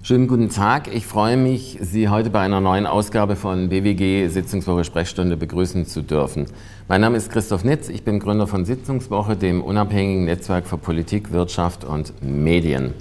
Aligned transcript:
Schönen 0.00 0.28
guten 0.28 0.48
Tag. 0.48 0.94
Ich 0.94 1.06
freue 1.06 1.36
mich, 1.36 1.76
Sie 1.80 2.08
heute 2.08 2.30
bei 2.30 2.40
einer 2.40 2.60
neuen 2.60 2.86
Ausgabe 2.86 3.34
von 3.34 3.68
BWG 3.68 4.28
Sitzungswoche 4.28 4.84
Sprechstunde 4.84 5.36
begrüßen 5.36 5.86
zu 5.86 6.02
dürfen. 6.02 6.46
Mein 6.86 7.00
Name 7.00 7.16
ist 7.16 7.30
Christoph 7.32 7.64
Nitz. 7.64 7.88
Ich 7.88 8.04
bin 8.04 8.20
Gründer 8.20 8.46
von 8.46 8.64
Sitzungswoche, 8.64 9.36
dem 9.36 9.60
unabhängigen 9.60 10.24
Netzwerk 10.24 10.68
für 10.68 10.78
Politik, 10.78 11.32
Wirtschaft 11.32 11.84
und 11.84 12.12
Medien. 12.22 12.94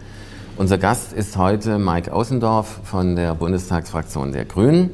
Unser 0.57 0.79
Gast 0.79 1.13
ist 1.13 1.37
heute 1.37 1.77
Mike 1.77 2.11
Außendorf 2.11 2.81
von 2.83 3.15
der 3.15 3.35
Bundestagsfraktion 3.35 4.31
der 4.31 4.45
Grünen. 4.45 4.89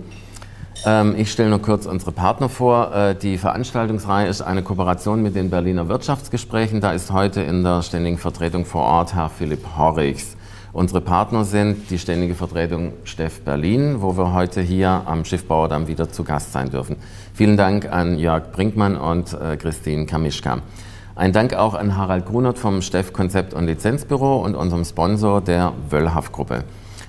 Ähm, 0.86 1.16
ich 1.18 1.32
stelle 1.32 1.52
nur 1.52 1.62
kurz 1.62 1.86
unsere 1.86 2.12
Partner 2.12 2.50
vor. 2.50 2.94
Äh, 2.94 3.16
die 3.16 3.38
Veranstaltungsreihe 3.38 4.28
ist 4.28 4.42
eine 4.42 4.62
Kooperation 4.62 5.24
mit 5.24 5.36
den 5.36 5.50
Berliner 5.50 5.88
Wirtschaftsgesprächen. 5.88 6.82
Da 6.82 6.92
ist 6.92 7.12
heute 7.14 7.42
in 7.42 7.64
der 7.64 7.82
ständigen 7.82 8.18
Vertretung 8.18 8.66
vor 8.66 8.84
Ort 8.84 9.16
Herr 9.16 9.30
Philipp 9.30 9.66
Horrichs. 9.78 10.36
Unsere 10.74 11.02
Partner 11.02 11.46
sind 11.46 11.92
die 11.92 12.00
ständige 12.00 12.34
Vertretung 12.34 12.94
Steff 13.04 13.42
Berlin, 13.42 13.98
wo 14.00 14.18
wir 14.18 14.34
heute 14.34 14.60
hier 14.60 15.04
am 15.06 15.24
Schiffbauerdamm 15.24 15.88
wieder 15.88 16.10
zu 16.10 16.24
Gast 16.24 16.52
sein 16.52 16.72
dürfen. 16.72 16.96
Vielen 17.36 17.58
Dank 17.58 17.92
an 17.92 18.18
Jörg 18.18 18.52
Brinkmann 18.52 18.98
und 18.98 19.34
äh, 19.34 19.56
Christine 19.56 20.08
Kamischka. 20.08 20.64
Ein 21.16 21.32
Dank 21.32 21.54
auch 21.54 21.76
an 21.76 21.96
Harald 21.96 22.26
Grunert 22.26 22.58
vom 22.58 22.82
Steff 22.82 23.14
Konzept- 23.14 23.54
und 23.54 23.68
Lizenzbüro 23.68 24.38
und 24.38 24.56
unserem 24.56 24.84
Sponsor 24.84 25.42
der 25.42 25.74
Wöllhaff-Gruppe. 25.92 26.64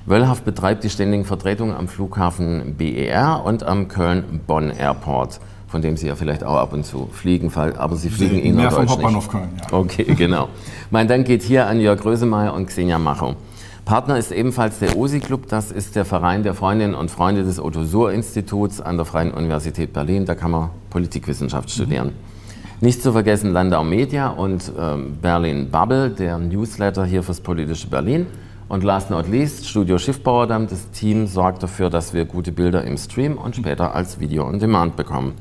Wöllhaff 0.05 0.43
betreibt 0.43 0.85
die 0.85 0.91
ständigen 0.91 1.25
Vertretungen 1.25 1.75
am 1.75 1.89
Flughafen 1.89 2.75
BER 2.77 3.45
und 3.47 3.63
am 3.63 3.89
Köln-Bonn 3.89 4.73
Airport, 4.73 5.41
von 5.69 5.81
dem 5.81 5.97
Sie 5.97 6.09
ja 6.09 6.17
vielleicht 6.17 6.45
auch 6.45 6.57
ab 6.57 6.75
und 6.75 6.85
zu 6.85 7.09
fliegen, 7.11 7.51
aber 7.55 7.97
Sie 7.97 8.11
fliegen 8.11 8.43
Sie, 8.43 8.53
Mehr 8.53 8.71
vom 8.71 8.87
Hauptbahnhof 8.87 9.31
Köln, 9.31 9.49
ja. 9.59 9.73
Okay, 9.73 10.05
genau. 10.05 10.51
mein 10.91 11.09
Dank 11.09 11.27
geht 11.27 11.41
hier 11.41 11.67
an 11.67 11.81
Jörg 11.81 11.99
Grösemeyer 11.99 12.53
und 12.53 12.67
Xenia 12.67 12.99
Macho. 12.99 13.37
Partner 13.85 14.17
ist 14.17 14.33
ebenfalls 14.33 14.79
der 14.79 14.97
OSI-Club, 14.97 15.47
das 15.49 15.71
ist 15.71 15.95
der 15.95 16.07
Verein 16.07 16.43
der 16.43 16.55
Freundinnen 16.55 16.95
und 16.95 17.11
Freunde 17.11 17.45
des 17.45 17.61
Otto-Suhr-Instituts 17.61 18.81
an 18.81 18.97
der 18.97 19.05
Freien 19.05 19.31
Universität 19.31 19.93
Berlin. 19.93 20.25
Da 20.25 20.35
kann 20.35 20.53
man 20.53 20.71
Politikwissenschaft 20.89 21.71
studieren. 21.71 22.13
Nicht 22.81 23.03
zu 23.03 23.13
vergessen 23.13 23.53
Landau 23.53 23.85
Media 23.85 24.29
und 24.29 24.73
ähm, 24.79 25.19
Berlin 25.21 25.71
Bubble, 25.71 26.09
der 26.09 26.39
Newsletter 26.39 27.05
hier 27.05 27.23
fürs 27.23 27.41
politische 27.41 27.89
Berlin. 27.89 28.27
Und 28.69 28.85
last 28.85 29.11
not 29.11 29.29
least, 29.29 29.67
Studio 29.67 29.99
Schiffbauerdamm. 29.99 30.67
Das 30.67 30.91
Team 30.91 31.27
sorgt 31.27 31.63
dafür, 31.63 31.91
dass 31.91 32.15
wir 32.15 32.25
gute 32.25 32.53
Bilder 32.53 32.85
im 32.85 32.97
Stream 32.97 33.37
und 33.37 33.55
später 33.55 33.95
als 33.95 34.19
Video 34.19 34.47
on 34.47 34.59
Demand 34.59 34.97
bekommen. 34.97 35.35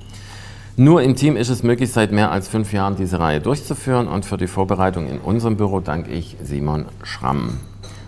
Nur 0.75 1.01
im 1.01 1.15
Team 1.15 1.37
ist 1.37 1.49
es 1.49 1.63
möglich, 1.63 1.93
seit 1.93 2.11
mehr 2.11 2.31
als 2.31 2.49
fünf 2.49 2.73
Jahren 2.73 2.97
diese 2.97 3.19
Reihe 3.19 3.39
durchzuführen. 3.39 4.09
Und 4.09 4.25
für 4.25 4.35
die 4.37 4.47
Vorbereitung 4.47 5.07
in 5.07 5.19
unserem 5.19 5.55
Büro 5.55 5.79
danke 5.79 6.11
ich 6.11 6.35
Simon 6.43 6.85
Schramm. 7.03 7.59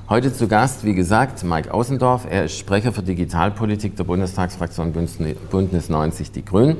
Heute 0.07 0.31
zu 0.31 0.47
Gast, 0.47 0.85
wie 0.85 0.93
gesagt, 0.93 1.43
Mike 1.43 1.73
Außendorf. 1.73 2.27
Er 2.29 2.45
ist 2.45 2.59
Sprecher 2.59 2.93
für 2.93 3.01
Digitalpolitik 3.01 3.95
der 3.95 4.03
Bundestagsfraktion 4.03 4.91
Bündnis 4.91 5.89
90 5.89 6.31
Die 6.31 6.45
Grünen. 6.45 6.77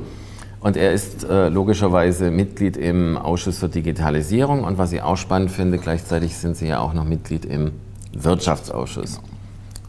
Und 0.60 0.76
er 0.76 0.92
ist 0.92 1.24
äh, 1.24 1.48
logischerweise 1.48 2.30
Mitglied 2.30 2.76
im 2.76 3.16
Ausschuss 3.16 3.58
für 3.58 3.68
Digitalisierung. 3.68 4.62
Und 4.62 4.78
was 4.78 4.92
ich 4.92 5.02
auch 5.02 5.16
spannend 5.16 5.50
finde, 5.50 5.78
gleichzeitig 5.78 6.36
sind 6.36 6.56
Sie 6.56 6.68
ja 6.68 6.78
auch 6.78 6.94
noch 6.94 7.04
Mitglied 7.04 7.44
im 7.44 7.72
Wirtschaftsausschuss. 8.12 9.20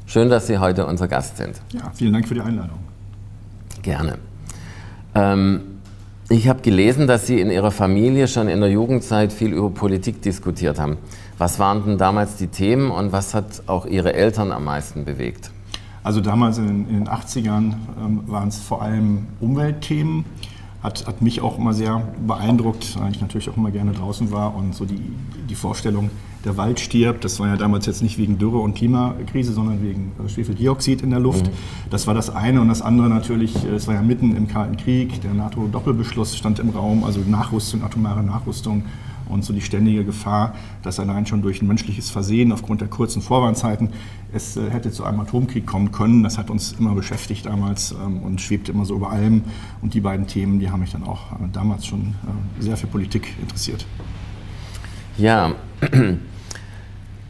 Schön, 0.08 0.32
dass 0.32 0.48
Sie 0.48 0.58
heute 0.58 0.88
unser 0.88 1.08
Gast 1.08 1.38
sind. 1.38 1.62
Ja, 1.74 1.92
vielen 1.94 2.14
Dank 2.14 2.28
für 2.28 2.34
die 2.34 2.42
Einladung. 2.42 2.80
Gerne. 3.84 4.18
Ähm, 5.14 5.77
ich 6.30 6.50
habe 6.50 6.62
gelesen, 6.62 7.08
dass 7.08 7.26
Sie 7.26 7.40
in 7.40 7.50
Ihrer 7.50 7.72
Familie 7.72 8.28
schon 8.28 8.50
in 8.50 8.60
der 8.60 8.70
Jugendzeit 8.70 9.32
viel 9.32 9.54
über 9.54 9.70
Politik 9.70 10.22
diskutiert 10.22 10.80
haben. 10.80 10.98
Was 11.38 11.58
waren 11.58 11.86
denn 11.86 11.98
damals 11.98 12.36
die 12.36 12.48
Themen 12.48 12.92
und 12.92 13.14
was 13.14 13.34
hat 13.34 13.64
auch 13.68 13.86
Ihre 13.86 14.14
Eltern 14.14 14.52
am 14.52 14.66
meisten 14.66 15.06
bewegt? 15.06 15.52
Also 16.04 16.20
damals 16.20 16.58
in, 16.58 16.88
in 16.90 16.96
den 17.04 17.08
80ern 17.08 17.74
ähm, 18.00 18.24
waren 18.28 18.50
es 18.50 18.58
vor 18.58 18.82
allem 18.82 19.28
Umweltthemen. 19.40 20.26
Hat, 20.84 21.08
hat, 21.08 21.22
mich 21.22 21.42
auch 21.42 21.58
immer 21.58 21.74
sehr 21.74 22.04
beeindruckt, 22.26 23.00
weil 23.00 23.12
ich 23.12 23.20
natürlich 23.20 23.50
auch 23.50 23.58
immer 23.58 23.72
gerne 23.72 23.94
draußen 23.94 24.32
war 24.32 24.56
und 24.56 24.76
so 24.76 24.86
die, 24.86 25.02
die 25.50 25.56
Vorstellung, 25.56 26.12
der 26.48 26.58
Wald 26.58 26.80
stirbt. 26.80 27.24
Das 27.24 27.40
war 27.40 27.48
ja 27.48 27.58
damals 27.58 27.86
jetzt 27.86 28.02
nicht 28.02 28.18
wegen 28.18 28.38
Dürre 28.40 28.58
und 28.58 28.74
Klimakrise, 28.74 29.54
sondern 29.54 29.84
wegen 29.84 30.14
äh, 30.24 30.30
Schwefeldioxid 30.30 31.04
in 31.04 31.12
der 31.12 31.20
Luft. 31.20 31.48
Mhm. 31.48 31.52
Das 31.90 32.08
war 32.08 32.14
das 32.14 32.30
eine. 32.30 32.62
Und 32.62 32.70
das 32.70 32.82
andere 32.82 33.10
natürlich, 33.10 33.64
äh, 33.66 33.76
es 33.76 33.88
war 33.88 33.94
ja 33.94 34.02
mitten 34.02 34.36
im 34.36 34.48
Kalten 34.48 34.78
Krieg, 34.78 35.22
der 35.22 35.34
NATO-Doppelbeschluss 35.34 36.36
stand 36.36 36.60
im 36.60 36.70
Raum, 36.70 37.04
also 37.04 37.20
Nachrüstung, 37.20 37.84
atomare 37.84 38.24
Nachrüstung 38.24 38.84
und 39.30 39.44
so 39.44 39.54
die 39.54 39.62
ständige 39.62 40.04
Gefahr, 40.06 40.56
dass 40.84 41.00
allein 41.00 41.26
schon 41.26 41.42
durch 41.42 41.62
ein 41.62 41.68
menschliches 41.68 42.10
Versehen 42.10 42.52
aufgrund 42.52 42.82
der 42.82 42.88
kurzen 42.88 43.22
Vorwarnzeiten 43.22 43.90
es 44.34 44.58
äh, 44.58 44.70
hätte 44.70 44.92
zu 44.92 45.04
einem 45.04 45.20
Atomkrieg 45.20 45.66
kommen 45.66 45.92
können. 45.92 46.24
Das 46.24 46.38
hat 46.38 46.50
uns 46.50 46.74
immer 46.74 46.94
beschäftigt 46.96 47.46
damals 47.46 47.92
ähm, 47.92 48.22
und 48.24 48.42
schwebte 48.42 48.72
immer 48.72 48.86
so 48.86 48.96
über 48.96 49.12
allem. 49.12 49.44
Und 49.82 49.94
die 49.94 50.02
beiden 50.02 50.28
Themen, 50.28 50.60
die 50.60 50.70
haben 50.70 50.80
mich 50.80 50.92
dann 50.92 51.04
auch 51.04 51.34
äh, 51.34 51.36
damals 51.52 51.86
schon 51.86 52.16
äh, 52.60 52.62
sehr 52.62 52.78
für 52.78 52.88
Politik 52.88 53.34
interessiert. 53.42 53.86
Ja, 55.18 55.54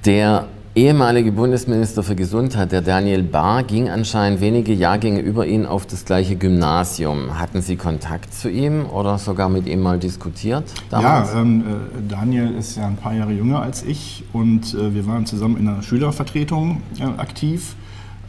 der 0.07 0.47
ehemalige 0.73 1.33
Bundesminister 1.33 2.01
für 2.01 2.15
Gesundheit, 2.15 2.71
der 2.71 2.81
Daniel 2.81 3.23
Bahr, 3.23 3.63
ging 3.63 3.89
anscheinend 3.89 4.39
wenige 4.39 4.71
Jahrgänge 4.71 5.19
über 5.19 5.45
ihn 5.45 5.65
auf 5.65 5.85
das 5.85 6.05
gleiche 6.05 6.37
Gymnasium. 6.37 7.37
Hatten 7.37 7.61
Sie 7.61 7.75
Kontakt 7.75 8.33
zu 8.33 8.49
ihm 8.49 8.85
oder 8.85 9.17
sogar 9.17 9.49
mit 9.49 9.67
ihm 9.67 9.81
mal 9.81 9.99
diskutiert? 9.99 10.63
Damals? 10.89 11.33
Ja, 11.33 11.41
ähm, 11.41 11.61
äh, 11.61 12.07
Daniel 12.07 12.55
ist 12.55 12.77
ja 12.77 12.87
ein 12.87 12.95
paar 12.95 13.13
Jahre 13.13 13.33
jünger 13.33 13.61
als 13.61 13.83
ich 13.83 14.23
und 14.31 14.73
äh, 14.75 14.93
wir 14.93 15.05
waren 15.07 15.25
zusammen 15.25 15.57
in 15.57 15.67
einer 15.67 15.83
Schülervertretung 15.83 16.81
äh, 16.99 17.03
aktiv. 17.19 17.75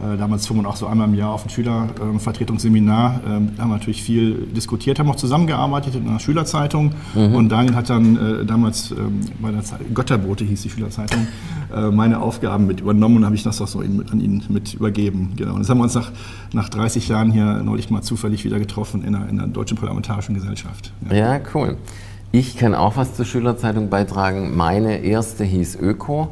Äh, 0.00 0.16
damals 0.16 0.46
fuhren 0.46 0.62
wir 0.62 0.68
auch 0.68 0.76
so 0.76 0.86
einmal 0.86 1.08
im 1.08 1.14
Jahr 1.14 1.32
auf 1.32 1.44
ein 1.44 1.50
Schülervertretungsseminar. 1.50 3.20
Ähm, 3.26 3.50
da 3.56 3.62
haben 3.62 3.70
wir 3.70 3.76
natürlich 3.76 4.02
viel 4.02 4.46
diskutiert, 4.54 4.98
haben 4.98 5.10
auch 5.10 5.16
zusammengearbeitet 5.16 5.96
in 5.96 6.08
einer 6.08 6.20
Schülerzeitung. 6.20 6.92
Mhm. 7.14 7.34
Und 7.34 7.48
Daniel 7.48 7.74
hat 7.74 7.90
dann 7.90 8.16
äh, 8.16 8.44
damals 8.44 8.92
ähm, 8.92 9.20
bei 9.40 9.50
der 9.50 9.64
Zeit, 9.64 9.80
Götterbote 9.92 10.44
hieß 10.44 10.62
die 10.62 10.70
Schülerzeitung, 10.70 11.26
äh, 11.74 11.90
meine 11.90 12.20
Aufgaben 12.20 12.66
mit 12.66 12.80
übernommen 12.80 13.18
und 13.18 13.24
habe 13.24 13.34
ich 13.34 13.42
das 13.42 13.60
auch 13.60 13.66
so 13.66 13.80
an 13.80 14.20
ihn 14.20 14.44
mit 14.48 14.74
übergeben. 14.74 15.32
Genau. 15.36 15.54
Und 15.54 15.60
jetzt 15.60 15.70
haben 15.70 15.78
wir 15.78 15.84
uns 15.84 15.94
nach, 15.94 16.12
nach 16.52 16.68
30 16.68 17.08
Jahren 17.08 17.32
hier 17.32 17.62
neulich 17.64 17.90
mal 17.90 18.02
zufällig 18.02 18.44
wieder 18.44 18.60
getroffen 18.60 19.02
in 19.04 19.12
der, 19.14 19.28
in 19.28 19.38
der 19.38 19.46
Deutschen 19.48 19.76
Parlamentarischen 19.76 20.34
Gesellschaft. 20.34 20.92
Ja, 21.10 21.16
ja 21.16 21.40
cool. 21.54 21.76
Ich 22.30 22.56
kann 22.56 22.74
auch 22.74 22.96
was 22.96 23.14
zur 23.14 23.24
Schülerzeitung 23.24 23.88
beitragen. 23.88 24.54
Meine 24.54 24.98
erste 24.98 25.44
hieß 25.44 25.76
Öko. 25.76 26.28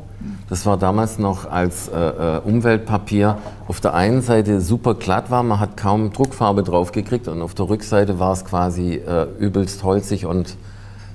Das 0.49 0.65
war 0.67 0.77
damals 0.77 1.19
noch 1.19 1.51
als 1.51 1.89
äh, 1.89 1.99
äh, 1.99 2.41
Umweltpapier. 2.41 3.39
Auf 3.69 3.81
der 3.81 3.95
einen 3.95 4.23
Seite 4.23 4.61
super 4.61 4.95
glatt 4.95 5.31
war, 5.31 5.43
man 5.43 5.59
hat 5.61 5.77
kaum 5.77 6.13
Druckfarbe 6.13 6.63
drauf 6.63 6.93
gekriegt 6.93 7.29
und 7.29 7.43
auf 7.43 7.55
der 7.55 7.69
Rückseite 7.69 8.19
war 8.19 8.33
es 8.33 8.45
quasi 8.45 8.95
äh, 8.95 9.27
übelst 9.39 9.83
holzig 9.83 10.27
und 10.27 10.57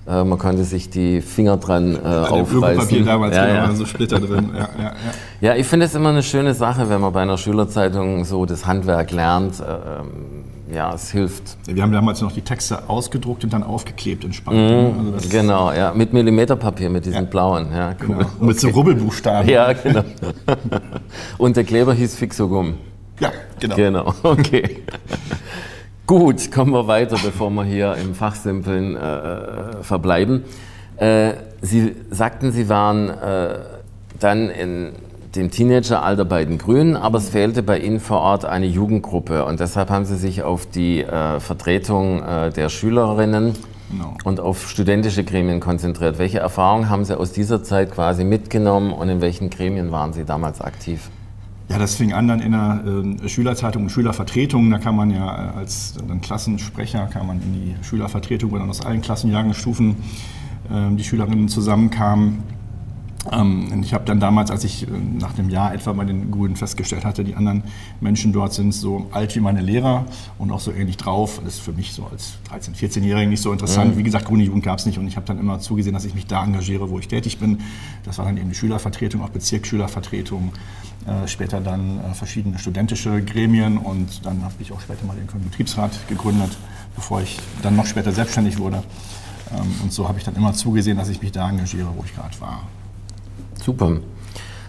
äh, 0.08 0.24
man 0.24 0.40
konnte 0.40 0.64
sich 0.64 0.90
die 0.90 1.22
Finger 1.22 1.58
dran 1.58 1.96
äh, 1.96 2.08
aufreißen. 2.08 2.84
Papier 2.84 3.06
damals 3.06 3.36
ja, 3.36 3.46
genau, 3.46 3.58
ja. 3.58 3.76
so 3.76 3.86
Splitter 3.86 4.20
drin. 4.20 4.50
Ja, 4.54 4.60
ja, 4.60 4.70
ja. 4.84 4.94
ja 5.42 5.56
ich 5.56 5.68
finde 5.68 5.86
es 5.86 5.96
immer 5.96 6.10
eine 6.10 6.24
schöne 6.24 6.54
Sache, 6.54 6.90
wenn 6.90 7.02
man 7.02 7.14
bei 7.14 7.22
einer 7.22 7.38
Schülerzeitung 7.38 8.26
so 8.26 8.46
das 8.46 8.66
Handwerk 8.66 9.12
lernt. 9.12 9.60
Äh, 9.60 9.64
ähm, 9.64 10.46
ja, 10.74 10.94
es 10.94 11.12
hilft. 11.12 11.58
Wir 11.66 11.84
haben 11.84 11.92
damals 11.92 12.22
noch 12.22 12.32
die 12.32 12.42
Texte 12.42 12.90
ausgedruckt 12.90 13.44
und 13.44 13.52
dann 13.52 13.62
aufgeklebt 13.62 14.24
in 14.24 14.32
Spalten. 14.32 15.10
Mm, 15.10 15.14
also 15.14 15.30
genau, 15.30 15.72
ja, 15.74 15.94
mit 15.94 16.14
Millimeterpapier, 16.14 16.90
mit 16.90 17.06
diesen 17.06 17.24
ja. 17.24 17.30
blauen. 17.30 17.68
Ja, 17.74 17.94
cool. 18.08 18.16
Genau. 18.16 18.30
Mit 18.40 18.60
so 18.60 18.70
Rubbelbuchstaben. 18.70 19.50
Ja, 19.50 19.74
genau. 19.74 20.04
und 21.38 21.58
der 21.58 21.66
Kleber 21.66 21.94
hieß 21.94 22.16
Fixogum. 22.16 22.76
Ja, 23.20 23.32
genau. 23.60 23.76
Genau, 23.76 24.14
okay. 24.24 24.78
Gut, 26.12 26.52
kommen 26.52 26.74
wir 26.74 26.88
weiter, 26.88 27.16
bevor 27.24 27.50
wir 27.52 27.64
hier 27.64 27.96
im 27.96 28.16
Fachsimpeln 28.16 28.98
äh, 28.98 29.82
verbleiben. 29.82 30.44
Äh, 30.98 31.36
Sie 31.62 31.96
sagten, 32.10 32.52
Sie 32.52 32.68
waren 32.68 33.08
äh, 33.08 33.60
dann 34.20 34.50
in 34.50 34.92
dem 35.38 35.52
Teenageralter 35.52 36.26
bei 36.26 36.44
den 36.44 36.58
Grünen, 36.58 36.98
aber 36.98 37.18
es 37.20 37.30
fehlte 37.30 37.64
bei 37.64 37.80
Ihnen 37.80 38.02
vor 38.02 38.20
Ort 38.20 38.44
eine 38.44 38.66
Jugendgruppe 38.66 39.46
und 39.46 39.62
deshalb 39.62 39.90
haben 39.90 40.04
Sie 40.04 40.18
sich 40.18 40.44
auf 40.44 40.66
die 40.66 41.02
äh, 41.02 41.40
Vertretung 41.40 42.22
äh, 42.22 42.50
der 42.50 42.68
Schülerinnen 42.68 43.54
no. 43.98 44.14
und 44.26 44.42
auf 44.42 44.70
studentische 44.70 45.24
Gremien 45.24 45.62
konzentriert. 45.62 46.20
Welche 46.20 46.40
Erfahrungen 46.40 46.90
haben 46.90 47.06
Sie 47.06 47.18
aus 47.18 47.32
dieser 47.32 47.64
Zeit 47.64 47.90
quasi 47.90 48.26
mitgenommen 48.26 48.92
und 48.92 49.08
in 49.08 49.22
welchen 49.22 49.50
Gremien 49.50 49.94
waren 49.94 50.12
Sie 50.12 50.26
damals 50.26 50.60
aktiv? 50.60 51.10
Ja, 51.72 51.78
das 51.78 51.96
fing 51.96 52.12
an 52.12 52.28
dann 52.28 52.42
in 52.42 52.52
der 52.52 52.84
äh, 53.24 53.30
Schülerzeitung 53.30 53.84
und 53.84 53.90
Schülervertretung. 53.92 54.70
Da 54.72 54.78
kann 54.78 54.94
man 54.94 55.10
ja 55.10 55.54
äh, 55.54 55.58
als 55.58 55.94
dann 56.06 56.20
Klassensprecher 56.20 57.08
kann 57.08 57.26
man 57.26 57.42
in 57.42 57.54
die 57.54 57.76
Schülervertretung, 57.82 58.52
wo 58.52 58.58
dann 58.58 58.70
aus 58.70 58.86
allen 58.86 59.00
Klassenjahrgangsstufen 59.00 59.92
äh, 60.70 60.94
die 60.98 61.04
Schülerinnen 61.06 61.48
zusammenkamen 61.48 62.44
ich 63.84 63.94
habe 63.94 64.04
dann 64.06 64.20
damals, 64.20 64.50
als 64.50 64.64
ich 64.64 64.88
äh, 64.88 64.92
nach 64.92 65.34
dem 65.34 65.50
Jahr 65.50 65.76
etwa 65.76 65.94
bei 65.94 66.06
den 66.06 66.32
Grünen 66.32 66.56
festgestellt 66.56 67.06
hatte, 67.06 67.24
die 67.24 67.36
anderen 67.36 67.64
Menschen 68.00 68.34
dort 68.34 68.54
sind 68.54 68.74
so 68.74 69.08
alt 69.12 69.36
wie 69.36 69.40
meine 69.40 69.62
Lehrer 69.62 70.06
und 70.40 70.52
auch 70.52 70.60
so 70.60 70.72
ähnlich 70.72 70.98
drauf. 70.98 71.40
Das 71.44 71.56
ist 71.56 71.62
für 71.62 71.72
mich 71.72 71.94
so 71.94 72.08
als 72.12 72.34
13-, 72.52 72.76
14-Jährigen 72.76 73.30
nicht 73.30 73.44
so 73.44 73.52
interessant. 73.52 73.94
Mhm. 73.94 74.00
Wie 74.00 74.04
gesagt, 74.04 74.26
Grüne 74.26 74.44
Jugend 74.44 74.64
gab 74.64 74.80
es 74.80 74.88
nicht 74.88 74.98
und 74.98 75.08
ich 75.08 75.18
habe 75.18 75.28
dann 75.28 75.38
immer 75.38 75.60
zugesehen, 75.60 75.94
dass 75.94 76.06
ich 76.06 76.16
mich 76.16 76.26
da 76.26 76.44
engagiere, 76.44 76.90
wo 76.90 76.98
ich 76.98 77.08
tätig 77.08 77.38
bin. 77.38 77.60
Das 78.06 78.18
war 78.18 78.26
dann 78.26 78.38
eben 78.38 78.50
die 78.50 78.56
Schülervertretung, 78.56 79.22
auch 79.22 79.30
Bezirksschülervertretung, 79.30 80.52
äh, 81.06 81.28
später 81.28 81.62
dann 81.62 82.00
äh, 82.00 82.16
verschiedene 82.16 82.58
studentische 82.58 83.22
Gremien 83.22 83.78
und 83.78 84.26
dann 84.26 84.44
habe 84.44 84.56
ich 84.60 84.72
auch 84.72 84.82
später 84.82 85.06
mal 85.06 85.16
den 85.16 85.28
Betriebsrat 85.44 85.92
gegründet, 86.08 86.58
bevor 86.96 87.22
ich 87.22 87.38
dann 87.62 87.76
noch 87.76 87.86
später 87.86 88.12
selbstständig 88.12 88.58
wurde. 88.58 88.84
Ähm, 89.54 89.72
und 89.84 89.94
so 89.94 90.08
habe 90.08 90.18
ich 90.18 90.24
dann 90.24 90.36
immer 90.36 90.54
zugesehen, 90.54 90.98
dass 90.98 91.10
ich 91.10 91.22
mich 91.22 91.32
da 91.32 91.48
engagiere, 91.48 91.90
wo 91.96 92.04
ich 92.04 92.16
gerade 92.16 92.40
war. 92.42 92.64
Super. 93.64 93.98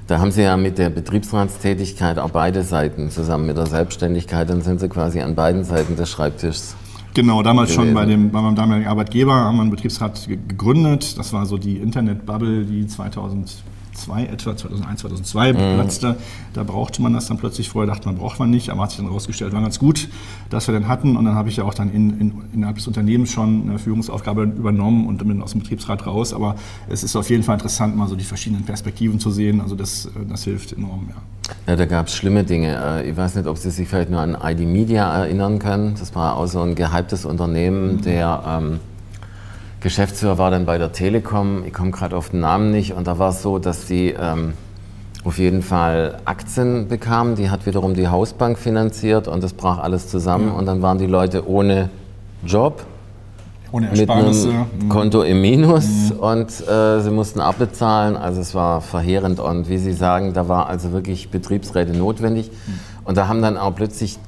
Da 0.07 0.19
haben 0.19 0.31
Sie 0.31 0.43
ja 0.43 0.57
mit 0.57 0.79
der 0.79 0.91
Betriebsratstätigkeit 0.91 2.19
auch 2.19 2.31
beide 2.31 2.63
Seiten 2.63 3.11
zusammen 3.11 3.47
mit 3.47 3.57
der 3.57 3.67
Selbstständigkeit, 3.67 4.51
dann 4.51 4.63
sind 4.63 4.81
Sie 4.81 4.89
quasi 4.89 5.21
an 5.21 5.35
beiden 5.35 5.65
Seiten 5.65 5.97
des 5.97 6.11
Schreibtischs. 6.11 6.77
Genau, 7.15 7.43
damals 7.43 7.71
gewesen. 7.71 7.89
schon 7.89 7.95
bei, 7.95 8.07
dem, 8.07 8.31
bei 8.31 8.41
meinem 8.41 8.57
damaligen 8.57 8.89
Arbeitgeber 8.89 9.35
haben 9.35 9.57
wir 9.57 9.63
einen 9.63 9.71
Betriebsrat 9.71 10.27
gegründet. 10.27 11.19
Das 11.19 11.33
war 11.33 11.47
so 11.47 11.59
die 11.59 11.77
Internet-Bubble, 11.77 12.65
die 12.65 12.87
2000 12.87 13.63
2002 13.93 14.25
etwa, 14.25 14.57
2001, 14.57 15.01
2002 15.01 15.53
mhm. 15.53 15.57
platzte. 15.75 16.17
Da 16.53 16.63
brauchte 16.63 17.03
man 17.03 17.13
das 17.13 17.27
dann 17.27 17.39
plötzlich. 17.39 17.69
Vorher 17.69 17.93
dachte 17.93 18.07
man, 18.07 18.17
braucht 18.17 18.39
man 18.39 18.51
nicht, 18.51 18.71
aber 18.71 18.83
hat 18.83 18.91
sich 18.91 18.99
dann 18.99 19.07
herausgestellt, 19.07 19.53
war 19.53 19.63
ganz 19.63 19.79
gut, 19.79 20.09
dass 20.51 20.69
wir 20.69 20.73
den 20.75 20.89
hatten. 20.89 21.17
Und 21.17 21.25
dann 21.25 21.35
habe 21.35 21.49
ich 21.49 21.57
ja 21.57 21.65
auch 21.65 21.75
dann 21.75 21.93
in, 21.93 22.19
in, 22.21 22.43
innerhalb 22.53 22.77
des 22.77 22.87
Unternehmens 22.87 23.31
schon 23.31 23.69
eine 23.69 23.79
Führungsaufgabe 23.79 24.45
übernommen 24.45 25.07
und 25.07 25.19
bin 25.19 25.43
aus 25.43 25.53
dem 25.53 25.61
Betriebsrat 25.61 26.07
raus. 26.07 26.33
Aber 26.35 26.57
es 26.89 27.03
ist 27.03 27.17
auf 27.17 27.31
jeden 27.31 27.43
Fall 27.43 27.55
interessant, 27.55 27.97
mal 27.97 28.09
so 28.09 28.17
die 28.17 28.25
verschiedenen 28.25 28.65
Perspektiven 28.65 29.19
zu 29.21 29.31
sehen. 29.31 29.61
Also 29.61 29.75
das, 29.75 30.09
das 30.29 30.45
hilft 30.45 30.73
enorm, 30.73 31.09
ja. 31.09 31.17
Ja, 31.67 31.77
da 31.77 31.85
gab 31.87 32.07
es 32.07 32.15
schlimme 32.15 32.45
Dinge. 32.45 32.77
Äh, 32.77 33.11
ich 33.11 33.17
weiß 33.17 33.37
nicht, 33.37 33.47
ob 33.47 33.59
Sie 33.59 33.71
sich 33.71 33.89
vielleicht 33.89 34.11
nur 34.11 34.21
an 34.21 34.37
ID 34.43 34.61
Media 34.61 35.13
erinnern 35.23 35.59
können. 35.59 35.95
Das 35.99 36.15
war 36.15 36.37
auch 36.37 36.47
so 36.47 36.61
ein 36.63 36.75
gehyptes 36.75 37.25
Unternehmen, 37.25 37.97
mhm. 37.97 38.03
der 38.03 38.43
ähm, 38.47 38.81
Geschäftsführer 39.83 40.39
war 40.39 40.51
dann 40.51 40.65
bei 40.65 40.79
der 40.79 40.93
Telekom, 40.93 41.65
ich 41.67 41.73
komme 41.73 41.91
gerade 41.91 42.17
auf 42.17 42.31
den 42.31 42.41
Namen 42.41 42.71
nicht, 42.71 42.93
und 42.93 43.07
da 43.07 43.19
war 43.19 43.31
es 43.31 43.43
so, 43.43 43.59
dass 43.59 43.87
die 43.87 44.15
ähm, 44.19 44.55
auf 45.25 45.39
jeden 45.39 45.63
Fall 45.63 46.19
Aktien 46.25 46.89
bekamen, 46.89 47.37
die 47.37 47.51
hat 47.51 47.67
wiederum 47.67 47.95
die 47.95 48.09
Hausbank 48.09 48.59
finanziert 48.59 49.29
und 49.29 49.43
das 49.43 49.53
brach 49.53 49.79
alles 49.79 50.09
zusammen 50.09 50.49
ja. 50.49 50.55
und 50.55 50.67
dann 50.67 50.83
waren 50.83 50.99
die 50.99 51.07
Leute 51.07 51.49
ohne 51.49 51.91
Job. 52.45 52.85
Ohne 53.71 53.89
mit 53.93 54.11
einem 54.11 54.67
mhm. 54.83 54.89
Konto 54.91 55.23
im 55.23 55.41
Minus 55.41 56.11
mhm. 56.11 56.19
und 56.19 56.69
äh, 56.69 57.01
sie 57.01 57.11
mussten 57.11 57.41
abbezahlen. 57.41 58.17
Also 58.17 58.41
es 58.43 58.55
war 58.55 58.83
verheerend 58.83 59.41
und 59.41 59.69
wie 59.71 59.79
Sie 59.79 59.95
sagen, 59.95 60.35
da 60.35 60.47
war 60.47 60.69
also 60.69 60.93
wirklich 60.93 61.31
Betriebsräte 61.31 61.97
notwendig. 61.97 62.51
Mhm. 62.51 62.81
Und 63.05 63.17
da 63.17 63.29
haben 63.29 63.41
dann 63.41 63.57
auch 63.57 63.75
plötzlich 63.75 64.19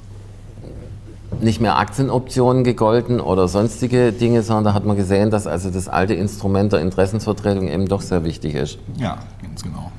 nicht 1.42 1.60
mehr 1.60 1.78
Aktienoptionen 1.78 2.64
gegolten 2.64 3.20
oder 3.20 3.48
sonstige 3.48 4.12
Dinge, 4.12 4.42
sondern 4.42 4.64
da 4.64 4.74
hat 4.74 4.84
man 4.84 4.96
gesehen, 4.96 5.30
dass 5.30 5.46
also 5.46 5.70
das 5.70 5.88
alte 5.88 6.14
Instrument 6.14 6.72
der 6.72 6.80
Interessensvertretung 6.80 7.68
eben 7.68 7.86
doch 7.86 8.00
sehr 8.00 8.24
wichtig 8.24 8.54
ist. 8.54 8.78
Ja, 8.96 9.18
ganz 9.42 9.62
genau. 9.62 9.90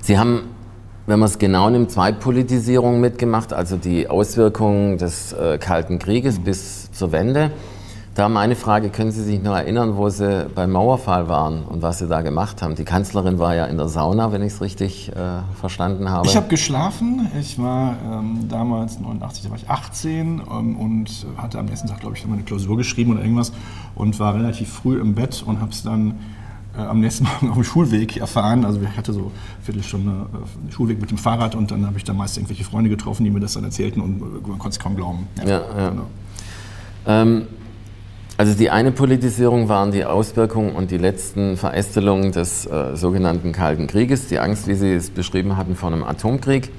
Sie 0.00 0.18
haben, 0.18 0.42
wenn 1.06 1.18
man 1.18 1.28
es 1.28 1.38
genau 1.38 1.70
nimmt, 1.70 1.90
Zweitpolitisierung 1.90 3.00
mitgemacht, 3.00 3.52
also 3.52 3.76
die 3.76 4.08
Auswirkungen 4.08 4.98
des 4.98 5.32
äh, 5.32 5.58
Kalten 5.58 5.98
Krieges 5.98 6.38
mhm. 6.38 6.44
bis 6.44 6.92
zur 6.92 7.12
Wende. 7.12 7.50
Da 8.14 8.28
meine 8.28 8.54
Frage, 8.54 8.90
können 8.90 9.10
Sie 9.10 9.24
sich 9.24 9.42
noch 9.42 9.56
erinnern, 9.56 9.96
wo 9.96 10.08
Sie 10.08 10.46
beim 10.54 10.70
Mauerfall 10.70 11.28
waren 11.28 11.64
und 11.64 11.82
was 11.82 11.98
Sie 11.98 12.06
da 12.06 12.20
gemacht 12.20 12.62
haben? 12.62 12.76
Die 12.76 12.84
Kanzlerin 12.84 13.40
war 13.40 13.56
ja 13.56 13.66
in 13.66 13.76
der 13.76 13.88
Sauna, 13.88 14.30
wenn 14.30 14.40
ich 14.42 14.52
es 14.52 14.60
richtig 14.60 15.10
äh, 15.10 15.40
verstanden 15.58 16.08
habe. 16.08 16.28
Ich 16.28 16.36
habe 16.36 16.46
geschlafen. 16.46 17.28
Ich 17.40 17.58
war 17.58 17.96
ähm, 18.08 18.46
damals 18.48 19.00
89, 19.00 19.42
da 19.42 19.50
war 19.50 19.56
ich 19.56 19.68
18 19.68 20.42
ähm, 20.48 20.76
und 20.76 21.26
hatte 21.38 21.58
am 21.58 21.66
nächsten 21.66 21.88
Tag, 21.88 22.00
glaube 22.00 22.16
ich, 22.16 22.24
eine 22.24 22.42
Klausur 22.42 22.76
geschrieben 22.76 23.10
oder 23.10 23.22
irgendwas 23.22 23.52
und 23.96 24.16
war 24.20 24.36
relativ 24.36 24.72
früh 24.72 25.00
im 25.00 25.16
Bett 25.16 25.42
und 25.44 25.60
habe 25.60 25.72
es 25.72 25.82
dann 25.82 26.20
äh, 26.78 26.82
am 26.82 27.00
nächsten 27.00 27.24
Morgen 27.42 27.48
auf 27.48 27.56
dem 27.56 27.64
Schulweg 27.64 28.18
erfahren. 28.18 28.64
Also 28.64 28.80
ich 28.80 28.96
hatte 28.96 29.12
so 29.12 29.20
eine 29.22 29.30
Viertelstunde 29.64 30.26
äh, 30.68 30.72
Schulweg 30.72 31.00
mit 31.00 31.10
dem 31.10 31.18
Fahrrad 31.18 31.56
und 31.56 31.72
dann 31.72 31.84
habe 31.84 31.98
ich 31.98 32.04
da 32.04 32.12
meist 32.12 32.36
irgendwelche 32.36 32.62
Freunde 32.62 32.90
getroffen, 32.90 33.24
die 33.24 33.30
mir 33.30 33.40
das 33.40 33.54
dann 33.54 33.64
erzählten 33.64 34.00
und 34.00 34.20
äh, 34.20 34.48
man 34.48 34.58
konnte 34.60 34.76
es 34.76 34.78
kaum 34.78 34.94
glauben. 34.94 35.26
Ja, 35.38 35.48
ja. 35.48 35.62
ja. 35.76 35.90
Genau. 35.90 36.06
Ähm, 37.06 37.46
also 38.36 38.54
die 38.54 38.70
eine 38.70 38.90
Politisierung 38.90 39.68
waren 39.68 39.92
die 39.92 40.04
Auswirkungen 40.04 40.74
und 40.74 40.90
die 40.90 40.98
letzten 40.98 41.56
Verästelungen 41.56 42.32
des 42.32 42.66
äh, 42.66 42.96
sogenannten 42.96 43.52
Kalten 43.52 43.86
Krieges, 43.86 44.26
die 44.26 44.40
Angst, 44.40 44.66
wie 44.66 44.74
Sie 44.74 44.92
es 44.92 45.10
beschrieben 45.10 45.56
hatten, 45.56 45.76
vor 45.76 45.92
einem 45.92 46.02
Atomkrieg, 46.02 46.70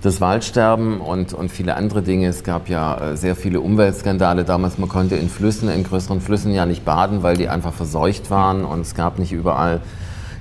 das 0.00 0.22
Waldsterben 0.22 1.00
und, 1.00 1.34
und 1.34 1.50
viele 1.50 1.76
andere 1.76 2.00
Dinge. 2.00 2.28
Es 2.28 2.44
gab 2.44 2.70
ja 2.70 3.12
äh, 3.12 3.16
sehr 3.18 3.36
viele 3.36 3.60
Umweltskandale 3.60 4.44
damals. 4.44 4.78
Man 4.78 4.88
konnte 4.88 5.16
in 5.16 5.28
Flüssen, 5.28 5.68
in 5.68 5.84
größeren 5.84 6.22
Flüssen 6.22 6.54
ja 6.54 6.64
nicht 6.64 6.86
baden, 6.86 7.22
weil 7.22 7.36
die 7.36 7.50
einfach 7.50 7.74
verseucht 7.74 8.30
waren 8.30 8.64
und 8.64 8.80
es 8.80 8.94
gab 8.94 9.18
nicht 9.18 9.32
überall 9.32 9.82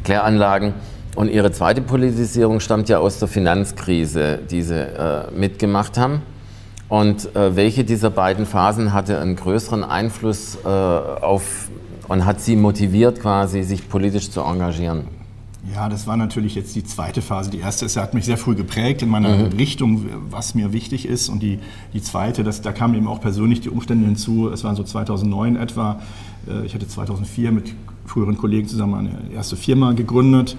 Kläranlagen. 0.06 0.74
Und 1.18 1.30
ihre 1.30 1.52
zweite 1.52 1.82
Politisierung 1.82 2.62
stammt 2.62 2.88
ja 2.88 3.00
aus 3.00 3.20
der 3.20 3.28
Finanzkrise, 3.28 4.40
die 4.50 4.62
sie 4.62 4.80
äh, 4.80 5.30
mitgemacht 5.36 5.98
haben. 5.98 6.22
Und 6.90 7.36
äh, 7.36 7.56
welche 7.56 7.84
dieser 7.84 8.10
beiden 8.10 8.48
Phasen 8.48 8.94
hatte 8.94 9.20
einen 9.20 9.36
größeren 9.36 9.84
Einfluss 9.84 10.58
äh, 10.66 10.68
auf 10.68 11.70
und 12.08 12.26
hat 12.26 12.42
Sie 12.42 12.56
motiviert, 12.56 13.22
quasi 13.22 13.62
sich 13.62 13.88
politisch 13.88 14.32
zu 14.32 14.42
engagieren? 14.42 15.04
Ja, 15.72 15.88
das 15.88 16.08
war 16.08 16.18
natürlich 16.18 16.56
jetzt 16.56 16.76
die 16.76 16.84
zweite 16.84 17.22
Phase. 17.22 17.52
Die 17.52 17.60
erste 17.60 17.86
ist, 17.86 17.96
er 17.96 18.04
hat 18.04 18.16
mich 18.16 18.26
sehr 18.26 18.38
früh 18.38 18.56
geprägt 18.56 19.04
in 19.04 19.10
meiner 19.10 19.38
mhm. 19.38 19.46
Richtung, 19.58 20.06
was 20.32 20.56
mir 20.56 20.74
wichtig 20.74 21.06
ist. 21.06 21.30
Und 21.30 21.44
die, 21.44 21.60
die 21.94 22.02
zweite, 22.02 22.44
das, 22.44 22.62
da 22.62 22.72
kamen 22.72 22.96
eben 22.96 23.08
auch 23.08 23.22
persönlich 23.22 23.62
die 23.62 23.70
Umstände 23.70 24.06
hinzu. 24.06 24.50
Es 24.50 24.64
war 24.64 24.76
so 24.76 24.84
2009 24.84 25.58
etwa. 25.58 26.00
Äh, 26.48 26.66
ich 26.66 26.74
hatte 26.74 26.88
2004 26.88 27.52
mit 27.52 27.74
früheren 28.06 28.38
Kollegen 28.38 28.68
zusammen 28.68 28.96
eine 28.96 29.36
erste 29.36 29.56
Firma 29.56 29.92
gegründet. 29.92 30.58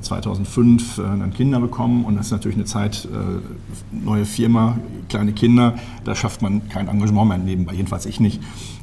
2005 0.00 0.98
ähm, 0.98 1.04
äh, 1.04 1.18
dann 1.18 1.32
Kinder 1.32 1.60
bekommen 1.60 2.04
und 2.04 2.16
das 2.16 2.26
ist 2.26 2.32
natürlich 2.32 2.56
eine 2.56 2.66
Zeit, 2.66 3.06
äh, 3.06 3.96
neue 4.04 4.24
Firma, 4.24 4.78
kleine 5.08 5.32
Kinder, 5.32 5.74
da 6.04 6.14
schafft 6.14 6.42
man 6.42 6.68
kein 6.68 6.88
Engagement 6.88 7.28
mehr 7.28 7.38
nebenbei, 7.38 7.74
jedenfalls 7.74 8.06
ich 8.06 8.20
nicht. 8.20 8.40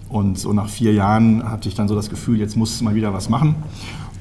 Und 0.09 0.37
so 0.39 0.53
nach 0.53 0.69
vier 0.69 0.93
Jahren 0.93 1.49
hatte 1.49 1.67
ich 1.67 1.75
dann 1.75 1.87
so 1.87 1.95
das 1.95 2.09
Gefühl, 2.09 2.39
jetzt 2.39 2.55
muss 2.55 2.81
mal 2.81 2.95
wieder 2.95 3.13
was 3.13 3.29
machen. 3.29 3.55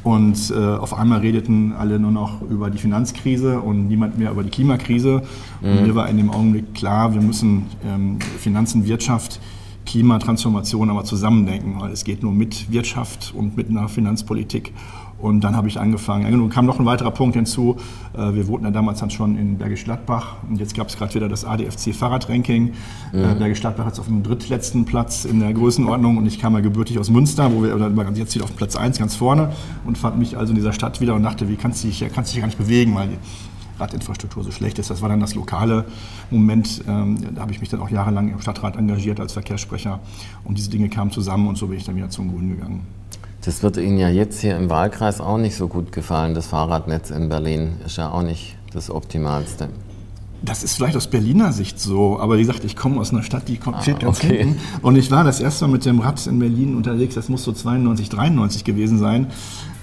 Und 0.02 0.50
äh, 0.50 0.55
auf 0.55 0.93
einmal 0.93 1.20
redeten 1.20 1.73
alle 1.73 1.99
nur 1.99 2.11
noch 2.11 2.43
über 2.43 2.69
die 2.69 2.76
Finanzkrise 2.76 3.61
und 3.61 3.88
niemand 3.88 4.19
mehr 4.19 4.31
über 4.31 4.43
die 4.43 4.50
Klimakrise. 4.50 5.23
Mhm. 5.62 5.69
Und 5.69 5.87
mir 5.87 5.94
war 5.94 6.08
in 6.11 6.19
dem 6.19 6.31
Augenblick 6.31 6.75
klar, 6.75 7.14
wir 7.14 7.23
müssen 7.23 7.64
ähm, 7.87 8.19
Finanzen, 8.38 8.87
Wirtschaft, 8.87 9.41
Klimatransformation 9.87 10.91
aber 10.91 11.05
zusammendenken, 11.05 11.81
weil 11.81 11.93
es 11.93 12.05
geht 12.05 12.22
nur 12.22 12.32
mit 12.32 12.70
Wirtschaft 12.70 13.32
und 13.34 13.56
mit 13.56 13.70
einer 13.70 13.89
Finanzpolitik. 13.89 14.72
Und 15.24 15.40
dann 15.40 15.56
habe 15.56 15.69
ich 15.69 15.81
angefangen. 15.81 16.31
Nun 16.36 16.50
kam 16.50 16.66
noch 16.66 16.78
ein 16.78 16.84
weiterer 16.84 17.10
Punkt 17.10 17.34
hinzu. 17.34 17.76
Äh, 18.12 18.34
wir 18.34 18.46
wohnten 18.46 18.66
ja 18.66 18.70
damals 18.70 19.00
dann 19.00 19.08
schon 19.08 19.38
in 19.38 19.56
Bergisch 19.56 19.84
Gladbach 19.84 20.36
und 20.46 20.60
jetzt 20.60 20.76
gab 20.76 20.88
es 20.88 20.98
gerade 20.98 21.14
wieder 21.14 21.31
das 21.31 21.46
ADFC 21.46 21.94
Fahrradranking. 21.94 22.74
Äh, 23.14 23.16
mhm. 23.16 23.38
Bergisch 23.38 23.62
Gladbach 23.62 23.90
ist 23.90 23.98
auf 23.98 24.04
dem 24.04 24.22
drittletzten 24.22 24.84
Platz 24.84 25.24
in 25.24 25.40
der 25.40 25.54
Größenordnung 25.54 26.19
und 26.19 26.26
ich 26.26 26.38
kam 26.38 26.52
ja 26.52 26.60
gebürtig 26.60 26.98
aus 26.98 27.08
Münster, 27.08 27.50
wo 27.54 27.62
wir 27.62 27.74
oder 27.74 27.90
jetzt 28.12 28.34
wieder 28.34 28.44
auf 28.44 28.54
Platz 28.54 28.76
1 28.76 28.98
ganz 28.98 29.16
vorne 29.16 29.50
und 29.86 29.96
fand 29.96 30.19
mich 30.19 30.36
also 30.36 30.50
in 30.50 30.56
dieser 30.56 30.74
Stadt 30.74 31.00
wieder 31.00 31.14
und 31.14 31.22
dachte, 31.22 31.48
wie 31.48 31.56
kannst 31.56 31.82
du 31.82 31.88
dich, 31.88 32.04
kannst 32.14 32.31
du 32.31 32.34
dich 32.34 32.43
gar 32.43 32.46
nicht 32.48 32.58
bewegen, 32.58 32.94
weil 32.94 33.08
die 33.08 33.81
Radinfrastruktur 33.81 34.44
so 34.44 34.50
schlecht 34.50 34.78
ist. 34.78 34.90
Das 34.90 35.00
war 35.00 35.08
dann 35.08 35.20
das 35.20 35.34
lokale 35.34 35.86
Moment. 36.31 36.84
Ähm, 36.86 37.34
da 37.34 37.40
habe 37.40 37.52
ich 37.52 37.60
mich 37.60 37.70
dann 37.70 37.81
auch 37.81 37.88
jahrelang 37.88 38.28
im 38.28 38.43
Stadtrat 38.43 38.76
engagiert 38.76 39.20
als 39.20 39.32
Verkehrssprecher 39.32 40.00
und 40.44 40.58
diese 40.58 40.69
Dinge 40.69 40.90
kamen 40.90 41.10
zusammen 41.10 41.48
und 41.48 41.56
so 41.56 41.69
bin 41.69 41.78
ich 41.78 41.84
dann 41.84 41.96
wieder 41.96 42.10
zum 42.10 42.31
Grünen 42.31 42.50
gegangen. 42.50 42.82
Das 43.44 43.63
wird 43.63 43.77
Ihnen 43.77 43.98
ja 43.98 44.08
jetzt 44.08 44.41
hier 44.41 44.56
im 44.56 44.70
Wahlkreis 44.70 45.20
auch 45.20 45.36
nicht 45.36 45.56
so 45.56 45.69
gut 45.69 45.93
gefallen. 45.93 46.34
Das 46.34 46.46
Fahrradnetz 46.46 47.10
in 47.10 47.29
Berlin 47.29 47.72
ist 47.84 47.96
ja 47.96 48.10
auch 48.10 48.22
nicht 48.22 48.56
das 48.72 48.91
Optimalste. 48.91 49.69
Das 50.41 50.63
ist 50.63 50.77
vielleicht 50.77 50.96
aus 50.96 51.06
Berliner 51.06 51.53
Sicht 51.53 51.81
so, 51.81 52.19
aber 52.19 52.36
wie 52.36 52.43
gesagt, 52.43 52.65
ich 52.65 52.77
komme 52.77 53.01
aus 53.01 53.13
einer 53.13 53.22
Stadt, 53.22 53.48
die 53.48 53.56
kommt 53.56 53.77
ah, 53.89 53.93
ganz 53.93 54.19
okay. 54.19 54.39
hinten. 54.39 54.60
Und 54.82 54.96
ich 54.96 55.10
war 55.10 55.24
das 55.24 55.41
erste 55.41 55.67
Mal 55.67 55.74
mit 55.74 55.84
dem 55.86 56.01
Rad 56.01 56.27
in 56.27 56.39
Berlin 56.39 56.77
unterwegs, 56.77 57.15
das 57.15 57.29
muss 57.29 57.44
so 57.44 57.53
92, 57.53 58.10
93 58.10 58.65
gewesen 58.65 58.98
sein 58.98 59.29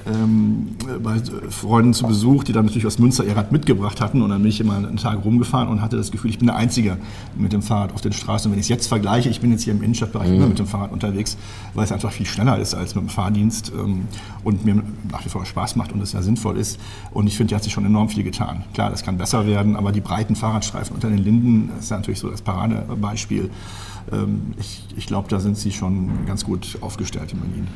ähm, 0.07 0.75
bei 1.03 1.21
Freunden 1.49 1.93
zu 1.93 2.05
Besuch, 2.05 2.43
die 2.43 2.53
dann 2.53 2.65
natürlich 2.65 2.85
aus 2.85 2.99
Münster 2.99 3.23
ihr 3.23 3.35
Rad 3.35 3.51
mitgebracht 3.51 4.01
hatten. 4.01 4.21
Und 4.21 4.29
dann 4.29 4.41
bin 4.41 4.49
ich 4.49 4.59
immer 4.59 4.75
einen 4.75 4.97
Tag 4.97 5.23
rumgefahren 5.23 5.69
und 5.69 5.81
hatte 5.81 5.97
das 5.97 6.11
Gefühl, 6.11 6.29
ich 6.29 6.39
bin 6.39 6.47
der 6.47 6.55
Einzige 6.55 6.97
mit 7.37 7.53
dem 7.53 7.61
Fahrrad 7.61 7.93
auf 7.93 8.01
den 8.01 8.13
Straßen. 8.13 8.47
Und 8.47 8.53
wenn 8.53 8.59
ich 8.59 8.65
es 8.65 8.69
jetzt 8.69 8.87
vergleiche, 8.87 9.29
ich 9.29 9.41
bin 9.41 9.51
jetzt 9.51 9.63
hier 9.63 9.73
im 9.73 9.83
Innenstadtbereich 9.83 10.29
mhm. 10.29 10.35
immer 10.35 10.47
mit 10.47 10.59
dem 10.59 10.67
Fahrrad 10.67 10.91
unterwegs, 10.91 11.37
weil 11.73 11.83
es 11.83 11.91
einfach 11.91 12.11
viel 12.11 12.25
schneller 12.25 12.57
ist 12.57 12.73
als 12.73 12.95
mit 12.95 13.03
dem 13.03 13.09
Fahrdienst 13.09 13.71
ähm, 13.77 14.07
und 14.43 14.65
mir 14.65 14.81
nach 15.11 15.25
wie 15.25 15.29
vor 15.29 15.45
Spaß 15.45 15.75
macht 15.75 15.91
und 15.91 16.01
es 16.01 16.13
ja 16.13 16.21
sinnvoll 16.21 16.57
ist. 16.57 16.79
Und 17.11 17.27
ich 17.27 17.37
finde, 17.37 17.51
hier 17.51 17.57
hat 17.57 17.63
sich 17.63 17.73
schon 17.73 17.85
enorm 17.85 18.09
viel 18.09 18.23
getan. 18.23 18.63
Klar, 18.73 18.89
das 18.89 19.03
kann 19.03 19.17
besser 19.17 19.45
werden, 19.45 19.75
aber 19.75 19.91
die 19.91 20.01
breiten 20.01 20.35
Fahrradstreifen 20.35 20.95
unter 20.95 21.09
den 21.09 21.19
Linden, 21.19 21.69
das 21.75 21.85
ist 21.85 21.91
ja 21.91 21.97
natürlich 21.97 22.19
so 22.19 22.29
das 22.29 22.41
Paradebeispiel. 22.41 23.49
Ähm, 24.11 24.53
ich, 24.59 24.85
ich 24.95 25.07
glaube, 25.07 25.27
da 25.29 25.39
sind 25.39 25.57
Sie 25.57 25.71
schon 25.71 26.25
ganz 26.25 26.43
gut 26.43 26.77
aufgestellt 26.81 27.33
in 27.33 27.39
Berlin. 27.39 27.67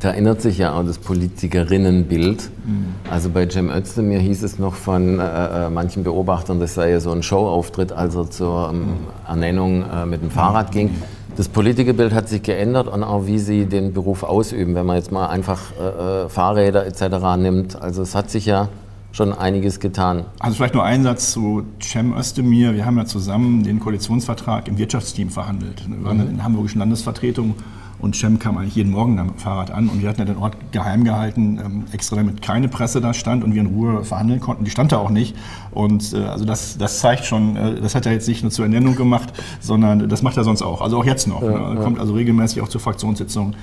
Da 0.00 0.10
erinnert 0.10 0.40
sich 0.42 0.58
ja 0.58 0.72
auch 0.72 0.84
das 0.84 0.98
Politikerinnenbild. 0.98 2.50
Mhm. 2.64 2.94
Also 3.10 3.30
bei 3.30 3.48
Cem 3.48 3.70
Özdemir 3.70 4.18
hieß 4.18 4.42
es 4.42 4.58
noch 4.58 4.74
von 4.74 5.18
äh, 5.18 5.66
äh, 5.66 5.70
manchen 5.70 6.04
Beobachtern, 6.04 6.60
das 6.60 6.74
sei 6.74 6.90
ja 6.90 7.00
so 7.00 7.12
ein 7.12 7.22
Showauftritt, 7.22 7.92
als 7.92 8.14
er 8.14 8.30
zur 8.30 8.70
ähm, 8.72 8.88
Ernennung 9.26 9.82
äh, 9.82 10.06
mit 10.06 10.22
dem 10.22 10.30
Fahrrad 10.30 10.72
ging. 10.72 10.90
Das 11.36 11.48
Politikerbild 11.48 12.12
hat 12.12 12.28
sich 12.28 12.42
geändert 12.42 12.88
und 12.88 13.02
auch 13.02 13.26
wie 13.26 13.38
Sie 13.38 13.66
den 13.66 13.92
Beruf 13.92 14.24
ausüben, 14.24 14.74
wenn 14.74 14.84
man 14.84 14.96
jetzt 14.96 15.12
mal 15.12 15.28
einfach 15.28 15.72
äh, 15.80 16.24
äh 16.24 16.28
Fahrräder 16.28 16.86
etc. 16.86 17.02
nimmt. 17.38 17.80
Also 17.80 18.02
es 18.02 18.14
hat 18.14 18.30
sich 18.30 18.46
ja 18.46 18.68
schon 19.12 19.32
einiges 19.32 19.80
getan. 19.80 20.24
Also 20.38 20.56
vielleicht 20.56 20.74
nur 20.74 20.84
ein 20.84 21.02
Satz 21.02 21.32
zu 21.32 21.64
Cem 21.82 22.16
Özdemir. 22.16 22.74
Wir 22.74 22.86
haben 22.86 22.96
ja 22.96 23.06
zusammen 23.06 23.62
den 23.62 23.80
Koalitionsvertrag 23.80 24.68
im 24.68 24.78
Wirtschaftsteam 24.78 25.30
verhandelt. 25.30 25.82
Wir 25.88 26.04
waren 26.04 26.18
mhm. 26.18 26.30
in 26.30 26.36
der 26.36 26.44
hamburgischen 26.44 26.78
Landesvertretung 26.78 27.54
und 28.00 28.16
Cem 28.16 28.38
kam 28.38 28.56
eigentlich 28.56 28.76
jeden 28.76 28.92
Morgen 28.92 29.18
am 29.18 29.34
Fahrrad 29.34 29.70
an 29.70 29.88
und 29.88 30.00
wir 30.00 30.08
hatten 30.08 30.20
ja 30.20 30.24
den 30.24 30.38
Ort 30.38 30.56
geheim 30.72 31.04
gehalten, 31.04 31.60
ähm, 31.62 31.84
extra 31.92 32.16
damit 32.16 32.40
keine 32.40 32.68
Presse 32.68 33.00
da 33.00 33.12
stand 33.12 33.44
und 33.44 33.54
wir 33.54 33.60
in 33.60 33.66
Ruhe 33.66 34.04
verhandeln 34.04 34.40
konnten. 34.40 34.64
Die 34.64 34.70
stand 34.70 34.92
da 34.92 34.98
auch 34.98 35.10
nicht. 35.10 35.36
Und 35.70 36.14
äh, 36.14 36.24
also 36.24 36.44
das, 36.44 36.78
das 36.78 37.00
zeigt 37.00 37.24
schon, 37.24 37.56
äh, 37.56 37.80
das 37.80 37.94
hat 37.94 38.06
er 38.06 38.12
jetzt 38.12 38.26
nicht 38.26 38.42
nur 38.42 38.50
zur 38.50 38.64
Ernennung 38.64 38.96
gemacht, 38.96 39.32
sondern 39.60 40.08
das 40.08 40.22
macht 40.22 40.36
er 40.36 40.44
sonst 40.44 40.62
auch. 40.62 40.80
Also 40.80 40.98
auch 40.98 41.04
jetzt 41.04 41.28
noch. 41.28 41.42
Ja, 41.42 41.50
ne? 41.50 41.78
Er 41.78 41.82
kommt 41.82 41.98
also 41.98 42.14
regelmäßig 42.14 42.62
auch 42.62 42.68
zur 42.68 42.80
Fraktionssitzung 42.80 43.54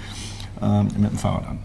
äh, 0.62 0.84
mit 0.84 1.12
dem 1.12 1.18
Fahrrad 1.18 1.48
an. 1.48 1.60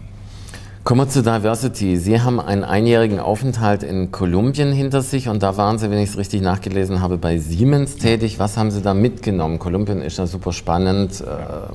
Kommen 0.83 0.99
wir 0.99 1.07
zu 1.07 1.23
Diversity. 1.23 1.95
Sie 1.95 2.19
haben 2.19 2.41
einen 2.41 2.65
einjährigen 2.65 3.21
Aufenthalt 3.21 3.83
in 3.83 4.11
Kolumbien 4.11 4.73
hinter 4.73 5.01
sich 5.01 5.29
und 5.29 5.41
da 5.41 5.55
waren 5.55 5.77
Sie, 5.77 5.89
wenn 5.89 5.97
ich 5.97 6.09
es 6.09 6.17
richtig 6.17 6.41
nachgelesen 6.41 6.99
habe, 6.99 7.17
bei 7.17 7.37
Siemens 7.37 7.95
tätig. 7.95 8.37
Was 8.37 8.57
haben 8.57 8.69
Sie 8.69 8.81
da 8.81 8.93
mitgenommen? 8.93 9.59
Kolumbien 9.59 10.01
ist 10.01 10.17
ja 10.17 10.27
super 10.27 10.51
spannend. 10.51 11.21
Äh, 11.21 11.73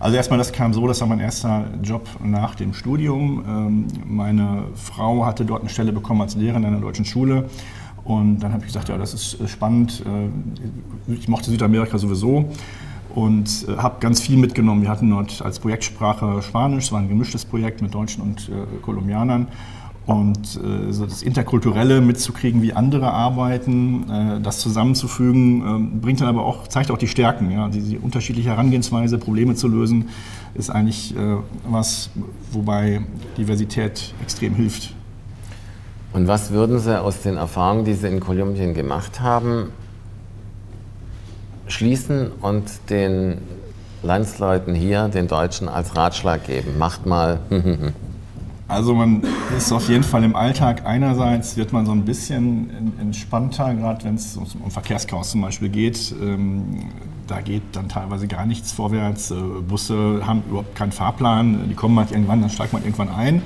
also 0.00 0.16
erstmal, 0.18 0.38
das 0.38 0.52
kam 0.52 0.74
so, 0.74 0.86
das 0.86 1.00
war 1.00 1.08
mein 1.08 1.20
erster 1.20 1.64
Job 1.82 2.06
nach 2.22 2.54
dem 2.56 2.74
Studium. 2.74 3.42
Ähm, 3.48 3.86
meine 4.04 4.64
Frau 4.74 5.24
hatte 5.24 5.46
dort 5.46 5.62
eine 5.62 5.70
Stelle 5.70 5.92
bekommen 5.92 6.20
als 6.20 6.36
Lehrerin 6.36 6.62
in 6.62 6.68
einer 6.68 6.80
deutschen 6.80 7.06
Schule. 7.06 7.46
Und 8.04 8.40
dann 8.40 8.52
habe 8.52 8.60
ich 8.60 8.66
gesagt, 8.66 8.90
ja, 8.90 8.98
das 8.98 9.14
ist 9.14 9.48
spannend. 9.48 10.04
Äh, 10.04 11.12
ich 11.14 11.26
mochte 11.26 11.48
Südamerika 11.48 11.96
sowieso 11.96 12.50
und 13.16 13.66
äh, 13.66 13.78
habe 13.78 13.96
ganz 13.98 14.20
viel 14.20 14.36
mitgenommen. 14.36 14.82
Wir 14.82 14.90
hatten 14.90 15.10
dort 15.10 15.40
als 15.42 15.58
Projektsprache 15.58 16.42
Spanisch, 16.42 16.84
es 16.84 16.92
war 16.92 17.00
ein 17.00 17.08
gemischtes 17.08 17.44
Projekt 17.44 17.82
mit 17.82 17.94
Deutschen 17.94 18.22
und 18.22 18.48
äh, 18.50 18.52
Kolumbianern. 18.82 19.48
Und 20.04 20.60
äh, 20.62 20.92
so 20.92 21.04
das 21.04 21.22
Interkulturelle 21.22 22.00
mitzukriegen, 22.00 22.62
wie 22.62 22.74
andere 22.74 23.10
arbeiten, 23.10 24.08
äh, 24.08 24.40
das 24.40 24.60
zusammenzufügen, 24.60 25.62
ähm, 25.66 26.00
bringt 26.00 26.20
dann 26.20 26.28
aber 26.28 26.44
auch, 26.44 26.68
zeigt 26.68 26.92
auch 26.92 26.98
die 26.98 27.08
Stärken. 27.08 27.50
Ja? 27.50 27.68
Die, 27.68 27.80
die 27.80 27.98
unterschiedliche 27.98 28.50
Herangehensweise, 28.50 29.18
Probleme 29.18 29.56
zu 29.56 29.66
lösen, 29.66 30.10
ist 30.54 30.70
eigentlich 30.70 31.16
äh, 31.16 31.36
was, 31.68 32.10
wobei 32.52 33.00
Diversität 33.36 34.14
extrem 34.22 34.54
hilft. 34.54 34.94
Und 36.12 36.28
was 36.28 36.50
würden 36.50 36.78
Sie 36.78 37.00
aus 37.00 37.22
den 37.22 37.36
Erfahrungen, 37.36 37.84
die 37.84 37.94
Sie 37.94 38.06
in 38.06 38.20
Kolumbien 38.20 38.74
gemacht 38.74 39.20
haben, 39.20 39.70
schließen 41.68 42.32
und 42.40 42.64
den 42.90 43.38
Landsleuten 44.02 44.74
hier, 44.74 45.08
den 45.08 45.28
Deutschen, 45.28 45.68
als 45.68 45.96
Ratschlag 45.96 46.44
geben? 46.44 46.78
Macht 46.78 47.06
mal. 47.06 47.40
Also 48.68 48.94
man 48.94 49.22
ist 49.56 49.70
auf 49.70 49.88
jeden 49.88 50.02
Fall 50.02 50.24
im 50.24 50.34
Alltag 50.34 50.84
einerseits 50.84 51.56
wird 51.56 51.72
man 51.72 51.86
so 51.86 51.92
ein 51.92 52.04
bisschen 52.04 52.98
entspannter, 53.00 53.72
gerade 53.74 54.04
wenn 54.04 54.16
es 54.16 54.36
um 54.36 54.70
Verkehrschaos 54.72 55.30
zum 55.30 55.42
Beispiel 55.42 55.68
geht. 55.68 56.12
Ähm, 56.20 56.90
da 57.28 57.40
geht 57.40 57.62
dann 57.72 57.88
teilweise 57.88 58.26
gar 58.26 58.44
nichts 58.44 58.72
vorwärts. 58.72 59.30
Äh, 59.30 59.34
Busse 59.34 60.20
haben 60.26 60.42
überhaupt 60.48 60.74
keinen 60.74 60.90
Fahrplan, 60.90 61.68
die 61.68 61.74
kommen 61.74 61.96
halt 61.96 62.10
irgendwann, 62.10 62.40
dann 62.40 62.50
steigt 62.50 62.72
man 62.72 62.82
irgendwann 62.82 63.08
ein. 63.08 63.42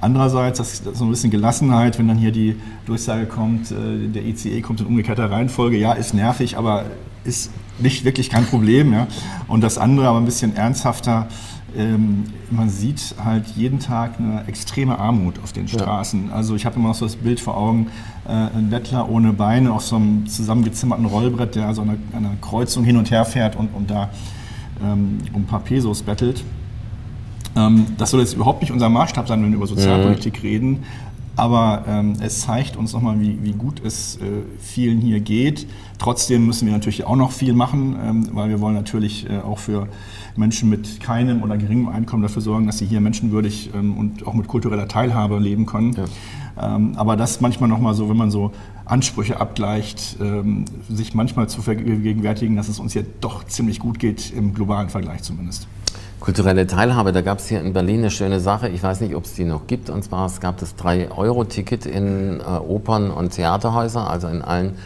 Andererseits, 0.00 0.58
das 0.58 0.80
ist 0.80 0.96
so 0.96 1.04
ein 1.04 1.10
bisschen 1.10 1.30
Gelassenheit, 1.30 1.98
wenn 1.98 2.08
dann 2.08 2.16
hier 2.16 2.32
die 2.32 2.56
Durchsage 2.86 3.26
kommt, 3.26 3.70
äh, 3.70 4.08
der 4.08 4.24
ICE 4.24 4.60
kommt 4.62 4.80
in 4.80 4.86
umgekehrter 4.86 5.30
Reihenfolge. 5.30 5.76
Ja, 5.76 5.92
ist 5.92 6.14
nervig, 6.14 6.56
aber 6.56 6.86
ist 7.24 7.50
nicht 7.78 8.04
wirklich 8.04 8.30
kein 8.30 8.46
Problem. 8.46 8.92
Ja. 8.92 9.06
Und 9.46 9.62
das 9.62 9.78
andere 9.78 10.08
aber 10.08 10.18
ein 10.18 10.24
bisschen 10.24 10.56
ernsthafter, 10.56 11.28
ähm, 11.76 12.24
man 12.50 12.68
sieht 12.68 13.14
halt 13.22 13.46
jeden 13.48 13.78
Tag 13.78 14.18
eine 14.18 14.44
extreme 14.46 14.98
Armut 14.98 15.38
auf 15.42 15.52
den 15.52 15.68
Straßen. 15.68 16.28
Ja. 16.28 16.34
Also 16.34 16.56
ich 16.56 16.66
habe 16.66 16.76
immer 16.76 16.88
noch 16.88 16.94
so 16.94 17.04
das 17.04 17.16
Bild 17.16 17.38
vor 17.38 17.56
Augen, 17.56 17.88
äh, 18.26 18.32
ein 18.32 18.70
Bettler 18.70 19.08
ohne 19.08 19.32
Beine 19.32 19.72
auf 19.72 19.82
so 19.82 19.96
einem 19.96 20.26
zusammengezimmerten 20.26 21.06
Rollbrett, 21.06 21.54
der 21.54 21.66
also 21.66 21.82
an 21.82 21.90
einer, 21.90 21.98
einer 22.16 22.36
Kreuzung 22.40 22.84
hin 22.84 22.96
und 22.96 23.10
her 23.10 23.24
fährt 23.24 23.54
und, 23.56 23.68
und 23.74 23.90
da 23.90 24.10
ähm, 24.82 25.18
um 25.32 25.42
ein 25.42 25.46
paar 25.46 25.60
Pesos 25.60 26.02
bettelt. 26.02 26.42
Ähm, 27.56 27.86
das 27.98 28.10
soll 28.10 28.20
jetzt 28.20 28.34
überhaupt 28.34 28.60
nicht 28.60 28.72
unser 28.72 28.88
Maßstab 28.88 29.28
sein, 29.28 29.42
wenn 29.42 29.50
wir 29.50 29.56
über 29.56 29.66
Sozialpolitik 29.66 30.38
mhm. 30.38 30.48
reden. 30.48 30.78
Aber 31.36 31.84
ähm, 31.88 32.16
es 32.20 32.42
zeigt 32.42 32.76
uns 32.76 32.92
nochmal, 32.92 33.18
wie, 33.20 33.38
wie 33.42 33.52
gut 33.52 33.80
es 33.84 34.16
äh, 34.16 34.42
vielen 34.58 35.00
hier 35.00 35.20
geht. 35.20 35.66
Trotzdem 35.98 36.44
müssen 36.44 36.66
wir 36.66 36.72
natürlich 36.74 37.04
auch 37.04 37.16
noch 37.16 37.32
viel 37.32 37.54
machen, 37.54 37.96
ähm, 38.02 38.28
weil 38.32 38.50
wir 38.50 38.60
wollen 38.60 38.74
natürlich 38.74 39.28
äh, 39.30 39.38
auch 39.38 39.58
für 39.58 39.88
Menschen 40.36 40.68
mit 40.68 41.00
keinem 41.00 41.42
oder 41.42 41.56
geringem 41.56 41.88
Einkommen 41.88 42.22
dafür 42.22 42.42
sorgen, 42.42 42.66
dass 42.66 42.78
sie 42.78 42.86
hier 42.86 43.00
menschenwürdig 43.00 43.70
ähm, 43.74 43.96
und 43.96 44.26
auch 44.26 44.34
mit 44.34 44.48
kultureller 44.48 44.88
Teilhabe 44.88 45.38
leben 45.38 45.66
können. 45.66 45.94
Ja. 45.94 46.74
Ähm, 46.74 46.92
aber 46.96 47.16
das 47.16 47.40
manchmal 47.40 47.68
nochmal 47.70 47.94
so, 47.94 48.10
wenn 48.10 48.16
man 48.16 48.30
so 48.30 48.52
Ansprüche 48.84 49.40
abgleicht, 49.40 50.16
ähm, 50.20 50.64
sich 50.90 51.14
manchmal 51.14 51.48
zu 51.48 51.62
vergegenwärtigen, 51.62 52.56
dass 52.56 52.68
es 52.68 52.80
uns 52.80 52.92
hier 52.92 53.06
doch 53.20 53.44
ziemlich 53.44 53.78
gut 53.78 53.98
geht, 53.98 54.32
im 54.32 54.52
globalen 54.52 54.88
Vergleich 54.88 55.22
zumindest. 55.22 55.68
Kulturelle 56.20 56.66
Teilhabe, 56.66 57.12
da 57.12 57.22
gab 57.22 57.38
es 57.38 57.48
hier 57.48 57.60
in 57.60 57.72
Berlin 57.72 58.00
eine 58.00 58.10
schöne 58.10 58.40
Sache, 58.40 58.68
ich 58.68 58.82
weiß 58.82 59.00
nicht, 59.00 59.14
ob 59.14 59.24
es 59.24 59.32
die 59.32 59.44
noch 59.44 59.66
gibt, 59.66 59.88
und 59.88 60.04
zwar 60.04 60.26
es 60.26 60.38
gab 60.40 60.58
das 60.58 60.76
3-Euro-Ticket 60.76 61.86
in 61.86 62.40
äh, 62.40 62.42
Opern- 62.42 63.10
und 63.10 63.30
Theaterhäuser, 63.30 64.08
also 64.08 64.28
in 64.28 64.42
allen. 64.42 64.76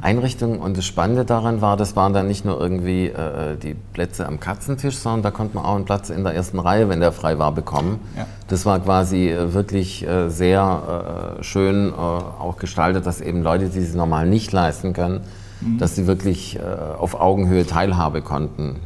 Einrichtungen. 0.00 0.58
Und 0.58 0.78
das 0.78 0.86
Spannende 0.86 1.26
daran 1.26 1.60
war, 1.60 1.76
das 1.76 1.94
waren 1.94 2.14
dann 2.14 2.26
nicht 2.26 2.46
nur 2.46 2.58
irgendwie 2.58 3.08
äh, 3.08 3.56
die 3.62 3.74
Plätze 3.74 4.26
am 4.26 4.40
Katzentisch, 4.40 4.96
sondern 4.96 5.22
da 5.22 5.30
konnte 5.30 5.56
man 5.56 5.66
auch 5.66 5.74
einen 5.74 5.84
Platz 5.84 6.08
in 6.08 6.24
der 6.24 6.34
ersten 6.34 6.58
Reihe, 6.58 6.88
wenn 6.88 7.00
der 7.00 7.12
frei 7.12 7.38
war, 7.38 7.52
bekommen. 7.52 8.00
Ja. 8.16 8.26
Das 8.48 8.64
war 8.64 8.80
quasi 8.80 9.28
äh, 9.28 9.52
wirklich 9.52 10.06
äh, 10.06 10.30
sehr 10.30 11.36
äh, 11.38 11.42
schön 11.44 11.90
äh, 11.90 11.92
auch 11.92 12.56
gestaltet, 12.58 13.04
dass 13.04 13.20
eben 13.20 13.42
Leute, 13.42 13.68
die 13.68 13.80
es 13.80 13.94
normal 13.94 14.26
nicht 14.26 14.52
leisten 14.52 14.94
können, 14.94 15.20
mhm. 15.60 15.78
dass 15.78 15.96
sie 15.96 16.06
wirklich 16.06 16.58
auf 16.98 17.20
Augenhöhe 17.20 17.66
Teilhabe 17.66 18.22
konnten. 18.22 18.76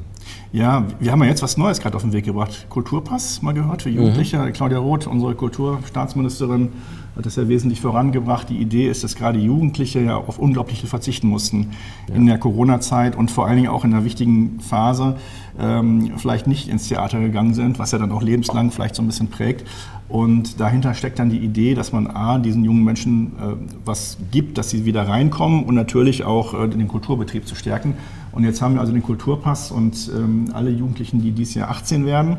Ja, 0.53 0.85
wir 1.01 1.13
haben 1.13 1.23
ja 1.23 1.31
jetzt 1.31 1.43
was 1.43 1.57
Neues 1.57 1.81
gerade 1.81 1.97
auf 1.97 2.03
den 2.03 2.13
Weg 2.13 2.27
gebracht. 2.27 2.67
Kulturpass 2.69 3.41
mal 3.41 3.55
gehört 3.55 3.83
für 3.83 3.89
Jugendliche. 3.89 4.39
Mhm. 4.39 4.53
Claudia 4.53 4.79
Roth, 4.79 5.07
unsere 5.07 5.35
Kulturstaatsministerin, 5.35 6.69
hat 7.17 7.25
das 7.25 7.37
ja 7.37 7.49
wesentlich 7.49 7.81
vorangebracht. 7.81 8.51
Die 8.51 8.59
Idee 8.59 8.89
ist, 8.89 9.03
dass 9.03 9.15
gerade 9.17 9.39
Jugendliche 9.39 10.01
ja 10.01 10.17
auf 10.17 10.39
Unglaubliche 10.39 10.87
verzichten 10.87 11.29
mussten 11.29 11.71
ja. 12.09 12.17
in 12.17 12.27
der 12.27 12.37
Corona-Zeit 12.37 13.17
und 13.17 13.31
vor 13.31 13.47
allen 13.47 13.57
Dingen 13.57 13.69
auch 13.69 13.85
in 13.85 13.95
einer 13.95 14.05
wichtigen 14.05 14.61
Phase 14.61 15.17
ähm, 15.59 16.13
vielleicht 16.19 16.47
nicht 16.47 16.69
ins 16.69 16.87
Theater 16.87 17.21
gegangen 17.21 17.55
sind, 17.55 17.79
was 17.79 17.93
ja 17.93 17.99
dann 17.99 18.13
auch 18.13 18.23
lebenslang 18.23 18.71
vielleicht 18.71 18.95
so 18.95 19.03
ein 19.03 19.07
bisschen 19.07 19.29
prägt. 19.29 19.67
Und 20.09 20.61
dahinter 20.61 20.93
steckt 20.93 21.19
dann 21.19 21.31
die 21.31 21.39
Idee, 21.39 21.75
dass 21.75 21.93
man 21.93 22.07
A, 22.07 22.39
diesen 22.39 22.63
jungen 22.63 22.85
Menschen 22.85 23.33
äh, 23.39 23.55
was 23.87 24.19
gibt, 24.31 24.59
dass 24.59 24.69
sie 24.69 24.85
wieder 24.85 25.09
reinkommen 25.09 25.65
und 25.65 25.75
natürlich 25.75 26.25
auch 26.25 26.53
äh, 26.53 26.69
den 26.69 26.89
Kulturbetrieb 26.89 27.47
zu 27.47 27.55
stärken. 27.55 27.95
Und 28.33 28.45
jetzt 28.45 28.62
haben 28.62 28.75
wir 28.75 28.81
also 28.81 28.93
den 28.93 29.03
Kulturpass 29.03 29.71
und 29.71 30.11
ähm, 30.15 30.47
alle 30.53 30.71
Jugendlichen, 30.71 31.21
die 31.21 31.33
dieses 31.33 31.55
Jahr 31.55 31.71
18 31.71 32.07
werden, 32.07 32.39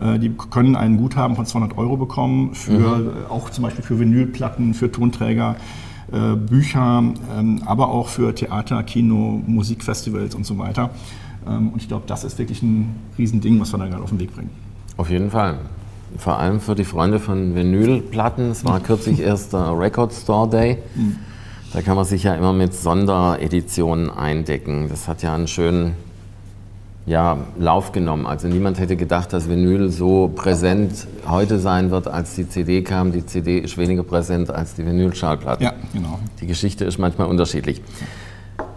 äh, 0.00 0.18
die 0.18 0.30
können 0.30 0.76
einen 0.76 0.96
Guthaben 0.96 1.36
von 1.36 1.46
200 1.46 1.76
Euro 1.76 1.96
bekommen, 1.96 2.54
für, 2.54 2.72
mhm. 2.72 3.08
Äh, 3.08 3.30
auch 3.30 3.50
zum 3.50 3.64
Beispiel 3.64 3.84
für 3.84 3.98
Vinylplatten, 3.98 4.72
für 4.74 4.90
Tonträger, 4.90 5.56
äh, 6.10 6.36
Bücher, 6.36 7.02
ähm, 7.36 7.62
aber 7.66 7.88
auch 7.88 8.08
für 8.08 8.34
Theater, 8.34 8.82
Kino, 8.82 9.42
Musikfestivals 9.46 10.34
und 10.34 10.46
so 10.46 10.56
weiter. 10.58 10.90
Ähm, 11.46 11.70
und 11.70 11.82
ich 11.82 11.88
glaube, 11.88 12.04
das 12.06 12.24
ist 12.24 12.38
wirklich 12.38 12.62
ein 12.62 12.96
Riesending, 13.18 13.60
was 13.60 13.72
wir 13.72 13.78
da 13.78 13.86
gerade 13.86 14.02
auf 14.02 14.10
den 14.10 14.20
Weg 14.20 14.34
bringen. 14.34 14.50
Auf 14.96 15.10
jeden 15.10 15.30
Fall 15.30 15.58
vor 16.16 16.38
allem 16.38 16.60
für 16.60 16.74
die 16.74 16.84
Freunde 16.84 17.18
von 17.18 17.54
Vinylplatten. 17.54 18.50
Es 18.50 18.64
war 18.64 18.80
kürzlich 18.80 19.20
erst 19.20 19.52
der 19.52 19.78
Record 19.78 20.12
Store 20.12 20.48
Day. 20.48 20.78
Da 21.76 21.82
kann 21.82 21.94
man 21.94 22.06
sich 22.06 22.22
ja 22.22 22.34
immer 22.34 22.54
mit 22.54 22.72
Sondereditionen 22.72 24.08
eindecken. 24.08 24.88
Das 24.88 25.08
hat 25.08 25.20
ja 25.20 25.34
einen 25.34 25.46
schönen 25.46 25.92
ja, 27.04 27.36
Lauf 27.58 27.92
genommen. 27.92 28.24
Also 28.24 28.48
niemand 28.48 28.80
hätte 28.80 28.96
gedacht, 28.96 29.34
dass 29.34 29.46
Vinyl 29.46 29.90
so 29.90 30.32
präsent 30.34 31.06
heute 31.28 31.58
sein 31.58 31.90
wird, 31.90 32.08
als 32.08 32.34
die 32.34 32.48
CD 32.48 32.80
kam. 32.80 33.12
Die 33.12 33.26
CD 33.26 33.58
ist 33.58 33.76
weniger 33.76 34.04
präsent 34.04 34.48
als 34.50 34.74
die 34.74 34.86
Vinylschallplatte. 34.86 35.64
Ja, 35.64 35.74
genau. 35.92 36.18
Die 36.40 36.46
Geschichte 36.46 36.86
ist 36.86 36.96
manchmal 36.96 37.26
unterschiedlich. 37.26 37.82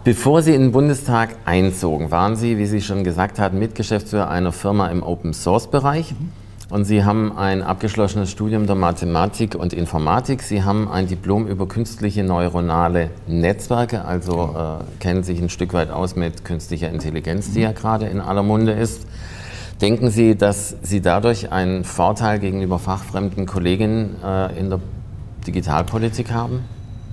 Bevor 0.04 0.42
Sie 0.42 0.54
in 0.54 0.60
den 0.60 0.72
Bundestag 0.72 1.36
einzogen, 1.46 2.10
waren 2.10 2.36
Sie, 2.36 2.58
wie 2.58 2.66
Sie 2.66 2.82
schon 2.82 3.02
gesagt 3.02 3.38
hatten, 3.38 3.58
Mitgeschäftsführer 3.58 4.28
einer 4.28 4.52
Firma 4.52 4.88
im 4.88 5.02
Open 5.02 5.32
Source 5.32 5.70
Bereich. 5.70 6.12
Mhm 6.12 6.28
und 6.70 6.84
Sie 6.84 7.04
haben 7.04 7.36
ein 7.36 7.62
abgeschlossenes 7.62 8.30
Studium 8.30 8.66
der 8.66 8.76
Mathematik 8.76 9.56
und 9.56 9.72
Informatik. 9.72 10.42
Sie 10.42 10.62
haben 10.62 10.88
ein 10.88 11.08
Diplom 11.08 11.46
über 11.48 11.66
künstliche 11.66 12.22
neuronale 12.22 13.10
Netzwerke, 13.26 14.04
also 14.04 14.54
äh, 14.56 15.00
kennen 15.00 15.24
sich 15.24 15.40
ein 15.40 15.48
Stück 15.48 15.74
weit 15.74 15.90
aus 15.90 16.14
mit 16.14 16.44
künstlicher 16.44 16.88
Intelligenz, 16.88 17.52
die 17.52 17.60
ja 17.60 17.72
gerade 17.72 18.06
in 18.06 18.20
aller 18.20 18.44
Munde 18.44 18.72
ist. 18.72 19.06
Denken 19.80 20.10
Sie, 20.10 20.36
dass 20.36 20.76
Sie 20.82 21.00
dadurch 21.00 21.50
einen 21.50 21.84
Vorteil 21.84 22.38
gegenüber 22.38 22.78
fachfremden 22.78 23.46
Kolleginnen 23.46 24.16
äh, 24.24 24.58
in 24.58 24.70
der 24.70 24.80
Digitalpolitik 25.46 26.30
haben? 26.30 26.60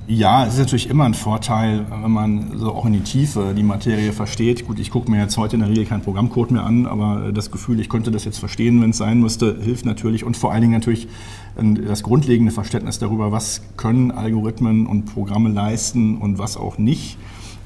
Ja, 0.09 0.45
es 0.45 0.53
ist 0.53 0.59
natürlich 0.59 0.89
immer 0.89 1.03
ein 1.03 1.13
Vorteil, 1.13 1.85
wenn 1.89 2.11
man 2.11 2.57
so 2.57 2.73
auch 2.73 2.85
in 2.85 2.93
die 2.93 3.01
Tiefe 3.01 3.53
die 3.53 3.61
Materie 3.61 4.13
versteht. 4.13 4.65
Gut, 4.65 4.79
ich 4.79 4.89
gucke 4.89 5.11
mir 5.11 5.19
jetzt 5.19 5.35
heute 5.35 5.57
in 5.57 5.59
der 5.59 5.69
Regel 5.69 5.83
keinen 5.83 6.01
Programmcode 6.01 6.51
mehr 6.51 6.63
an, 6.63 6.85
aber 6.85 7.33
das 7.33 7.51
Gefühl, 7.51 7.81
ich 7.81 7.89
könnte 7.89 8.09
das 8.09 8.23
jetzt 8.23 8.37
verstehen, 8.39 8.81
wenn 8.81 8.91
es 8.91 8.97
sein 8.97 9.19
müsste, 9.19 9.57
hilft 9.61 9.85
natürlich. 9.85 10.23
Und 10.23 10.37
vor 10.37 10.53
allen 10.53 10.61
Dingen 10.61 10.73
natürlich 10.73 11.09
das 11.57 12.03
grundlegende 12.03 12.53
Verständnis 12.53 12.99
darüber, 12.99 13.33
was 13.33 13.63
können 13.75 14.11
Algorithmen 14.11 14.87
und 14.87 15.13
Programme 15.13 15.49
leisten 15.49 16.17
und 16.19 16.37
was 16.39 16.55
auch 16.55 16.77
nicht. 16.77 17.17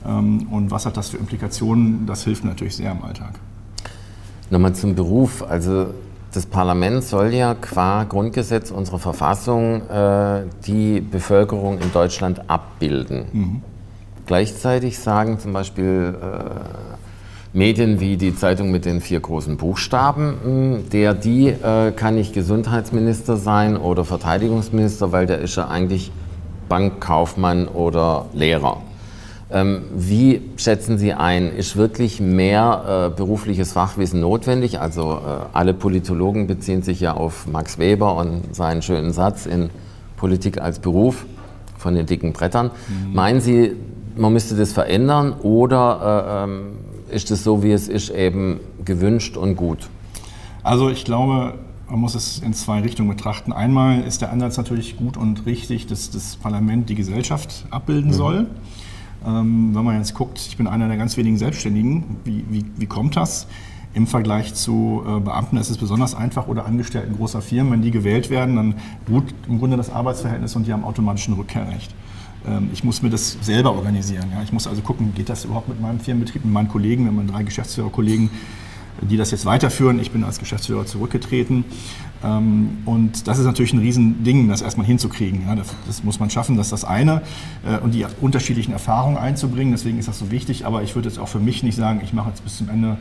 Ähm, 0.04 0.48
und 0.50 0.72
was 0.72 0.88
hat 0.88 0.98
das 0.98 1.10
für 1.10 1.18
Implikationen, 1.18 2.08
das 2.08 2.24
hilft 2.24 2.44
natürlich 2.44 2.76
sehr 2.76 2.92
im 2.92 3.04
Alltag. 3.04 3.40
Nochmal 4.50 4.74
zum 4.74 4.96
Beruf. 4.96 5.44
Also 5.44 5.94
das 6.34 6.46
Parlament 6.46 7.04
soll 7.04 7.34
ja 7.34 7.54
qua 7.56 8.06
Grundgesetz 8.06 8.72
unserer 8.72 9.00
Verfassung 9.00 9.82
äh, 9.90 10.44
die 10.66 11.02
Bevölkerung 11.02 11.80
in 11.80 11.92
Deutschland 11.92 12.50
abbilden. 12.50 13.26
Mhm. 13.32 13.62
Gleichzeitig 14.26 14.98
sagen 15.00 15.40
zum 15.40 15.52
Beispiel 15.52 16.16
äh, 16.22 17.58
Medien 17.58 18.00
wie 18.00 18.16
die 18.16 18.34
Zeitung 18.34 18.72
mit 18.72 18.86
den 18.86 19.02
vier 19.02 19.20
großen 19.20 19.58
Buchstaben, 19.58 20.38
mh, 20.44 20.80
der, 20.94 21.14
die 21.14 21.50
äh, 21.50 21.92
kann 21.92 22.16
nicht 22.16 22.34
Gesundheitsminister 22.34 23.36
sein 23.36 23.76
oder 23.76 24.06
Verteidigungsminister, 24.06 25.12
weil 25.12 25.26
der 25.26 25.40
ist 25.40 25.58
ja 25.58 25.68
eigentlich 25.68 26.12
Bankkaufmann 26.70 27.68
oder 27.68 28.28
Lehrer. 28.34 28.78
Ähm, 29.54 29.84
wie 29.94 30.42
schätzen 30.56 30.98
Sie 30.98 31.14
ein, 31.14 31.52
ist 31.54 31.76
wirklich 31.76 32.22
mehr 32.22 33.10
äh, 33.12 33.16
berufliches 33.16 33.74
Fachwissen 33.74 34.22
notwendig? 34.22 34.80
Also 34.80 35.14
äh, 35.14 35.46
alle 35.52 35.74
Politologen 35.74 36.48
beziehen 36.48 36.84
sich 36.84 37.02
ja 37.02 37.14
auf 37.14 37.48
Max 37.48 37.78
Weber 37.78 38.16
und 38.16 38.56
seinen 38.56 38.82
schönen 38.82 39.12
Satz 39.12 39.46
in 39.46 39.70
Politik 40.16 40.62
als 40.62 40.80
Beruf 40.80 41.26
von 41.78 41.96
den 41.96 42.06
dicken 42.06 42.32
Brettern. 42.32 42.72
Mhm. 42.88 43.14
Meinen 43.14 43.42
Sie, 43.42 43.74
man 44.16 44.32
müsste 44.32 44.56
das 44.56 44.72
verändern 44.72 45.34
oder 45.42 46.38
äh, 46.40 46.44
ähm, 46.44 46.62
ist 47.10 47.30
es 47.30 47.44
so, 47.44 47.62
wie 47.62 47.72
es 47.72 47.90
ist, 47.90 48.10
eben 48.10 48.62
gewünscht 48.86 49.36
und 49.36 49.58
gut? 49.58 49.90
Also 50.64 50.90
ich 50.90 51.04
glaube, 51.04 51.56
man 51.90 52.00
muss 52.00 52.16
es 52.16 52.40
in 52.40 52.54
zwei 52.54 52.80
Richtungen 52.80 53.10
betrachten. 53.10 53.52
Einmal 53.52 54.02
ist 54.04 54.22
der 54.22 54.32
Ansatz 54.32 54.56
natürlich 54.56 54.96
gut 54.96 55.18
und 55.18 55.46
richtig, 55.46 55.88
dass 55.88 56.10
das 56.10 56.38
Parlament 56.38 56.90
die 56.90 56.96
Gesellschaft 56.96 57.66
abbilden 57.70 58.12
mhm. 58.12 58.16
soll. 58.16 58.48
Ähm, 59.26 59.76
wenn 59.76 59.84
man 59.84 59.98
jetzt 59.98 60.14
guckt, 60.14 60.40
ich 60.40 60.58
bin 60.58 60.68
einer 60.68 60.88
der 60.88 60.98
ganz 60.98 61.18
wenigen 61.18 61.38
Selbstständigen, 61.38 62.04
wie, 62.24 62.44
wie, 62.50 62.66
wie 62.78 62.86
kommt 62.86 63.16
das? 63.16 63.48
Im 63.94 64.08
Vergleich 64.08 64.54
zu 64.54 65.04
äh, 65.06 65.20
Beamten 65.20 65.58
ist 65.58 65.70
es 65.70 65.78
besonders 65.78 66.16
einfach 66.16 66.48
oder 66.48 66.66
Angestellten 66.66 67.18
großer 67.18 67.42
Firmen, 67.42 67.74
wenn 67.74 67.82
die 67.82 67.92
gewählt 67.92 68.30
werden, 68.30 68.56
dann 68.56 68.76
ruht 69.10 69.26
im 69.48 69.60
Grunde 69.60 69.78
das 69.78 69.90
Arbeitsverhältnis 69.90 70.56
und 70.56 70.66
die 70.66 70.74
haben 70.74 70.84
automatisch 70.84 71.28
ein 71.28 71.34
Rückkehrrecht. 71.34 71.94
Ähm, 72.48 72.70
ich 72.72 72.84
muss 72.84 73.02
mir 73.02 73.10
das 73.10 73.38
selber 73.42 73.74
organisieren. 73.74 74.28
Ja? 74.34 74.42
Ich 74.44 74.54
muss 74.54 74.66
also 74.66 74.82
gucken, 74.82 75.14
geht 75.14 75.28
das 75.30 75.44
überhaupt 75.46 75.68
mit 75.68 75.82
meinem 75.82 76.00
Firmenbetrieb, 76.00 76.46
mit 76.46 76.54
meinen 76.54 76.70
Kollegen, 76.70 77.06
wenn 77.06 77.16
man 77.16 77.28
drei 77.28 77.44
Geschäftsführerkollegen 77.44 78.30
die 79.02 79.18
das 79.18 79.32
jetzt 79.32 79.46
weiterführen. 79.46 80.00
Ich 80.00 80.12
bin 80.12 80.24
als 80.24 80.40
Geschäftsführer 80.40 80.86
zurückgetreten. 80.86 81.66
Ähm, 82.24 82.78
und 82.86 83.28
das 83.28 83.40
ist 83.40 83.46
natürlich 83.46 83.74
ein 83.74 83.80
Riesending, 83.80 84.48
das 84.48 84.62
erstmal 84.62 84.86
hinzukriegen. 84.86 85.42
das, 85.88 86.04
muss 86.04 86.20
man 86.20 86.30
schaffen, 86.30 86.58
das 86.58 86.68
ist 86.68 86.72
das 86.72 86.86
eine. 86.86 87.22
Äh, 87.66 87.80
und 87.80 87.94
die 87.94 88.06
unterschiedlichen 88.20 88.74
Erfahrungen 88.74 89.18
einzubringen, 89.18 89.72
deswegen 89.72 89.98
ist 89.98 90.08
das 90.08 90.20
so 90.20 90.32
wichtig. 90.32 90.66
Aber 90.66 90.84
ich 90.84 90.96
würde 90.96 91.10
jetzt 91.10 91.18
auch 91.18 91.28
für 91.28 91.40
mich 91.40 91.64
nicht 91.64 91.76
sagen, 91.76 92.02
ich 92.04 92.14
mache 92.14 92.30
jetzt 92.30 92.44
bis 92.44 92.58
zum 92.58 92.70
Ende 92.70 92.98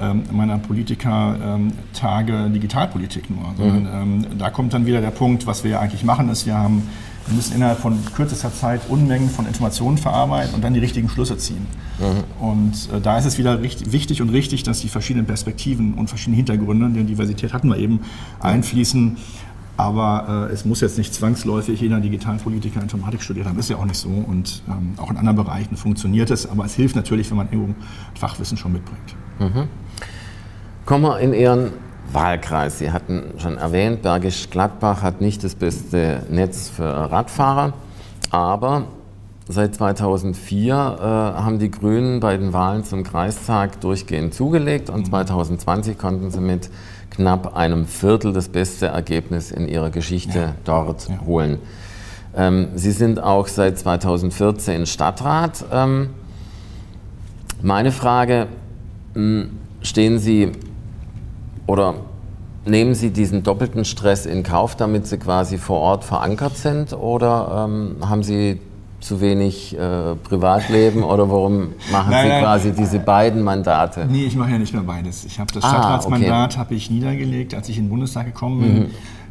ähm, 0.00 0.22
meiner 0.30 0.58
Politiker-Tage 0.58 2.50
Digitalpolitik 2.50 3.30
nur. 3.30 3.54
Sondern 3.56 4.18
mhm. 4.18 4.38
da 4.38 4.50
kommt 4.50 4.74
dann 4.74 4.86
wieder 4.86 5.00
der 5.00 5.10
Punkt, 5.10 5.46
was 5.46 5.64
wir 5.64 5.72
ja 5.72 5.80
eigentlich 5.80 6.04
machen, 6.04 6.28
ist, 6.28 6.46
wir 6.46 6.56
haben 6.56 6.82
wir 7.28 7.36
müssen 7.36 7.54
innerhalb 7.54 7.78
von 7.78 7.98
kürzester 8.14 8.52
Zeit 8.52 8.80
Unmengen 8.88 9.28
von 9.28 9.46
Informationen 9.46 9.98
verarbeiten 9.98 10.54
und 10.54 10.64
dann 10.64 10.74
die 10.74 10.80
richtigen 10.80 11.08
Schlüsse 11.08 11.36
ziehen. 11.36 11.66
Mhm. 11.98 12.44
Und 12.46 12.88
äh, 12.92 13.00
da 13.00 13.18
ist 13.18 13.26
es 13.26 13.38
wieder 13.38 13.60
richtig, 13.60 13.92
wichtig 13.92 14.22
und 14.22 14.30
richtig, 14.30 14.62
dass 14.62 14.80
die 14.80 14.88
verschiedenen 14.88 15.26
Perspektiven 15.26 15.94
und 15.94 16.08
verschiedene 16.08 16.36
Hintergründe, 16.36 16.88
denn 16.88 17.06
Diversität 17.06 17.52
hatten 17.52 17.68
wir 17.68 17.76
eben, 17.76 18.00
einfließen. 18.40 19.16
Aber 19.76 20.48
äh, 20.50 20.52
es 20.52 20.64
muss 20.64 20.80
jetzt 20.80 20.98
nicht 20.98 21.14
zwangsläufig 21.14 21.80
jeder 21.80 22.00
Digitalpolitiker 22.00 22.82
Informatik 22.82 23.22
studiert 23.22 23.46
haben, 23.46 23.58
ist 23.58 23.70
ja 23.70 23.76
auch 23.76 23.84
nicht 23.84 23.98
so. 23.98 24.08
Und 24.08 24.62
ähm, 24.68 24.94
auch 24.96 25.10
in 25.10 25.16
anderen 25.16 25.36
Bereichen 25.36 25.76
funktioniert 25.76 26.30
es. 26.30 26.50
Aber 26.50 26.64
es 26.64 26.74
hilft 26.74 26.96
natürlich, 26.96 27.30
wenn 27.30 27.36
man 27.36 27.48
irgendwo 27.52 27.74
Fachwissen 28.18 28.56
schon 28.56 28.72
mitbringt. 28.72 29.14
Mhm. 29.38 29.68
Kommen 30.84 31.04
wir 31.04 31.20
in 31.20 31.32
Ihren 31.32 31.70
Wahlkreis. 32.12 32.78
Sie 32.78 32.90
hatten 32.90 33.34
schon 33.38 33.58
erwähnt, 33.58 34.02
Bergisch 34.02 34.50
Gladbach 34.50 35.02
hat 35.02 35.20
nicht 35.20 35.44
das 35.44 35.54
beste 35.54 36.22
Netz 36.30 36.68
für 36.68 36.84
Radfahrer, 36.84 37.72
aber 38.30 38.84
seit 39.48 39.74
2004 39.74 40.74
äh, 40.74 40.76
haben 40.76 41.58
die 41.58 41.70
Grünen 41.70 42.20
bei 42.20 42.36
den 42.36 42.52
Wahlen 42.52 42.84
zum 42.84 43.02
Kreistag 43.02 43.80
durchgehend 43.80 44.34
zugelegt 44.34 44.90
und 44.90 45.06
2020 45.06 45.94
mhm. 45.94 45.98
konnten 45.98 46.30
sie 46.30 46.40
mit 46.40 46.70
knapp 47.10 47.56
einem 47.56 47.86
Viertel 47.86 48.32
das 48.32 48.48
beste 48.48 48.86
Ergebnis 48.86 49.50
in 49.50 49.68
ihrer 49.68 49.90
Geschichte 49.90 50.38
ja. 50.38 50.54
dort 50.64 51.08
ja. 51.08 51.20
holen. 51.26 51.58
Ähm, 52.36 52.68
sie 52.74 52.92
sind 52.92 53.22
auch 53.22 53.48
seit 53.48 53.78
2014 53.78 54.86
Stadtrat. 54.86 55.64
Ähm, 55.72 56.10
meine 57.62 57.90
Frage, 57.90 58.46
hm, 59.14 59.50
stehen 59.82 60.18
Sie 60.18 60.52
oder 61.68 61.94
nehmen 62.64 62.94
Sie 62.94 63.10
diesen 63.10 63.44
doppelten 63.44 63.84
Stress 63.84 64.26
in 64.26 64.42
Kauf, 64.42 64.74
damit 64.74 65.06
Sie 65.06 65.18
quasi 65.18 65.58
vor 65.58 65.78
Ort 65.80 66.02
verankert 66.02 66.56
sind? 66.56 66.92
Oder 66.94 67.66
ähm, 67.68 67.96
haben 68.08 68.22
Sie 68.22 68.58
zu 69.00 69.20
wenig 69.20 69.78
äh, 69.78 70.16
Privatleben 70.16 71.04
oder 71.04 71.30
warum 71.30 71.74
machen 71.92 72.10
nein, 72.10 72.24
Sie 72.24 72.28
nein, 72.30 72.42
quasi 72.42 72.72
diese 72.72 72.98
beiden 72.98 73.42
Mandate? 73.42 74.06
Nee, 74.10 74.24
ich 74.24 74.34
mache 74.34 74.50
ja 74.50 74.58
nicht 74.58 74.72
mehr 74.72 74.82
beides. 74.82 75.24
Ich 75.24 75.38
habe 75.38 75.52
das 75.52 75.62
ah, 75.62 75.68
Stadtratsmandat 75.68 76.52
okay. 76.52 76.58
habe 76.58 76.74
ich 76.74 76.90
niedergelegt, 76.90 77.54
als 77.54 77.68
ich 77.68 77.76
in 77.76 77.84
den 77.84 77.90
Bundestag 77.90 78.26
gekommen 78.26 78.60
bin. 78.60 78.74
Mhm. 78.78 78.86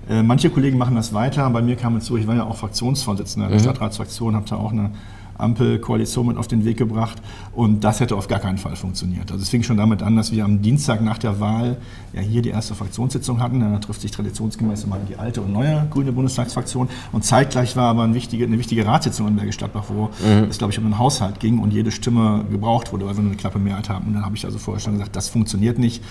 Äh, 0.10 0.24
manche 0.24 0.50
Kollegen 0.52 0.78
machen 0.78 0.96
das 0.96 1.14
weiter. 1.14 1.50
Bei 1.50 1.62
mir 1.62 1.76
kam 1.76 1.98
es 1.98 2.06
so, 2.06 2.16
ich 2.16 2.28
war 2.28 2.36
ja 2.36 2.46
auch 2.46 2.56
Fraktionsvorsitzender 2.56 3.50
der 3.50 3.58
mhm. 3.58 3.64
Stadtratsfraktion, 3.64 4.36
habe 4.36 4.46
da 4.48 4.56
auch 4.56 4.72
eine 4.72 4.92
Ampelkoalition 5.38 6.28
mit 6.28 6.38
auf 6.38 6.48
den 6.48 6.66
Weg 6.66 6.78
gebracht. 6.78 7.22
Und 7.54 7.84
das 7.84 8.00
hätte 8.00 8.16
auf 8.16 8.28
gar 8.28 8.40
keinen 8.40 8.58
Fall 8.58 8.76
funktioniert. 8.76 9.32
Also 9.32 9.44
es 9.44 9.50
fing 9.50 9.64
schon 9.64 9.78
damit 9.78 10.04
an, 10.04 10.16
dass 10.16 10.32
wir 10.32 10.46
am 10.46 10.62
Dienstag 10.62 11.02
nach 11.02 11.18
der 11.18 11.40
Wahl 11.40 11.78
ja 12.14 12.22
hier 12.22 12.42
die 12.42 12.50
erste 12.50 12.76
Fraktionssitzung 12.76 13.42
hatten. 13.42 13.60
Da 13.60 13.80
trifft 13.80 14.02
sich 14.02 14.12
traditionsgemäß 14.12 14.84
immer 14.84 14.98
die 15.08 15.16
alte 15.16 15.42
und 15.42 15.54
neue 15.54 15.88
grüne 15.90 16.12
Bundestagsfraktion. 16.12 16.90
Und 17.12 17.24
zeitgleich 17.24 17.76
war 17.76 17.90
aber 17.90 18.04
eine 18.04 18.14
wichtige, 18.14 18.46
eine 18.46 18.58
wichtige 18.58 18.86
Ratssitzung 18.86 19.28
in 19.28 19.36
Bergisch 19.36 19.58
Gladbach, 19.58 19.86
wo 19.90 20.10
mhm. 20.26 20.46
es, 20.50 20.58
glaube 20.58 20.74
ich, 20.74 20.80
um 20.80 20.86
den 20.86 20.98
Haushalt 20.98 21.40
ging 21.40 21.60
und 21.60 21.74
jede 21.74 21.92
Stimme 21.92 22.46
gebraucht 22.50 22.92
wurde, 22.92 23.06
weil 23.06 23.16
wir 23.16 23.22
nur 23.22 23.32
eine 23.32 23.40
knappe 23.40 23.60
Mehrheit 23.60 23.90
haben. 23.90 24.08
Und 24.08 24.14
dann 24.14 24.26
habe 24.26 24.36
ich 24.36 24.46
also 24.46 24.58
vorher 24.58 24.80
schon 24.80 24.94
gesagt, 24.94 25.16
das 25.16 25.30
funktioniert 25.30 25.80
nicht 25.80 26.04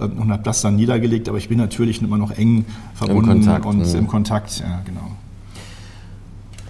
ähm, 0.00 0.18
und 0.18 0.32
habe 0.32 0.42
das 0.42 0.62
dann 0.62 0.76
niedergelegt. 0.76 1.28
Aber 1.28 1.38
ich 1.38 1.48
bin 1.48 1.58
natürlich 1.58 2.02
immer 2.02 2.18
noch 2.18 2.30
eng 2.32 2.64
verbunden 2.94 3.30
Im 3.30 3.36
Kontakt, 3.44 3.66
und 3.66 3.78
mhm. 3.78 3.98
im 3.98 4.06
Kontakt. 4.06 4.60
Ja, 4.60 4.82
genau. 4.84 5.10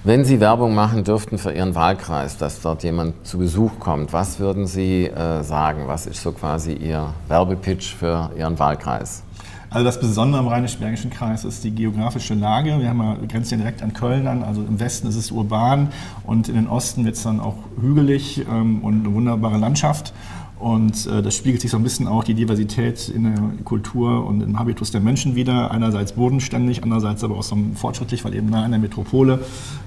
Wenn 0.06 0.22
Sie 0.26 0.38
Werbung 0.38 0.74
machen 0.74 1.02
dürften 1.02 1.38
für 1.38 1.50
Ihren 1.50 1.74
Wahlkreis, 1.74 2.36
dass 2.36 2.60
dort 2.60 2.82
jemand 2.82 3.26
zu 3.26 3.38
Besuch 3.38 3.78
kommt, 3.80 4.12
was 4.12 4.38
würden 4.38 4.66
Sie 4.66 5.06
äh, 5.06 5.42
sagen? 5.42 5.84
Was 5.86 6.04
ist 6.04 6.20
so 6.20 6.32
quasi 6.32 6.74
Ihr 6.74 7.14
Werbepitch 7.28 7.94
für 7.94 8.30
Ihren 8.36 8.58
Wahlkreis? 8.58 9.22
Also 9.70 9.86
das 9.86 9.98
Besondere 9.98 10.42
am 10.42 10.48
Rheinisch-Bergischen 10.48 11.10
Kreis 11.10 11.44
ist 11.44 11.64
die 11.64 11.70
geografische 11.70 12.34
Lage. 12.34 12.78
Wir 12.80 12.90
haben 12.90 13.00
ja, 13.00 13.16
grenzen 13.26 13.54
ja 13.54 13.64
direkt 13.64 13.82
an 13.82 13.94
Köln 13.94 14.26
an. 14.26 14.42
Also 14.42 14.60
im 14.60 14.78
Westen 14.78 15.08
ist 15.08 15.16
es 15.16 15.30
urban 15.30 15.88
und 16.24 16.50
in 16.50 16.56
den 16.56 16.68
Osten 16.68 17.06
wird 17.06 17.16
es 17.16 17.22
dann 17.22 17.40
auch 17.40 17.56
hügelig 17.80 18.44
ähm, 18.46 18.84
und 18.84 19.06
eine 19.06 19.14
wunderbare 19.14 19.56
Landschaft. 19.56 20.12
Und 20.58 21.06
äh, 21.06 21.20
das 21.20 21.34
spiegelt 21.34 21.60
sich 21.60 21.70
so 21.70 21.76
ein 21.76 21.82
bisschen 21.82 22.06
auch 22.06 22.24
die 22.24 22.34
Diversität 22.34 23.08
in 23.08 23.24
der 23.24 23.64
Kultur 23.64 24.24
und 24.26 24.40
im 24.40 24.58
Habitus 24.58 24.90
der 24.90 25.00
Menschen 25.00 25.34
wieder. 25.34 25.70
Einerseits 25.70 26.12
bodenständig, 26.12 26.82
andererseits 26.82 27.24
aber 27.24 27.36
auch 27.36 27.42
so 27.42 27.56
fortschrittlich, 27.74 28.24
weil 28.24 28.34
eben 28.34 28.50
nah 28.50 28.64
an 28.64 28.70
der 28.70 28.80
Metropole. 28.80 29.40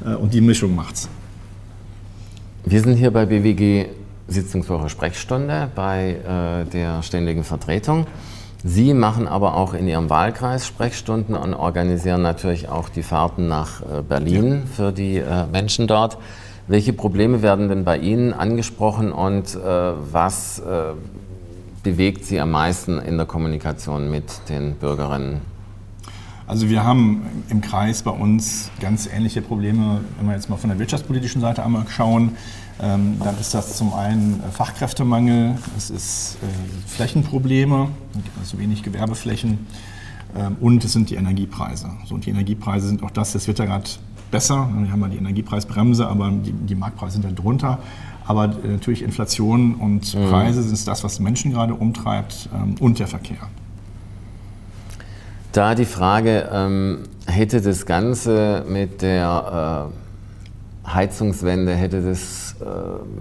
Äh, 0.05 0.15
und 0.15 0.33
die 0.33 0.41
Mischung 0.41 0.75
macht's. 0.75 1.09
Wir 2.65 2.81
sind 2.81 2.97
hier 2.97 3.11
bei 3.11 3.25
BWG 3.25 3.85
Sitzungswoche 4.27 4.89
Sprechstunde 4.89 5.71
bei 5.73 6.17
äh, 6.65 6.69
der 6.69 7.01
ständigen 7.01 7.45
Vertretung. 7.45 8.05
Sie 8.63 8.93
machen 8.93 9.27
aber 9.27 9.55
auch 9.55 9.73
in 9.73 9.87
Ihrem 9.87 10.09
Wahlkreis 10.09 10.67
Sprechstunden 10.67 11.35
und 11.35 11.53
organisieren 11.53 12.23
natürlich 12.23 12.67
auch 12.67 12.89
die 12.89 13.03
Fahrten 13.03 13.47
nach 13.47 13.81
äh, 13.81 14.01
Berlin 14.01 14.51
ja. 14.51 14.61
für 14.65 14.91
die 14.91 15.17
äh, 15.17 15.45
Menschen 15.51 15.87
dort. 15.87 16.17
Welche 16.69 16.91
Probleme 16.91 17.41
werden 17.41 17.69
denn 17.69 17.85
bei 17.85 17.97
Ihnen 17.97 18.33
angesprochen 18.33 19.13
und 19.13 19.55
äh, 19.55 19.59
was 20.11 20.59
äh, 20.59 20.93
bewegt 21.81 22.25
Sie 22.25 22.41
am 22.41 22.51
meisten 22.51 22.99
in 22.99 23.15
der 23.15 23.25
Kommunikation 23.25 24.11
mit 24.11 24.49
den 24.49 24.75
Bürgerinnen? 24.75 25.39
Also 26.45 26.69
wir 26.69 26.83
haben 26.83 27.25
im 27.49 27.61
Kreis 27.61 28.03
bei 28.03 28.11
uns 28.11 28.69
ganz 28.81 29.07
ähnliche 29.07 29.41
Probleme, 29.41 30.01
wenn 30.17 30.27
wir 30.27 30.35
jetzt 30.35 30.49
mal 30.49 30.57
von 30.57 30.69
der 30.69 30.77
wirtschaftspolitischen 30.77 31.39
Seite 31.39 31.63
einmal 31.63 31.85
schauen. 31.87 32.35
Ähm, 32.81 33.17
dann 33.23 33.39
ist 33.39 33.53
das 33.53 33.77
zum 33.77 33.93
einen 33.93 34.43
Fachkräftemangel, 34.51 35.55
es 35.77 35.89
ist 35.89 36.37
äh, 36.41 36.89
Flächenprobleme, 36.89 37.87
also 38.39 38.59
wenig 38.59 38.83
Gewerbeflächen 38.83 39.67
ähm, 40.37 40.57
und 40.59 40.83
es 40.83 40.91
sind 40.91 41.09
die 41.09 41.15
Energiepreise. 41.15 41.89
So, 42.05 42.15
und 42.15 42.25
die 42.25 42.29
Energiepreise 42.29 42.87
sind 42.87 43.03
auch 43.03 43.11
das, 43.11 43.31
das 43.31 43.47
wird 43.47 43.59
ja 43.59 43.65
gerade 43.65 43.89
besser. 44.31 44.69
Wir 44.77 44.91
haben 44.91 45.01
ja 45.01 45.07
die 45.07 45.17
Energiepreisbremse, 45.17 46.07
aber 46.07 46.31
die, 46.31 46.51
die 46.51 46.75
Marktpreise 46.75 47.13
sind 47.13 47.25
da 47.25 47.31
drunter. 47.31 47.79
Aber 48.25 48.45
äh, 48.45 48.67
natürlich 48.67 49.03
Inflation 49.03 49.75
und 49.75 50.13
mhm. 50.13 50.29
Preise 50.29 50.61
sind 50.61 50.87
das, 50.87 51.03
was 51.03 51.19
Menschen 51.19 51.51
gerade 51.51 51.73
umtreibt 51.73 52.49
ähm, 52.53 52.75
und 52.79 52.99
der 52.99 53.07
Verkehr. 53.07 53.37
Da 55.53 55.75
die 55.75 55.85
Frage, 55.85 56.49
ähm, 56.51 56.99
hätte 57.25 57.61
das 57.61 57.85
Ganze 57.85 58.65
mit 58.67 59.01
der 59.01 59.89
äh, 60.85 60.93
Heizungswende, 60.93 61.75
hätte 61.75 62.01
das, 62.01 62.46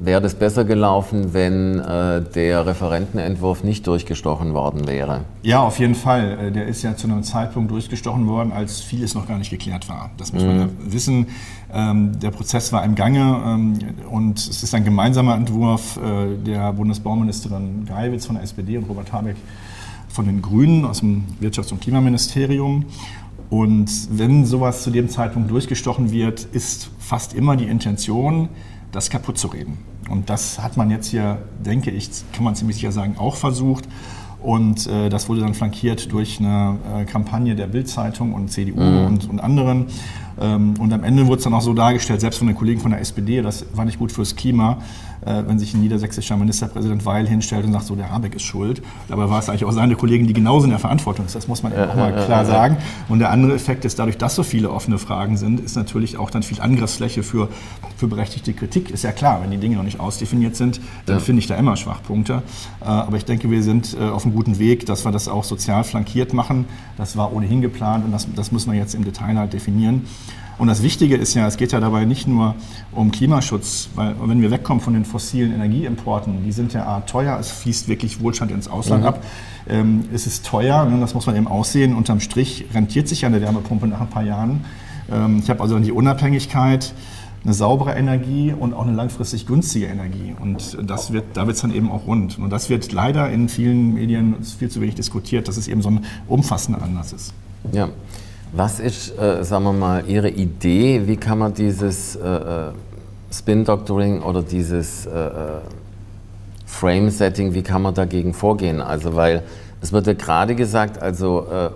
wäre 0.00 0.20
das 0.20 0.34
besser 0.34 0.64
gelaufen, 0.64 1.32
wenn 1.34 1.78
äh, 1.78 2.22
der 2.22 2.66
Referentenentwurf 2.66 3.64
nicht 3.64 3.86
durchgestochen 3.86 4.54
worden 4.54 4.86
wäre? 4.86 5.24
Ja, 5.42 5.60
auf 5.60 5.78
jeden 5.78 5.94
Fall. 5.94 6.38
Äh, 6.38 6.52
der 6.52 6.66
ist 6.66 6.82
ja 6.82 6.96
zu 6.96 7.06
einem 7.06 7.22
Zeitpunkt 7.22 7.70
durchgestochen 7.70 8.26
worden, 8.26 8.52
als 8.52 8.80
vieles 8.80 9.14
noch 9.14 9.28
gar 9.28 9.38
nicht 9.38 9.50
geklärt 9.50 9.88
war. 9.88 10.10
Das 10.16 10.32
muss 10.32 10.42
mhm. 10.42 10.48
man 10.48 10.58
ja 10.58 10.68
wissen. 10.80 11.26
Ähm, 11.72 12.18
der 12.20 12.30
Prozess 12.30 12.72
war 12.72 12.84
im 12.84 12.94
Gange 12.94 13.42
ähm, 13.44 13.78
und 14.10 14.38
es 14.38 14.62
ist 14.62 14.74
ein 14.74 14.84
gemeinsamer 14.84 15.34
Entwurf 15.34 15.98
äh, 15.98 16.36
der 16.44 16.72
Bundesbauministerin 16.72 17.84
Geiwitz 17.86 18.26
von 18.26 18.36
der 18.36 18.44
SPD 18.44 18.78
und 18.78 18.88
Robert 18.88 19.12
Habeck 19.12 19.36
von 20.08 20.26
den 20.26 20.40
Grünen 20.40 20.84
aus 20.84 21.00
dem 21.00 21.24
Wirtschafts- 21.40 21.72
und 21.72 21.80
Klimaministerium. 21.80 22.86
Und 23.50 23.90
wenn 24.10 24.44
sowas 24.44 24.82
zu 24.82 24.90
dem 24.90 25.08
Zeitpunkt 25.08 25.50
durchgestochen 25.50 26.10
wird, 26.10 26.44
ist 26.52 26.90
fast 26.98 27.34
immer 27.34 27.56
die 27.56 27.66
Intention, 27.66 28.48
das 28.96 29.10
kaputt 29.10 29.36
zu 29.36 29.48
reden. 29.48 29.76
Und 30.08 30.30
das 30.30 30.58
hat 30.62 30.76
man 30.76 30.90
jetzt 30.90 31.08
hier, 31.08 31.38
denke 31.64 31.90
ich, 31.90 32.10
kann 32.32 32.44
man 32.44 32.54
ziemlich 32.56 32.76
sicher 32.76 32.92
sagen, 32.92 33.16
auch 33.18 33.36
versucht. 33.36 33.84
Und 34.42 34.86
äh, 34.86 35.08
das 35.08 35.28
wurde 35.28 35.42
dann 35.42 35.54
flankiert 35.54 36.10
durch 36.12 36.40
eine 36.40 36.78
äh, 36.94 37.04
Kampagne 37.04 37.54
der 37.54 37.66
Bild-Zeitung 37.66 38.32
und 38.32 38.50
CDU 38.50 38.80
mhm. 38.80 39.06
und, 39.06 39.30
und, 39.30 39.40
anderen. 39.40 39.86
Ähm, 40.40 40.74
und 40.78 40.92
am 40.92 41.04
Ende 41.04 41.26
wurde 41.26 41.38
es 41.38 41.44
dann 41.44 41.52
auch 41.52 41.62
so 41.62 41.74
dargestellt, 41.74 42.20
selbst 42.20 42.38
von 42.38 42.46
den 42.46 42.56
Kollegen 42.56 42.80
von 42.80 42.90
der 42.90 43.00
SPD, 43.00 43.42
das 43.42 43.66
war 43.74 43.84
nicht 43.84 43.98
gut 43.98 44.12
fürs 44.12 44.34
Klima, 44.34 44.78
wenn 45.26 45.58
sich 45.58 45.74
ein 45.74 45.80
niedersächsischer 45.80 46.36
Ministerpräsident 46.36 47.04
Weil 47.04 47.26
hinstellt 47.26 47.64
und 47.64 47.72
sagt, 47.72 47.86
so 47.86 47.96
der 47.96 48.10
Habeck 48.10 48.34
ist 48.34 48.42
schuld. 48.42 48.82
Dabei 49.08 49.28
war 49.28 49.38
es 49.40 49.48
eigentlich 49.48 49.64
auch 49.64 49.72
seine 49.72 49.96
Kollegen, 49.96 50.26
die 50.26 50.32
genauso 50.32 50.64
in 50.64 50.70
der 50.70 50.78
Verantwortung 50.78 51.26
sind. 51.26 51.36
Das 51.36 51.48
muss 51.48 51.62
man 51.62 51.72
ja, 51.72 51.90
auch 51.90 51.94
mal 51.94 52.12
klar 52.24 52.44
sagen. 52.44 52.76
Und 53.08 53.18
der 53.18 53.30
andere 53.30 53.54
Effekt 53.54 53.84
ist, 53.84 53.98
dadurch, 53.98 54.18
dass 54.18 54.34
so 54.34 54.42
viele 54.42 54.70
offene 54.70 54.98
Fragen 54.98 55.36
sind, 55.36 55.60
ist 55.60 55.76
natürlich 55.76 56.16
auch 56.16 56.30
dann 56.30 56.42
viel 56.42 56.60
Angriffsfläche 56.60 57.22
für, 57.22 57.48
für 57.96 58.06
berechtigte 58.06 58.52
Kritik. 58.52 58.90
Ist 58.90 59.04
ja 59.04 59.12
klar, 59.12 59.42
wenn 59.42 59.50
die 59.50 59.58
Dinge 59.58 59.76
noch 59.76 59.82
nicht 59.82 60.00
ausdefiniert 60.00 60.56
sind, 60.56 60.80
dann 61.06 61.20
finde 61.20 61.40
ich 61.40 61.46
da 61.46 61.56
immer 61.56 61.76
Schwachpunkte. 61.76 62.42
Äh, 62.80 62.84
aber 62.84 63.16
ich 63.16 63.24
denke, 63.24 63.50
wir 63.50 63.62
sind 63.62 63.96
äh, 63.98 64.04
auf 64.04 64.24
einem 64.24 64.34
guten 64.34 64.58
Weg, 64.58 64.86
dass 64.86 65.04
wir 65.04 65.12
das 65.12 65.28
auch 65.28 65.44
sozial 65.44 65.84
flankiert 65.84 66.32
machen. 66.32 66.66
Das 66.96 67.16
war 67.16 67.32
ohnehin 67.32 67.60
geplant 67.60 68.04
und 68.04 68.12
das, 68.12 68.26
das 68.34 68.52
müssen 68.52 68.72
wir 68.72 68.78
jetzt 68.78 68.94
im 68.94 69.04
Detail 69.04 69.36
halt 69.36 69.52
definieren. 69.52 70.06
Und 70.58 70.68
das 70.68 70.82
Wichtige 70.82 71.16
ist 71.16 71.34
ja, 71.34 71.46
es 71.46 71.56
geht 71.58 71.72
ja 71.72 71.80
dabei 71.80 72.06
nicht 72.06 72.26
nur 72.26 72.54
um 72.92 73.10
Klimaschutz, 73.12 73.90
weil 73.94 74.14
wenn 74.22 74.40
wir 74.40 74.50
wegkommen 74.50 74.82
von 74.82 74.94
den 74.94 75.04
fossilen 75.04 75.52
Energieimporten, 75.52 76.44
die 76.44 76.52
sind 76.52 76.72
ja 76.72 77.00
teuer, 77.00 77.38
es 77.38 77.50
fließt 77.50 77.88
wirklich 77.88 78.20
Wohlstand 78.20 78.50
ins 78.50 78.66
Ausland 78.66 79.02
mhm. 79.02 79.08
ab. 79.08 79.24
Ähm, 79.68 80.04
es 80.14 80.26
ist 80.26 80.46
teuer, 80.46 80.86
ne, 80.86 80.98
das 81.00 81.12
muss 81.12 81.26
man 81.26 81.36
eben 81.36 81.46
aussehen. 81.46 81.94
Unterm 81.94 82.20
Strich 82.20 82.66
rentiert 82.72 83.08
sich 83.08 83.22
ja 83.22 83.28
eine 83.28 83.40
Wärmepumpe 83.42 83.86
nach 83.86 84.00
ein 84.00 84.08
paar 84.08 84.22
Jahren. 84.22 84.64
Ähm, 85.12 85.40
ich 85.42 85.50
habe 85.50 85.60
also 85.60 85.74
dann 85.74 85.82
die 85.82 85.92
Unabhängigkeit, 85.92 86.94
eine 87.44 87.54
saubere 87.54 87.94
Energie 87.94 88.52
und 88.58 88.74
auch 88.74 88.86
eine 88.86 88.96
langfristig 88.96 89.46
günstige 89.46 89.86
Energie. 89.86 90.34
Und 90.40 90.78
das 90.82 91.12
wird, 91.12 91.24
da 91.34 91.46
wird 91.46 91.56
es 91.56 91.62
dann 91.62 91.72
eben 91.72 91.90
auch 91.90 92.06
rund. 92.06 92.38
Und 92.38 92.50
das 92.50 92.70
wird 92.70 92.90
leider 92.92 93.30
in 93.30 93.48
vielen 93.48 93.94
Medien 93.94 94.42
viel 94.42 94.68
zu 94.68 94.80
wenig 94.80 94.96
diskutiert, 94.96 95.46
dass 95.46 95.56
es 95.56 95.68
eben 95.68 95.80
so 95.80 95.90
ein 95.90 96.04
umfassender 96.26 96.82
Anlass 96.82 97.12
ist. 97.12 97.34
Ja. 97.72 97.88
Was 98.56 98.80
ist, 98.80 99.18
äh, 99.18 99.44
sagen 99.44 99.64
wir 99.64 99.74
mal, 99.74 100.04
Ihre 100.08 100.30
Idee? 100.30 101.02
Wie 101.04 101.18
kann 101.18 101.38
man 101.38 101.52
dieses 101.52 102.16
äh, 102.16 102.26
äh 102.26 102.72
Spin-Doctoring 103.30 104.22
oder 104.22 104.40
dieses 104.40 105.04
äh, 105.04 105.10
äh, 105.10 105.32
Frame-Setting, 106.64 107.52
wie 107.52 107.60
kann 107.60 107.82
man 107.82 107.92
dagegen 107.92 108.32
vorgehen? 108.32 108.80
Also, 108.80 109.14
weil 109.14 109.42
es 109.82 109.92
wird 109.92 110.06
ja 110.06 110.14
gerade 110.14 110.54
gesagt, 110.54 111.02
also 111.02 111.46
äh, 111.52 111.68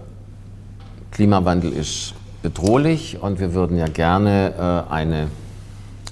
Klimawandel 1.11 1.71
ist 1.71 2.15
bedrohlich 2.41 3.19
und 3.21 3.41
wir 3.41 3.53
würden 3.53 3.77
ja 3.77 3.89
gerne 3.89 4.87
eine 4.89 5.27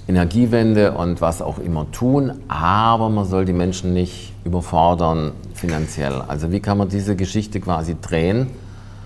Energiewende 0.07 0.91
und 0.91 1.21
was 1.21 1.41
auch 1.41 1.57
immer 1.57 1.89
tun, 1.91 2.33
aber 2.47 3.09
man 3.09 3.25
soll 3.25 3.45
die 3.45 3.53
Menschen 3.53 3.93
nicht 3.93 4.33
überfordern 4.45 5.31
finanziell. 5.55 6.21
Also 6.27 6.51
wie 6.51 6.59
kann 6.59 6.77
man 6.77 6.89
diese 6.89 7.15
Geschichte 7.15 7.59
quasi 7.59 7.95
drehen? 7.99 8.47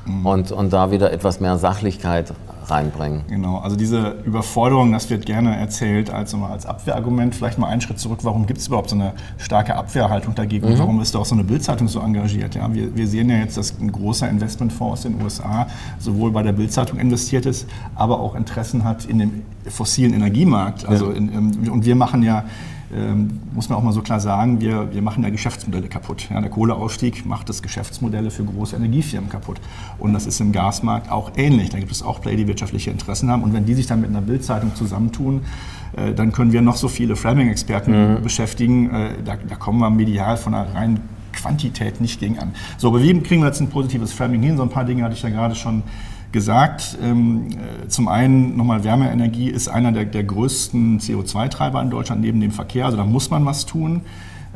Mhm. 0.05 0.25
und, 0.25 0.51
und 0.51 0.73
da 0.73 0.91
wieder 0.91 1.11
etwas 1.11 1.39
mehr 1.39 1.57
Sachlichkeit 1.57 2.33
reinbringen. 2.69 3.21
Genau, 3.27 3.57
also 3.57 3.75
diese 3.75 4.15
Überforderung, 4.25 4.91
das 4.91 5.09
wird 5.09 5.25
gerne 5.25 5.55
erzählt 5.57 6.09
als, 6.09 6.33
als 6.33 6.65
Abwehrargument. 6.65 7.35
Vielleicht 7.35 7.57
mal 7.57 7.67
einen 7.67 7.81
Schritt 7.81 7.99
zurück, 7.99 8.19
warum 8.23 8.45
gibt 8.45 8.59
es 8.59 8.67
überhaupt 8.67 8.89
so 8.89 8.95
eine 8.95 9.13
starke 9.37 9.75
Abwehrhaltung 9.75 10.35
dagegen? 10.35 10.69
Mhm. 10.69 10.79
Warum 10.79 11.01
ist 11.01 11.15
da 11.15 11.19
auch 11.19 11.25
so 11.25 11.35
eine 11.35 11.43
Bildzeitung 11.43 11.87
so 11.87 11.99
engagiert? 11.99 12.55
Ja, 12.55 12.73
wir, 12.73 12.95
wir 12.95 13.07
sehen 13.07 13.29
ja 13.29 13.37
jetzt, 13.37 13.57
dass 13.57 13.79
ein 13.79 13.91
großer 13.91 14.29
Investmentfonds 14.29 14.93
aus 14.93 15.01
den 15.03 15.21
USA 15.21 15.67
sowohl 15.99 16.31
bei 16.31 16.43
der 16.43 16.53
Bildzeitung 16.53 16.99
investiert 16.99 17.45
ist, 17.45 17.67
aber 17.95 18.19
auch 18.19 18.35
Interessen 18.35 18.83
hat 18.83 19.05
in 19.05 19.19
dem 19.19 19.41
fossilen 19.67 20.13
Energiemarkt. 20.13 20.87
Also 20.87 21.11
ja. 21.11 21.17
in, 21.17 21.29
in, 21.63 21.69
und 21.69 21.85
wir 21.85 21.95
machen 21.95 22.23
ja 22.23 22.45
ähm, 22.95 23.39
muss 23.53 23.69
man 23.69 23.77
auch 23.77 23.83
mal 23.83 23.91
so 23.91 24.01
klar 24.01 24.19
sagen, 24.19 24.61
wir, 24.61 24.93
wir 24.93 25.01
machen 25.01 25.23
ja 25.23 25.29
Geschäftsmodelle 25.29 25.87
kaputt. 25.87 26.29
Ja, 26.29 26.39
der 26.39 26.49
Kohleausstieg 26.49 27.25
macht 27.25 27.49
das 27.49 27.61
Geschäftsmodelle 27.61 28.31
für 28.31 28.43
große 28.43 28.75
Energiefirmen 28.75 29.29
kaputt. 29.29 29.59
Und 29.97 30.13
das 30.13 30.25
ist 30.25 30.39
im 30.41 30.51
Gasmarkt 30.51 31.11
auch 31.11 31.31
ähnlich. 31.35 31.69
Da 31.69 31.79
gibt 31.79 31.91
es 31.91 32.03
auch 32.03 32.21
Player, 32.21 32.35
die 32.35 32.47
wirtschaftliche 32.47 32.91
Interessen 32.91 33.29
haben. 33.29 33.43
Und 33.43 33.53
wenn 33.53 33.65
die 33.65 33.73
sich 33.73 33.87
dann 33.87 34.01
mit 34.01 34.09
einer 34.09 34.21
Bildzeitung 34.21 34.75
zusammentun, 34.75 35.41
äh, 35.95 36.13
dann 36.13 36.31
können 36.31 36.51
wir 36.51 36.61
noch 36.61 36.75
so 36.75 36.87
viele 36.87 37.15
Framing-Experten 37.15 38.15
mhm. 38.15 38.21
beschäftigen. 38.21 38.89
Äh, 38.89 39.09
da, 39.23 39.37
da 39.37 39.55
kommen 39.55 39.79
wir 39.79 39.89
medial 39.89 40.37
von 40.37 40.53
einer 40.53 40.73
reinen 40.73 41.01
Quantität 41.33 41.99
nicht 41.99 42.19
gegen 42.19 42.39
an. 42.39 42.53
So, 42.77 42.89
aber 42.89 43.01
wie 43.01 43.19
kriegen 43.21 43.41
wir 43.41 43.47
jetzt 43.47 43.59
ein 43.59 43.69
positives 43.69 44.13
Framing 44.13 44.41
hin? 44.41 44.57
So 44.57 44.63
ein 44.63 44.69
paar 44.69 44.85
Dinge 44.85 45.03
hatte 45.03 45.15
ich 45.15 45.23
ja 45.23 45.29
gerade 45.29 45.55
schon 45.55 45.83
gesagt. 46.33 46.97
Ähm, 47.01 47.47
äh, 47.51 47.87
zum 47.87 48.07
einen 48.07 48.57
nochmal 48.57 48.83
Wärmeenergie 48.83 49.49
ist 49.49 49.69
einer 49.69 49.91
der, 49.91 50.05
der 50.05 50.23
größten 50.23 50.99
CO2-Treiber 50.99 51.81
in 51.81 51.89
Deutschland 51.89 52.21
neben 52.21 52.41
dem 52.41 52.51
Verkehr. 52.51 52.85
Also 52.85 52.97
da 52.97 53.05
muss 53.05 53.29
man 53.29 53.45
was 53.45 53.65
tun. 53.65 54.01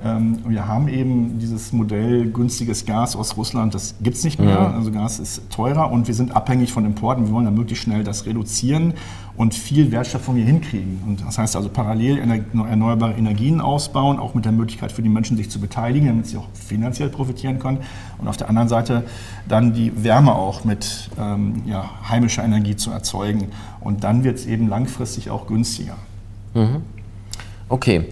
Ähm, 0.05 0.39
wir 0.47 0.67
haben 0.67 0.87
eben 0.87 1.39
dieses 1.39 1.73
Modell 1.73 2.29
günstiges 2.29 2.85
Gas 2.85 3.15
aus 3.15 3.35
Russland, 3.35 3.73
das 3.73 3.95
gibt 4.01 4.17
es 4.17 4.23
nicht 4.23 4.39
mehr. 4.39 4.49
Ja. 4.49 4.71
Also 4.71 4.91
Gas 4.91 5.19
ist 5.19 5.49
teurer 5.49 5.91
und 5.91 6.07
wir 6.07 6.13
sind 6.13 6.35
abhängig 6.35 6.71
von 6.71 6.85
Importen. 6.85 7.25
Wir 7.25 7.33
wollen 7.33 7.45
dann 7.45 7.55
möglichst 7.55 7.83
schnell 7.83 8.03
das 8.03 8.25
reduzieren 8.27 8.93
und 9.37 9.55
viel 9.55 9.91
Wertschöpfung 9.91 10.35
hier 10.35 10.45
hinkriegen. 10.45 11.01
Und 11.07 11.25
das 11.25 11.37
heißt 11.37 11.55
also 11.55 11.69
parallel 11.69 12.19
erneuerbare 12.19 13.13
Energien 13.13 13.59
ausbauen, 13.59 14.19
auch 14.19 14.35
mit 14.35 14.45
der 14.45 14.51
Möglichkeit 14.51 14.91
für 14.91 15.01
die 15.01 15.09
Menschen, 15.09 15.35
sich 15.35 15.49
zu 15.49 15.59
beteiligen, 15.59 16.07
damit 16.07 16.27
sie 16.27 16.37
auch 16.37 16.47
finanziell 16.53 17.09
profitieren 17.09 17.57
können. 17.57 17.79
Und 18.19 18.27
auf 18.27 18.37
der 18.37 18.49
anderen 18.49 18.67
Seite 18.67 19.03
dann 19.47 19.73
die 19.73 20.03
Wärme 20.03 20.35
auch 20.35 20.63
mit 20.63 21.09
ähm, 21.19 21.63
ja, 21.65 21.89
heimischer 22.07 22.43
Energie 22.43 22.75
zu 22.75 22.91
erzeugen. 22.91 23.47
Und 23.79 24.03
dann 24.03 24.23
wird 24.23 24.37
es 24.37 24.45
eben 24.45 24.67
langfristig 24.67 25.31
auch 25.31 25.47
günstiger. 25.47 25.95
Mhm. 26.53 26.81
Okay. 27.69 28.05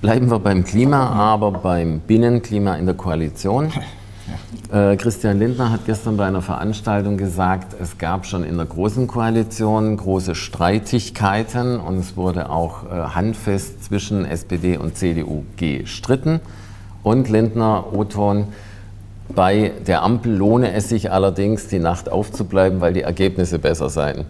Bleiben 0.00 0.28
wir 0.28 0.40
beim 0.40 0.64
Klima, 0.64 1.10
aber 1.10 1.52
beim 1.52 2.00
Binnenklima 2.00 2.74
in 2.74 2.86
der 2.86 2.96
Koalition. 2.96 3.70
Äh, 4.72 4.96
Christian 4.96 5.38
Lindner 5.38 5.70
hat 5.70 5.86
gestern 5.86 6.16
bei 6.16 6.26
einer 6.26 6.42
Veranstaltung 6.42 7.16
gesagt, 7.16 7.76
es 7.80 7.96
gab 7.98 8.26
schon 8.26 8.42
in 8.42 8.56
der 8.56 8.66
Großen 8.66 9.06
Koalition 9.06 9.96
große 9.96 10.34
Streitigkeiten 10.34 11.78
und 11.78 11.98
es 11.98 12.16
wurde 12.16 12.50
auch 12.50 12.84
äh, 12.84 12.88
handfest 12.88 13.84
zwischen 13.84 14.24
SPD 14.24 14.78
und 14.78 14.96
CDU 14.96 15.44
gestritten. 15.56 16.40
Und 17.04 17.28
Lindner, 17.28 17.92
O-Ton, 17.92 18.48
bei 19.28 19.72
der 19.86 20.02
Ampel 20.02 20.34
lohne 20.34 20.72
es 20.72 20.88
sich 20.88 21.12
allerdings, 21.12 21.68
die 21.68 21.78
Nacht 21.78 22.10
aufzubleiben, 22.10 22.80
weil 22.80 22.94
die 22.94 23.02
Ergebnisse 23.02 23.60
besser 23.60 23.90
seien. 23.90 24.24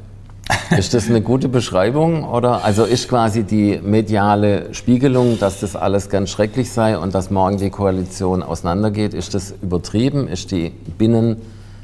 Ist 0.76 0.92
das 0.92 1.08
eine 1.08 1.22
gute 1.22 1.48
Beschreibung 1.48 2.24
oder 2.24 2.64
also 2.64 2.84
ist 2.84 3.08
quasi 3.08 3.44
die 3.44 3.80
mediale 3.82 4.74
Spiegelung, 4.74 5.38
dass 5.38 5.60
das 5.60 5.74
alles 5.74 6.10
ganz 6.10 6.30
schrecklich 6.30 6.70
sei 6.70 6.98
und 6.98 7.14
dass 7.14 7.30
morgen 7.30 7.56
die 7.56 7.70
Koalition 7.70 8.42
auseinandergeht, 8.42 9.14
ist 9.14 9.34
das 9.34 9.54
übertrieben? 9.62 10.28
Ist, 10.28 10.50
die 10.50 10.72
Binnen, 10.98 11.36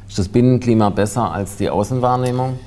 ist 0.09 0.19
das 0.19 0.29
Binnenklima 0.29 0.91
besser 0.91 1.33
als 1.33 1.57
die 1.57 1.71
Außenwahrnehmung? 1.71 2.59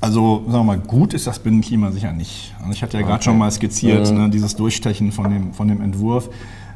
Also 0.00 0.42
sagen 0.46 0.52
wir 0.52 0.64
mal, 0.64 0.78
gut 0.78 1.14
ist 1.14 1.26
das 1.26 1.38
Binnenklima 1.38 1.90
sicher 1.90 2.12
nicht. 2.12 2.54
Also 2.60 2.72
ich 2.72 2.82
hatte 2.82 2.96
ja 2.96 3.02
gerade 3.02 3.14
okay. 3.14 3.24
schon 3.24 3.38
mal 3.38 3.50
skizziert, 3.50 4.10
mhm. 4.10 4.18
ne, 4.18 4.30
dieses 4.30 4.54
Durchstechen 4.54 5.10
von 5.10 5.30
dem, 5.30 5.52
von 5.52 5.68
dem 5.68 5.80
Entwurf. 5.80 6.28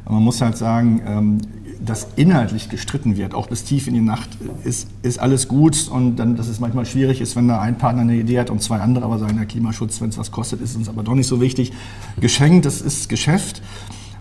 Man 0.09 0.23
muss 0.23 0.41
halt 0.41 0.57
sagen, 0.57 1.01
ähm, 1.05 1.41
dass 1.83 2.07
inhaltlich 2.15 2.69
gestritten 2.69 3.17
wird, 3.17 3.33
auch 3.33 3.47
bis 3.47 3.63
tief 3.63 3.87
in 3.87 3.93
die 3.93 4.01
Nacht, 4.01 4.29
ist, 4.63 4.87
ist 5.01 5.19
alles 5.19 5.47
gut 5.47 5.87
und 5.89 6.17
dann, 6.17 6.35
dass 6.35 6.47
es 6.47 6.59
manchmal 6.59 6.85
schwierig 6.85 7.21
ist, 7.21 7.35
wenn 7.35 7.47
da 7.47 7.59
ein 7.59 7.77
Partner 7.77 8.01
eine 8.01 8.15
Idee 8.15 8.39
hat 8.39 8.49
und 8.49 8.61
zwei 8.61 8.79
andere 8.79 9.05
aber 9.05 9.19
sagen, 9.19 9.37
der 9.37 9.45
Klimaschutz, 9.45 10.01
wenn 10.01 10.09
es 10.09 10.17
was 10.17 10.31
kostet, 10.31 10.61
ist 10.61 10.75
uns 10.75 10.89
aber 10.89 11.03
doch 11.03 11.15
nicht 11.15 11.27
so 11.27 11.41
wichtig. 11.41 11.73
Geschenkt, 12.19 12.65
das 12.65 12.81
ist 12.81 13.09
Geschäft. 13.09 13.61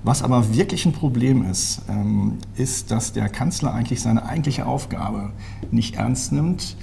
Was 0.05 0.23
aber 0.23 0.55
wirklich 0.55 0.87
ein 0.87 0.92
Problem 0.92 1.45
ist, 1.45 1.83
ähm, 1.88 2.35
ist, 2.57 2.92
dass 2.92 3.12
der 3.12 3.29
Kanzler 3.29 3.75
eigentlich 3.75 4.01
seine 4.01 4.25
eigentliche 4.25 4.66
Aufgabe 4.66 5.31
nicht 5.73 5.97
ernst 5.97 6.31
nimmt, 6.31 6.77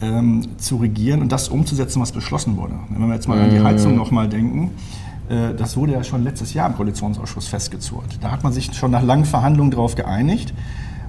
ähm, 0.00 0.42
zu 0.56 0.76
regieren 0.76 1.20
und 1.20 1.30
das 1.30 1.48
umzusetzen, 1.48 2.00
was 2.00 2.12
beschlossen 2.12 2.56
wurde. 2.56 2.74
Wenn 2.88 3.06
wir 3.06 3.14
jetzt 3.14 3.28
mal 3.28 3.38
an 3.38 3.50
die 3.50 3.60
Heizung 3.60 3.96
nochmal 3.96 4.28
denken, 4.28 4.70
äh, 4.70 5.13
das 5.28 5.76
wurde 5.76 5.92
ja 5.92 6.04
schon 6.04 6.22
letztes 6.22 6.52
Jahr 6.54 6.68
im 6.68 6.76
Koalitionsausschuss 6.76 7.48
festgezurrt. 7.48 8.18
Da 8.20 8.30
hat 8.30 8.42
man 8.42 8.52
sich 8.52 8.74
schon 8.74 8.90
nach 8.90 9.02
langen 9.02 9.24
Verhandlungen 9.24 9.70
darauf 9.70 9.94
geeinigt. 9.94 10.52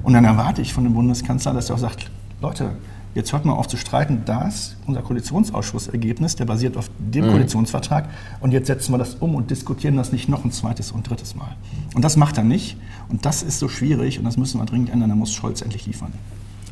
Und 0.03 0.13
dann 0.13 0.23
erwarte 0.23 0.61
ich 0.61 0.73
von 0.73 0.83
dem 0.83 0.93
Bundeskanzler, 0.93 1.53
dass 1.53 1.69
er 1.69 1.75
auch 1.75 1.79
sagt, 1.79 2.11
Leute, 2.39 2.71
jetzt 3.15 3.33
hört 3.33 3.45
mal 3.45 3.53
auf 3.53 3.67
zu 3.67 3.77
streiten, 3.77 4.21
das 4.25 4.75
unser 4.85 5.01
Koalitionsausschussergebnis, 5.01 6.35
der 6.35 6.45
basiert 6.45 6.77
auf 6.77 6.91
dem 6.99 7.25
mhm. 7.25 7.29
Koalitionsvertrag 7.29 8.09
und 8.41 8.51
jetzt 8.51 8.67
setzen 8.67 8.93
wir 8.93 8.97
das 8.97 9.15
um 9.15 9.33
und 9.33 9.49
diskutieren 9.49 9.95
das 9.95 10.11
nicht 10.11 10.29
noch 10.29 10.45
ein 10.45 10.51
zweites 10.51 10.91
und 10.91 11.09
drittes 11.09 11.33
Mal. 11.35 11.55
Und 11.95 12.03
das 12.03 12.17
macht 12.17 12.37
er 12.37 12.43
nicht 12.43 12.77
und 13.09 13.25
das 13.25 13.41
ist 13.41 13.59
so 13.59 13.67
schwierig 13.67 14.19
und 14.19 14.25
das 14.25 14.37
müssen 14.37 14.59
wir 14.59 14.65
dringend 14.65 14.91
ändern, 14.91 15.09
da 15.09 15.15
muss 15.15 15.33
Scholz 15.33 15.61
endlich 15.61 15.87
liefern. 15.87 16.11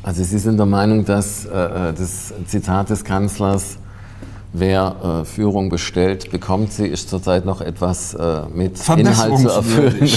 Also 0.02 0.22
Sie 0.22 0.38
sind 0.38 0.58
der 0.58 0.66
Meinung, 0.66 1.04
dass 1.06 1.46
äh, 1.46 1.48
äh 1.48 1.92
das 1.94 2.34
Zitat 2.46 2.90
des 2.90 3.04
Kanzlers 3.04 3.78
Wer 4.56 5.22
äh, 5.22 5.24
Führung 5.24 5.68
bestellt, 5.68 6.30
bekommt 6.30 6.72
sie, 6.72 6.86
ist 6.86 7.10
zurzeit 7.10 7.44
noch 7.44 7.60
etwas 7.60 8.14
äh, 8.14 8.42
mit 8.54 8.78
Inhalt 8.88 9.38
zu 9.38 9.48
erfüllen. 9.48 10.08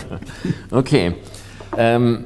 okay. 0.70 1.14
Ähm, 1.76 2.24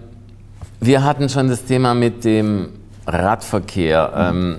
wir 0.78 1.02
hatten 1.02 1.28
schon 1.28 1.48
das 1.48 1.64
Thema 1.64 1.94
mit 1.94 2.24
dem 2.24 2.68
Radverkehr. 3.08 4.12
Ähm, 4.16 4.56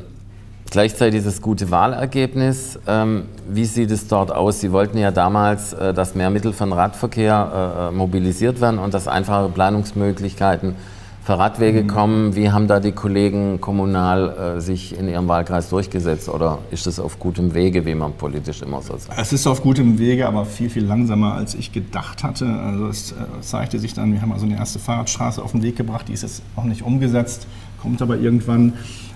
gleichzeitig 0.71 1.23
das 1.23 1.41
gute 1.41 1.71
Wahlergebnis. 1.71 2.77
Ähm, 2.85 3.27
wie 3.47 3.63
sieht 3.63 3.89
es 3.89 4.09
dort 4.09 4.33
aus? 4.33 4.59
Sie 4.59 4.73
wollten 4.73 4.97
ja 4.97 5.11
damals, 5.11 5.71
äh, 5.71 5.93
dass 5.93 6.15
mehr 6.15 6.29
Mittel 6.29 6.51
für 6.51 6.65
den 6.65 6.73
Radverkehr 6.73 7.91
äh, 7.91 7.95
mobilisiert 7.95 8.59
werden 8.59 8.77
und 8.79 8.93
dass 8.93 9.07
einfache 9.07 9.47
Planungsmöglichkeiten 9.47 10.75
für 11.23 11.39
Radwege 11.39 11.83
mhm. 11.83 11.87
kommen. 11.87 12.35
Wie 12.35 12.51
haben 12.51 12.67
da 12.67 12.79
die 12.79 12.91
Kollegen 12.91 13.61
kommunal 13.61 14.57
äh, 14.57 14.61
sich 14.61 14.97
in 14.97 15.07
ihrem 15.07 15.27
Wahlkreis 15.27 15.69
durchgesetzt 15.69 16.27
oder 16.27 16.59
ist 16.69 16.85
es 16.85 16.99
auf 16.99 17.17
gutem 17.17 17.53
Wege, 17.53 17.85
wie 17.85 17.95
man 17.95 18.13
politisch 18.13 18.61
immer 18.61 18.81
so 18.81 18.97
sagt? 18.97 19.17
Es 19.17 19.31
ist 19.31 19.47
auf 19.47 19.61
gutem 19.61 19.97
Wege, 19.99 20.27
aber 20.27 20.45
viel, 20.45 20.69
viel 20.69 20.83
langsamer, 20.83 21.33
als 21.35 21.55
ich 21.55 21.71
gedacht 21.71 22.23
hatte. 22.23 22.45
Also 22.45 22.87
es 22.87 23.11
äh, 23.13 23.15
zeigte 23.41 23.79
sich 23.79 23.93
dann, 23.93 24.11
wir 24.11 24.21
haben 24.21 24.33
also 24.33 24.45
eine 24.45 24.57
erste 24.57 24.79
Fahrradstraße 24.79 25.41
auf 25.41 25.51
den 25.51 25.63
Weg 25.63 25.77
gebracht, 25.77 26.09
die 26.09 26.13
ist 26.13 26.23
jetzt 26.23 26.43
noch 26.57 26.65
nicht 26.65 26.81
umgesetzt, 26.81 27.47
kommt 27.81 28.01
aber 28.01 28.17
irgendwann. 28.17 28.73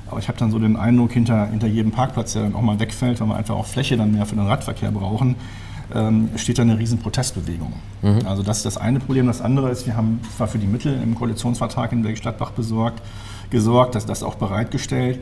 Aber 0.09 0.19
ich 0.19 0.29
habe 0.29 0.37
dann 0.37 0.51
so 0.51 0.59
den 0.59 0.77
Eindruck, 0.77 1.11
hinter, 1.11 1.47
hinter 1.47 1.67
jedem 1.67 1.91
Parkplatz, 1.91 2.31
der 2.31 2.43
dann 2.43 2.55
auch 2.55 2.61
mal 2.61 2.79
wegfällt, 2.79 3.19
weil 3.19 3.27
wir 3.27 3.35
einfach 3.35 3.55
auch 3.55 3.65
Fläche 3.65 3.97
dann 3.97 4.13
mehr 4.13 4.25
für 4.25 4.35
den 4.35 4.47
Radverkehr 4.47 4.91
brauchen, 4.91 5.35
ähm, 5.93 6.29
steht 6.35 6.57
da 6.57 6.63
eine 6.63 6.77
riesen 6.77 6.99
Protestbewegung. 6.99 7.73
Mhm. 8.01 8.25
Also 8.25 8.43
das 8.43 8.57
ist 8.57 8.65
das 8.65 8.77
eine 8.77 8.99
Problem. 8.99 9.27
Das 9.27 9.41
andere 9.41 9.69
ist, 9.69 9.85
wir 9.85 9.95
haben 9.95 10.19
zwar 10.35 10.47
für 10.47 10.57
die 10.57 10.67
Mittel 10.67 11.01
im 11.01 11.15
Koalitionsvertrag 11.15 11.91
in 11.91 12.03
Bergstadtbach 12.03 12.51
besorgt, 12.51 13.01
gesorgt, 13.49 13.95
dass 13.95 14.05
das 14.05 14.23
auch 14.23 14.35
bereitgestellt, 14.35 15.19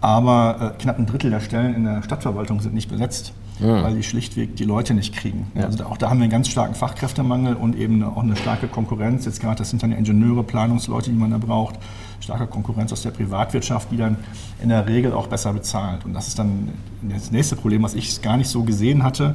aber 0.00 0.74
äh, 0.78 0.82
knapp 0.82 0.98
ein 0.98 1.06
Drittel 1.06 1.30
der 1.30 1.40
Stellen 1.40 1.74
in 1.74 1.84
der 1.84 2.02
Stadtverwaltung 2.02 2.60
sind 2.60 2.74
nicht 2.74 2.88
besetzt, 2.88 3.34
mhm. 3.58 3.82
weil 3.82 3.94
die 3.94 4.02
schlichtweg 4.02 4.56
die 4.56 4.64
Leute 4.64 4.94
nicht 4.94 5.14
kriegen. 5.14 5.50
Ja. 5.54 5.64
Also 5.64 5.84
auch 5.84 5.98
da 5.98 6.08
haben 6.08 6.18
wir 6.18 6.24
einen 6.24 6.32
ganz 6.32 6.48
starken 6.48 6.74
Fachkräftemangel 6.74 7.54
und 7.54 7.76
eben 7.76 8.02
auch 8.02 8.22
eine 8.22 8.36
starke 8.36 8.66
Konkurrenz. 8.66 9.26
Jetzt 9.26 9.40
gerade, 9.40 9.56
das 9.56 9.70
sind 9.70 9.82
dann 9.82 9.92
Ingenieure, 9.92 10.42
Planungsleute, 10.42 11.10
die 11.10 11.16
man 11.16 11.30
da 11.30 11.38
braucht 11.38 11.78
starke 12.20 12.46
Konkurrenz 12.46 12.92
aus 12.92 13.02
der 13.02 13.10
Privatwirtschaft, 13.10 13.90
die 13.90 13.96
dann 13.96 14.16
in 14.62 14.68
der 14.68 14.86
Regel 14.86 15.12
auch 15.12 15.26
besser 15.26 15.52
bezahlt. 15.52 16.04
Und 16.04 16.14
das 16.14 16.28
ist 16.28 16.38
dann 16.38 16.68
das 17.02 17.30
nächste 17.30 17.56
Problem, 17.56 17.82
was 17.82 17.94
ich 17.94 18.20
gar 18.20 18.36
nicht 18.36 18.48
so 18.48 18.62
gesehen 18.62 19.02
hatte. 19.02 19.34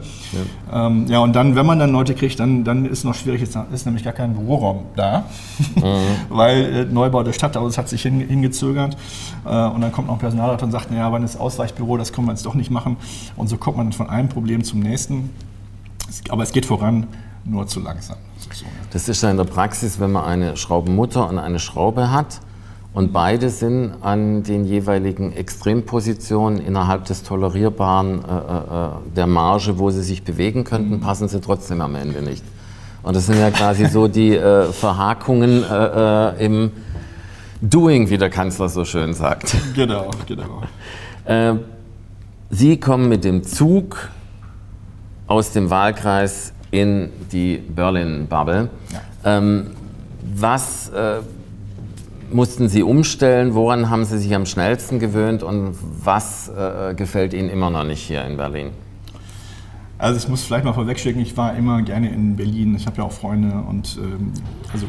Ja, 0.71 0.87
ähm, 0.87 1.07
ja 1.07 1.19
und 1.19 1.33
dann, 1.35 1.55
wenn 1.55 1.65
man 1.65 1.79
dann 1.79 1.91
Leute 1.91 2.13
kriegt, 2.13 2.39
dann, 2.39 2.63
dann 2.63 2.85
ist 2.85 3.03
noch 3.03 3.15
schwierig, 3.15 3.41
ist, 3.41 3.57
ist 3.73 3.85
nämlich 3.85 4.03
gar 4.03 4.13
kein 4.13 4.35
Büroraum 4.35 4.85
da, 4.95 5.25
mhm. 5.75 5.83
weil 6.29 6.63
äh, 6.63 6.85
Neubau 6.85 7.23
der 7.23 7.33
Stadt, 7.33 7.57
also 7.57 7.67
es 7.67 7.77
hat 7.77 7.89
sich 7.89 8.03
hin, 8.03 8.19
hingezögert. 8.19 8.95
Äh, 9.45 9.49
und 9.49 9.81
dann 9.81 9.91
kommt 9.91 10.07
noch 10.07 10.15
ein 10.15 10.19
Personalrat 10.19 10.61
und 10.63 10.71
sagt, 10.71 10.91
naja, 10.91 11.11
wann 11.11 11.23
ist 11.23 11.37
Ausweichbüro, 11.37 11.97
das 11.97 12.13
können 12.13 12.27
wir 12.27 12.33
jetzt 12.33 12.45
doch 12.45 12.55
nicht 12.55 12.71
machen. 12.71 12.97
Und 13.35 13.47
so 13.47 13.57
kommt 13.57 13.77
man 13.77 13.87
dann 13.87 13.93
von 13.93 14.09
einem 14.09 14.29
Problem 14.29 14.63
zum 14.63 14.79
nächsten. 14.79 15.31
Aber 16.29 16.43
es 16.43 16.51
geht 16.51 16.65
voran, 16.65 17.07
nur 17.45 17.67
zu 17.67 17.79
langsam. 17.79 18.17
Das 18.91 19.09
ist 19.09 19.21
ja 19.23 19.31
in 19.31 19.37
der 19.37 19.43
Praxis, 19.43 19.99
wenn 19.99 20.11
man 20.11 20.25
eine 20.25 20.57
Schraubenmutter 20.57 21.27
und 21.27 21.39
eine 21.39 21.59
Schraube 21.59 22.11
hat, 22.11 22.39
und 22.95 23.11
beide 23.11 23.49
sind 23.49 23.91
an 23.99 24.43
den 24.43 24.63
jeweiligen 24.63 25.33
Extrempositionen 25.33 26.65
innerhalb 26.65 27.03
des 27.03 27.23
Tolerierbaren 27.23 28.23
äh, 28.23 28.37
äh, 28.37 28.89
der 29.13 29.27
Marge, 29.27 29.77
wo 29.77 29.89
sie 29.89 30.01
sich 30.01 30.23
bewegen 30.23 30.63
könnten, 30.63 31.01
passen 31.01 31.27
sie 31.27 31.41
trotzdem 31.41 31.81
am 31.81 31.95
Ende 31.95 32.21
nicht. 32.21 32.41
Und 33.03 33.17
das 33.17 33.25
sind 33.25 33.37
ja 33.37 33.51
quasi 33.51 33.87
so 33.87 34.07
die 34.07 34.33
äh, 34.33 34.71
Verhakungen 34.71 35.65
äh, 35.69 36.37
äh, 36.39 36.45
im 36.45 36.71
Doing, 37.61 38.09
wie 38.09 38.17
der 38.17 38.29
Kanzler 38.29 38.69
so 38.69 38.85
schön 38.85 39.13
sagt. 39.13 39.55
Genau, 39.75 40.09
genau. 40.25 40.63
Äh, 41.25 41.55
sie 42.51 42.79
kommen 42.79 43.09
mit 43.09 43.23
dem 43.23 43.41
Zug 43.41 44.11
aus 45.25 45.53
dem 45.53 45.71
Wahlkreis 45.71 46.53
in 46.69 47.09
die 47.31 47.57
Berlin-Bubble. 47.57 48.69
Ja. 48.93 49.37
Ähm, 49.37 49.71
was 50.35 50.91
mussten 52.31 52.69
Sie 52.69 52.83
umstellen? 52.83 53.53
Woran 53.53 53.89
haben 53.89 54.05
Sie 54.05 54.17
sich 54.17 54.33
am 54.35 54.45
schnellsten 54.45 54.99
gewöhnt 54.99 55.43
und 55.43 55.75
was 56.03 56.49
äh, 56.49 56.93
gefällt 56.95 57.33
Ihnen 57.33 57.49
immer 57.49 57.69
noch 57.69 57.83
nicht 57.83 58.01
hier 58.01 58.23
in 58.25 58.37
Berlin? 58.37 58.71
Also 59.97 60.17
ich 60.17 60.27
muss 60.27 60.43
vielleicht 60.43 60.65
mal 60.65 60.73
vorwegschicken, 60.73 61.21
ich 61.21 61.37
war 61.37 61.55
immer 61.55 61.81
gerne 61.81 62.09
in 62.09 62.35
Berlin. 62.35 62.75
Ich 62.75 62.85
habe 62.85 62.97
ja 62.97 63.03
auch 63.03 63.13
Freunde 63.13 63.63
und 63.67 63.97
ähm, 63.97 64.33
also 64.73 64.87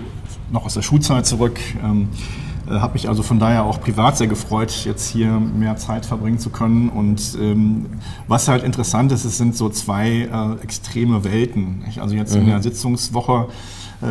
noch 0.51 0.65
aus 0.65 0.75
der 0.75 0.83
Schulzeit 0.83 1.27
zurück. 1.27 1.61
Ähm, 1.83 2.09
äh, 2.69 2.73
habe 2.73 2.95
mich 2.95 3.09
also 3.09 3.23
von 3.23 3.39
daher 3.39 3.65
auch 3.65 3.81
privat 3.81 4.17
sehr 4.17 4.27
gefreut, 4.27 4.85
jetzt 4.85 5.09
hier 5.09 5.31
mehr 5.31 5.77
Zeit 5.77 6.07
verbringen 6.07 6.39
zu 6.39 6.51
können. 6.51 6.89
Und 6.89 7.39
ähm, 7.41 7.87
was 8.27 8.49
halt 8.49 8.65
interessant 8.65 9.13
ist, 9.13 9.25
es 9.25 9.39
sind 9.39 9.57
so 9.57 9.69
zwei 9.69 10.29
äh, 10.33 10.63
extreme 10.63 11.23
Welten. 11.23 11.85
Nicht? 11.87 12.01
Also 12.01 12.17
jetzt 12.17 12.35
mhm. 12.35 12.43
in 12.43 12.47
der 12.49 12.63
Sitzungswoche 12.63 13.47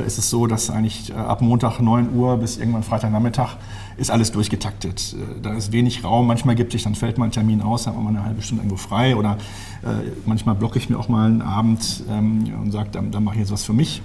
ist 0.06 0.18
es 0.18 0.30
so, 0.30 0.48
dass 0.48 0.70
eigentlich 0.70 1.12
äh, 1.12 1.14
ab 1.14 1.42
Montag 1.42 1.80
9 1.80 2.14
Uhr 2.16 2.38
bis 2.38 2.58
irgendwann 2.58 2.84
Freitagnachmittag 2.84 3.58
ist 3.98 4.12
alles 4.12 4.32
durchgetaktet. 4.32 5.14
Äh, 5.14 5.42
da 5.42 5.54
ist 5.54 5.72
wenig 5.72 6.04
Raum. 6.04 6.28
Manchmal 6.28 6.56
gibt 6.56 6.72
sich, 6.72 6.84
dann 6.84 6.96
fällt 6.96 7.18
mal 7.18 7.26
ein 7.26 7.32
Termin 7.32 7.62
aus, 7.62 7.88
hat 7.88 7.96
man 7.96 8.04
mal 8.04 8.10
eine 8.10 8.24
halbe 8.24 8.42
Stunde 8.42 8.64
irgendwo 8.64 8.78
frei. 8.78 9.16
Oder 9.16 9.38
äh, 9.84 10.10
manchmal 10.26 10.56
blocke 10.56 10.80
ich 10.80 10.90
mir 10.90 10.98
auch 10.98 11.10
mal 11.10 11.28
einen 11.28 11.42
Abend 11.42 12.04
ähm, 12.10 12.52
und 12.62 12.72
sage, 12.72 12.90
dann, 12.92 13.12
dann 13.12 13.24
mache 13.24 13.36
ich 13.36 13.42
jetzt 13.42 13.52
was 13.52 13.64
für 13.64 13.74
mich. 13.74 14.02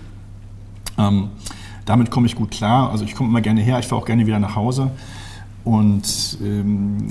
Ähm, 0.98 1.30
damit 1.86 2.10
komme 2.10 2.26
ich 2.26 2.36
gut 2.36 2.50
klar. 2.50 2.90
Also 2.90 3.04
ich 3.04 3.14
komme 3.14 3.30
immer 3.30 3.40
gerne 3.40 3.60
her, 3.62 3.78
ich 3.78 3.86
fahre 3.86 4.02
auch 4.02 4.06
gerne 4.06 4.26
wieder 4.26 4.38
nach 4.38 4.56
Hause. 4.56 4.90
Und 5.64 6.38
ähm, 6.42 7.08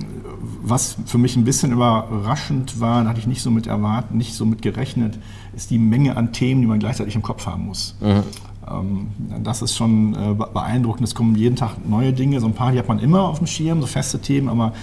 was 0.62 0.98
für 1.06 1.18
mich 1.18 1.36
ein 1.36 1.44
bisschen 1.44 1.72
überraschend 1.72 2.80
war, 2.80 3.04
da 3.04 3.10
hatte 3.10 3.20
ich 3.20 3.28
nicht 3.28 3.44
so 3.44 3.52
mit 3.52 3.68
erwartet, 3.68 4.16
nicht 4.16 4.34
so 4.34 4.46
mit 4.46 4.62
gerechnet, 4.62 5.20
ist 5.56 5.70
die 5.70 5.78
Menge 5.78 6.18
an 6.18 6.34
Themen, 6.34 6.62
die 6.62 6.68
man 6.68 6.80
gleichzeitig 6.80 7.16
im 7.16 7.22
Kopf 7.22 7.46
haben 7.46 7.68
muss. 7.68 7.96
Mhm. 8.02 8.24
Ähm, 8.70 9.08
das 9.44 9.62
ist 9.62 9.76
schon 9.76 10.14
äh, 10.14 10.34
beeindruckend. 10.34 11.08
Es 11.08 11.16
kommen 11.16 11.36
jeden 11.36 11.56
Tag 11.56 11.78
neue 11.88 12.14
Dinge. 12.14 12.40
So 12.40 12.48
ein 12.48 12.54
paar, 12.54 12.72
die 12.72 12.80
hat 12.80 12.88
man 12.88 13.00
immer 13.00 13.24
auf 13.24 13.40
dem 13.40 13.48
Schirm, 13.48 13.82
so 13.82 13.88
feste 13.88 14.20
Themen, 14.20 14.50
aber 14.50 14.74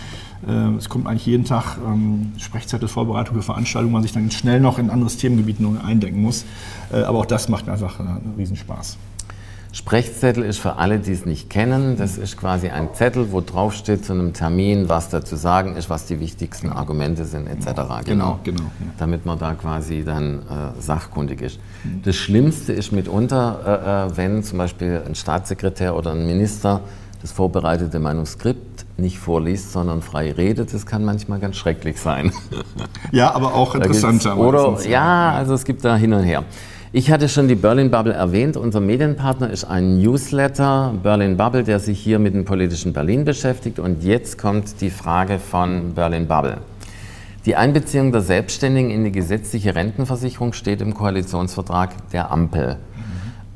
äh, 0.47 0.77
es 0.77 0.89
kommt 0.89 1.07
eigentlich 1.07 1.27
jeden 1.27 1.45
Tag 1.45 1.79
ähm, 1.87 2.33
Sprechzettel, 2.39 2.89
Vorbereitung 2.89 3.37
für 3.37 3.43
Veranstaltungen, 3.43 3.93
wo 3.93 3.97
man 3.97 4.03
sich 4.03 4.13
dann 4.13 4.31
schnell 4.31 4.61
noch 4.61 4.79
in 4.79 4.91
anderes 4.91 5.17
Themengebiet 5.17 5.61
neu 5.61 5.79
eindenken 5.85 6.23
muss. 6.23 6.45
Äh, 6.93 7.03
aber 7.03 7.19
auch 7.19 7.27
das 7.27 7.49
macht 7.49 7.69
einfach 7.69 8.01
einen 8.01 8.35
Riesenspaß. 8.37 8.99
Sprechzettel 9.77 10.43
ist 10.43 10.59
für 10.59 10.77
alle, 10.77 11.01
die 11.01 11.13
es 11.13 11.27
nicht 11.27 11.51
kennen, 11.51 11.99
das 11.99 12.17
ist 12.17 12.39
quasi 12.39 12.71
ein 12.71 12.95
Zettel, 12.95 13.31
wo 13.31 13.43
drauf 13.43 13.75
steht 13.75 14.07
zu 14.07 14.15
einem 14.15 14.33
Termin, 14.33 14.89
was 14.89 15.11
da 15.11 15.23
zu 15.23 15.37
sagen 15.37 15.77
ist, 15.77 15.91
was 15.91 16.07
die 16.07 16.19
wichtigsten 16.19 16.71
Argumente 16.71 17.27
sind, 17.27 17.47
etc. 17.47 17.67
Genau, 17.67 18.01
genau. 18.07 18.39
genau 18.43 18.63
ja. 18.63 18.87
Damit 18.97 19.27
man 19.27 19.39
da 19.39 19.53
quasi 19.53 20.03
dann 20.03 20.39
äh, 20.39 20.81
sachkundig 20.81 21.43
ist. 21.43 21.61
Mhm. 21.85 22.01
Das 22.05 22.17
Schlimmste 22.17 22.73
ist 22.73 22.91
mitunter, 22.91 24.07
äh, 24.09 24.13
äh, 24.13 24.17
wenn 24.17 24.43
zum 24.43 24.57
Beispiel 24.57 25.03
ein 25.07 25.15
Staatssekretär 25.15 25.95
oder 25.95 26.13
ein 26.13 26.27
Minister 26.27 26.81
das 27.21 27.33
vorbereitete 27.33 27.99
Manuskript 27.99 28.87
nicht 28.97 29.19
vorliest, 29.19 29.73
sondern 29.73 30.01
frei 30.01 30.33
redet. 30.33 30.73
Das 30.73 30.87
kann 30.87 31.05
manchmal 31.05 31.39
ganz 31.39 31.57
schrecklich 31.57 32.01
sein. 32.01 32.33
Ja, 33.13 33.35
aber 33.35 33.55
auch 33.55 33.75
interessanter. 33.75 34.39
Oder, 34.39 34.79
ja, 34.89 35.33
also 35.33 35.53
es 35.53 35.65
gibt 35.65 35.85
da 35.85 35.97
hin 35.97 36.15
und 36.15 36.25
her. 36.25 36.45
Ich 36.97 37.11
hatte 37.11 37.29
schon 37.29 37.47
die 37.47 37.57
Berlin 37.57 37.91
Bubble 37.91 38.15
erwähnt. 38.15 38.57
Unser 38.57 38.81
Medienpartner 38.81 39.51
ist 39.51 39.65
ein 39.65 39.99
Newsletter, 40.01 40.95
Berlin 41.03 41.37
Bubble, 41.37 41.63
der 41.63 41.79
sich 41.79 42.01
hier 42.01 42.19
mit 42.19 42.33
dem 42.33 42.47
politischen 42.47 42.95
Berlin 42.95 43.27
beschäftigt. 43.27 43.79
Und 43.79 44.03
jetzt 44.03 44.39
kommt 44.39 44.81
die 44.81 44.89
Frage 44.89 45.39
von 45.39 45.93
Berlin 45.93 46.27
Bubble. 46.27 46.57
Die 47.45 47.55
Einbeziehung 47.55 48.13
der 48.13 48.23
Selbstständigen 48.23 48.91
in 48.91 49.05
die 49.05 49.13
gesetzliche 49.13 49.75
Rentenversicherung 49.75 50.55
steht 50.55 50.81
im 50.81 50.95
Koalitionsvertrag 50.95 51.91
der 52.13 52.31
Ampel. 52.31 52.79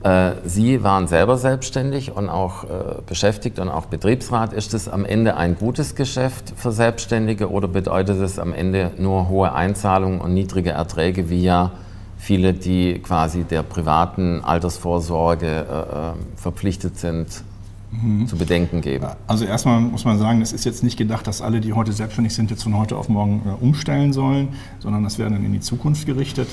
Äh, 0.02 0.32
Sie 0.44 0.82
waren 0.82 1.08
selber 1.08 1.38
selbstständig 1.38 2.14
und 2.14 2.28
auch 2.28 2.64
äh, 2.64 2.68
beschäftigt 3.06 3.58
und 3.58 3.70
auch 3.70 3.86
Betriebsrat. 3.86 4.52
Ist 4.52 4.74
es 4.74 4.86
am 4.86 5.06
Ende 5.06 5.38
ein 5.38 5.56
gutes 5.56 5.94
Geschäft 5.94 6.52
für 6.56 6.72
Selbstständige 6.72 7.50
oder 7.50 7.68
bedeutet 7.68 8.20
es 8.20 8.38
am 8.38 8.52
Ende 8.52 8.90
nur 8.98 9.30
hohe 9.30 9.54
Einzahlungen 9.54 10.20
und 10.20 10.34
niedrige 10.34 10.72
Erträge, 10.72 11.30
wie 11.30 11.42
ja 11.42 11.72
viele, 12.20 12.52
die 12.52 12.98
quasi 12.98 13.44
der 13.44 13.62
privaten 13.62 14.44
Altersvorsorge 14.44 15.46
äh, 15.46 16.10
äh 16.10 16.12
verpflichtet 16.36 16.98
sind, 16.98 17.42
mhm. 17.90 18.26
zu 18.26 18.36
bedenken 18.36 18.80
geben? 18.82 19.06
Also 19.26 19.44
erstmal 19.44 19.80
muss 19.80 20.04
man 20.04 20.18
sagen, 20.18 20.42
es 20.42 20.52
ist 20.52 20.64
jetzt 20.64 20.82
nicht 20.82 20.96
gedacht, 20.96 21.26
dass 21.26 21.40
alle, 21.40 21.60
die 21.60 21.72
heute 21.72 21.92
selbstständig 21.92 22.34
sind, 22.34 22.50
jetzt 22.50 22.62
von 22.62 22.76
heute 22.76 22.96
auf 22.96 23.08
morgen 23.08 23.42
äh, 23.46 23.64
umstellen 23.64 24.12
sollen, 24.12 24.48
sondern 24.78 25.02
das 25.02 25.18
wäre 25.18 25.30
dann 25.30 25.44
in 25.44 25.52
die 25.52 25.60
Zukunft 25.60 26.06
gerichtet. 26.06 26.48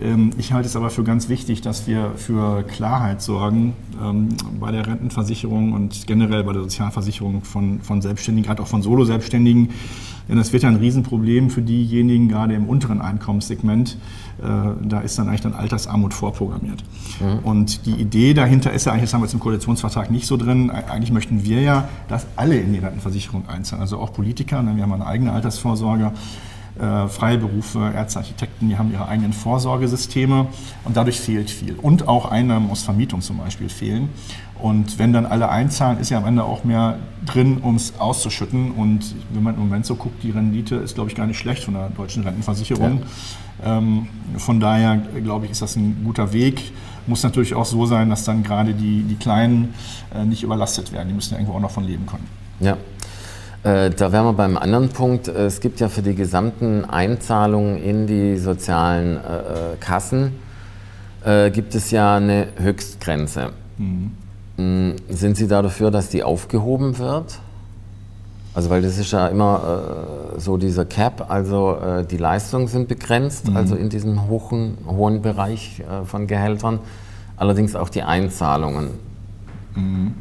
Ähm, 0.00 0.30
ich 0.38 0.52
halte 0.52 0.68
es 0.68 0.76
aber 0.76 0.90
für 0.90 1.04
ganz 1.04 1.28
wichtig, 1.28 1.62
dass 1.62 1.86
wir 1.86 2.12
für 2.16 2.62
Klarheit 2.62 3.22
sorgen 3.22 3.74
ähm, 4.02 4.28
bei 4.60 4.72
der 4.72 4.86
Rentenversicherung 4.86 5.72
und 5.72 6.06
generell 6.06 6.44
bei 6.44 6.52
der 6.52 6.62
Sozialversicherung 6.62 7.42
von, 7.42 7.80
von 7.80 8.02
Selbstständigen, 8.02 8.46
gerade 8.46 8.62
auch 8.62 8.68
von 8.68 8.82
Solo-Selbstständigen. 8.82 9.70
Denn 10.28 10.36
das 10.36 10.52
wird 10.52 10.62
ja 10.62 10.68
ein 10.68 10.76
Riesenproblem 10.76 11.48
für 11.48 11.62
diejenigen, 11.62 12.28
gerade 12.28 12.54
im 12.54 12.68
unteren 12.68 13.00
Einkommenssegment. 13.00 13.96
Äh, 14.42 14.88
da 14.88 15.00
ist 15.00 15.18
dann 15.18 15.28
eigentlich 15.28 15.40
dann 15.40 15.54
Altersarmut 15.54 16.14
vorprogrammiert. 16.14 16.84
Mhm. 17.20 17.38
Und 17.40 17.86
die 17.86 17.94
Idee 17.94 18.34
dahinter 18.34 18.72
ist 18.72 18.86
ja 18.86 18.92
eigentlich, 18.92 19.04
das 19.04 19.14
haben 19.14 19.22
wir 19.22 19.26
jetzt 19.26 19.34
im 19.34 19.40
Koalitionsvertrag 19.40 20.10
nicht 20.10 20.26
so 20.26 20.36
drin, 20.36 20.70
eigentlich 20.70 21.10
möchten 21.10 21.44
wir 21.44 21.60
ja, 21.60 21.88
dass 22.08 22.26
alle 22.36 22.56
in 22.56 22.72
die 22.72 22.78
Rentenversicherung 22.78 23.48
einzahlen, 23.48 23.82
also 23.82 23.98
auch 23.98 24.12
Politiker, 24.12 24.62
ne, 24.62 24.76
wir 24.76 24.82
haben 24.82 24.92
eine 24.92 25.06
eigene 25.06 25.32
Altersvorsorge 25.32 26.12
äh, 26.78 27.08
freie 27.08 27.38
Berufe, 27.38 27.92
Ärzte, 27.94 28.20
Architekten, 28.20 28.68
die 28.68 28.78
haben 28.78 28.92
ihre 28.92 29.08
eigenen 29.08 29.32
Vorsorgesysteme 29.32 30.46
und 30.84 30.96
dadurch 30.96 31.20
fehlt 31.20 31.50
viel. 31.50 31.74
Und 31.74 32.06
auch 32.06 32.30
Einnahmen 32.30 32.70
aus 32.70 32.82
Vermietung 32.82 33.20
zum 33.20 33.38
Beispiel 33.38 33.68
fehlen. 33.68 34.08
Und 34.60 34.98
wenn 34.98 35.12
dann 35.12 35.24
alle 35.24 35.48
einzahlen, 35.48 35.98
ist 36.00 36.10
ja 36.10 36.18
am 36.18 36.26
Ende 36.26 36.44
auch 36.44 36.64
mehr 36.64 36.98
drin, 37.24 37.58
um 37.58 37.76
es 37.76 37.98
auszuschütten. 37.98 38.72
Und 38.72 39.14
wenn 39.32 39.42
man 39.42 39.54
im 39.54 39.60
Moment 39.60 39.86
so 39.86 39.94
guckt, 39.94 40.22
die 40.22 40.30
Rendite 40.30 40.76
ist, 40.76 40.94
glaube 40.94 41.10
ich, 41.10 41.16
gar 41.16 41.26
nicht 41.26 41.38
schlecht 41.38 41.64
von 41.64 41.74
der 41.74 41.90
deutschen 41.90 42.24
Rentenversicherung. 42.24 43.02
Ja. 43.64 43.78
Ähm, 43.78 44.08
von 44.36 44.58
daher, 44.60 44.96
glaube 45.22 45.46
ich, 45.46 45.52
ist 45.52 45.62
das 45.62 45.76
ein 45.76 46.02
guter 46.04 46.32
Weg. 46.32 46.72
Muss 47.06 47.22
natürlich 47.22 47.54
auch 47.54 47.64
so 47.64 47.86
sein, 47.86 48.10
dass 48.10 48.24
dann 48.24 48.42
gerade 48.42 48.74
die, 48.74 49.02
die 49.02 49.16
Kleinen 49.16 49.74
äh, 50.14 50.24
nicht 50.24 50.42
überlastet 50.42 50.92
werden. 50.92 51.08
Die 51.08 51.14
müssen 51.14 51.34
ja 51.34 51.38
irgendwo 51.38 51.56
auch 51.56 51.62
noch 51.62 51.70
von 51.70 51.84
leben 51.84 52.06
können. 52.06 52.26
Ja. 52.60 52.76
Äh, 53.62 53.90
da 53.90 54.12
wären 54.12 54.26
wir 54.26 54.32
beim 54.32 54.56
anderen 54.56 54.88
Punkt. 54.88 55.28
Äh, 55.28 55.46
es 55.46 55.60
gibt 55.60 55.80
ja 55.80 55.88
für 55.88 56.02
die 56.02 56.14
gesamten 56.14 56.84
Einzahlungen 56.84 57.78
in 57.82 58.06
die 58.06 58.36
sozialen 58.38 59.16
äh, 59.16 59.76
Kassen, 59.80 60.32
äh, 61.24 61.50
gibt 61.50 61.74
es 61.74 61.90
ja 61.90 62.16
eine 62.16 62.48
Höchstgrenze. 62.56 63.50
Mhm. 63.78 64.12
Mm, 64.58 64.90
sind 65.08 65.36
Sie 65.36 65.48
da 65.48 65.62
dafür, 65.62 65.90
dass 65.90 66.10
die 66.10 66.22
aufgehoben 66.22 66.98
wird? 66.98 67.38
Also 68.54 68.70
weil 68.70 68.82
das 68.82 68.98
ist 68.98 69.12
ja 69.12 69.28
immer 69.28 70.34
äh, 70.36 70.40
so 70.40 70.56
dieser 70.56 70.84
Cap, 70.84 71.30
also 71.30 71.76
äh, 71.76 72.04
die 72.04 72.16
Leistungen 72.16 72.66
sind 72.66 72.88
begrenzt, 72.88 73.48
mhm. 73.48 73.56
also 73.56 73.76
in 73.76 73.88
diesem 73.88 74.28
hohen, 74.28 74.76
hohen 74.86 75.22
Bereich 75.22 75.82
von 76.04 76.26
Gehältern, 76.26 76.80
allerdings 77.36 77.76
auch 77.76 77.88
die 77.88 78.02
Einzahlungen. 78.02 78.90
Mhm. 79.76 80.14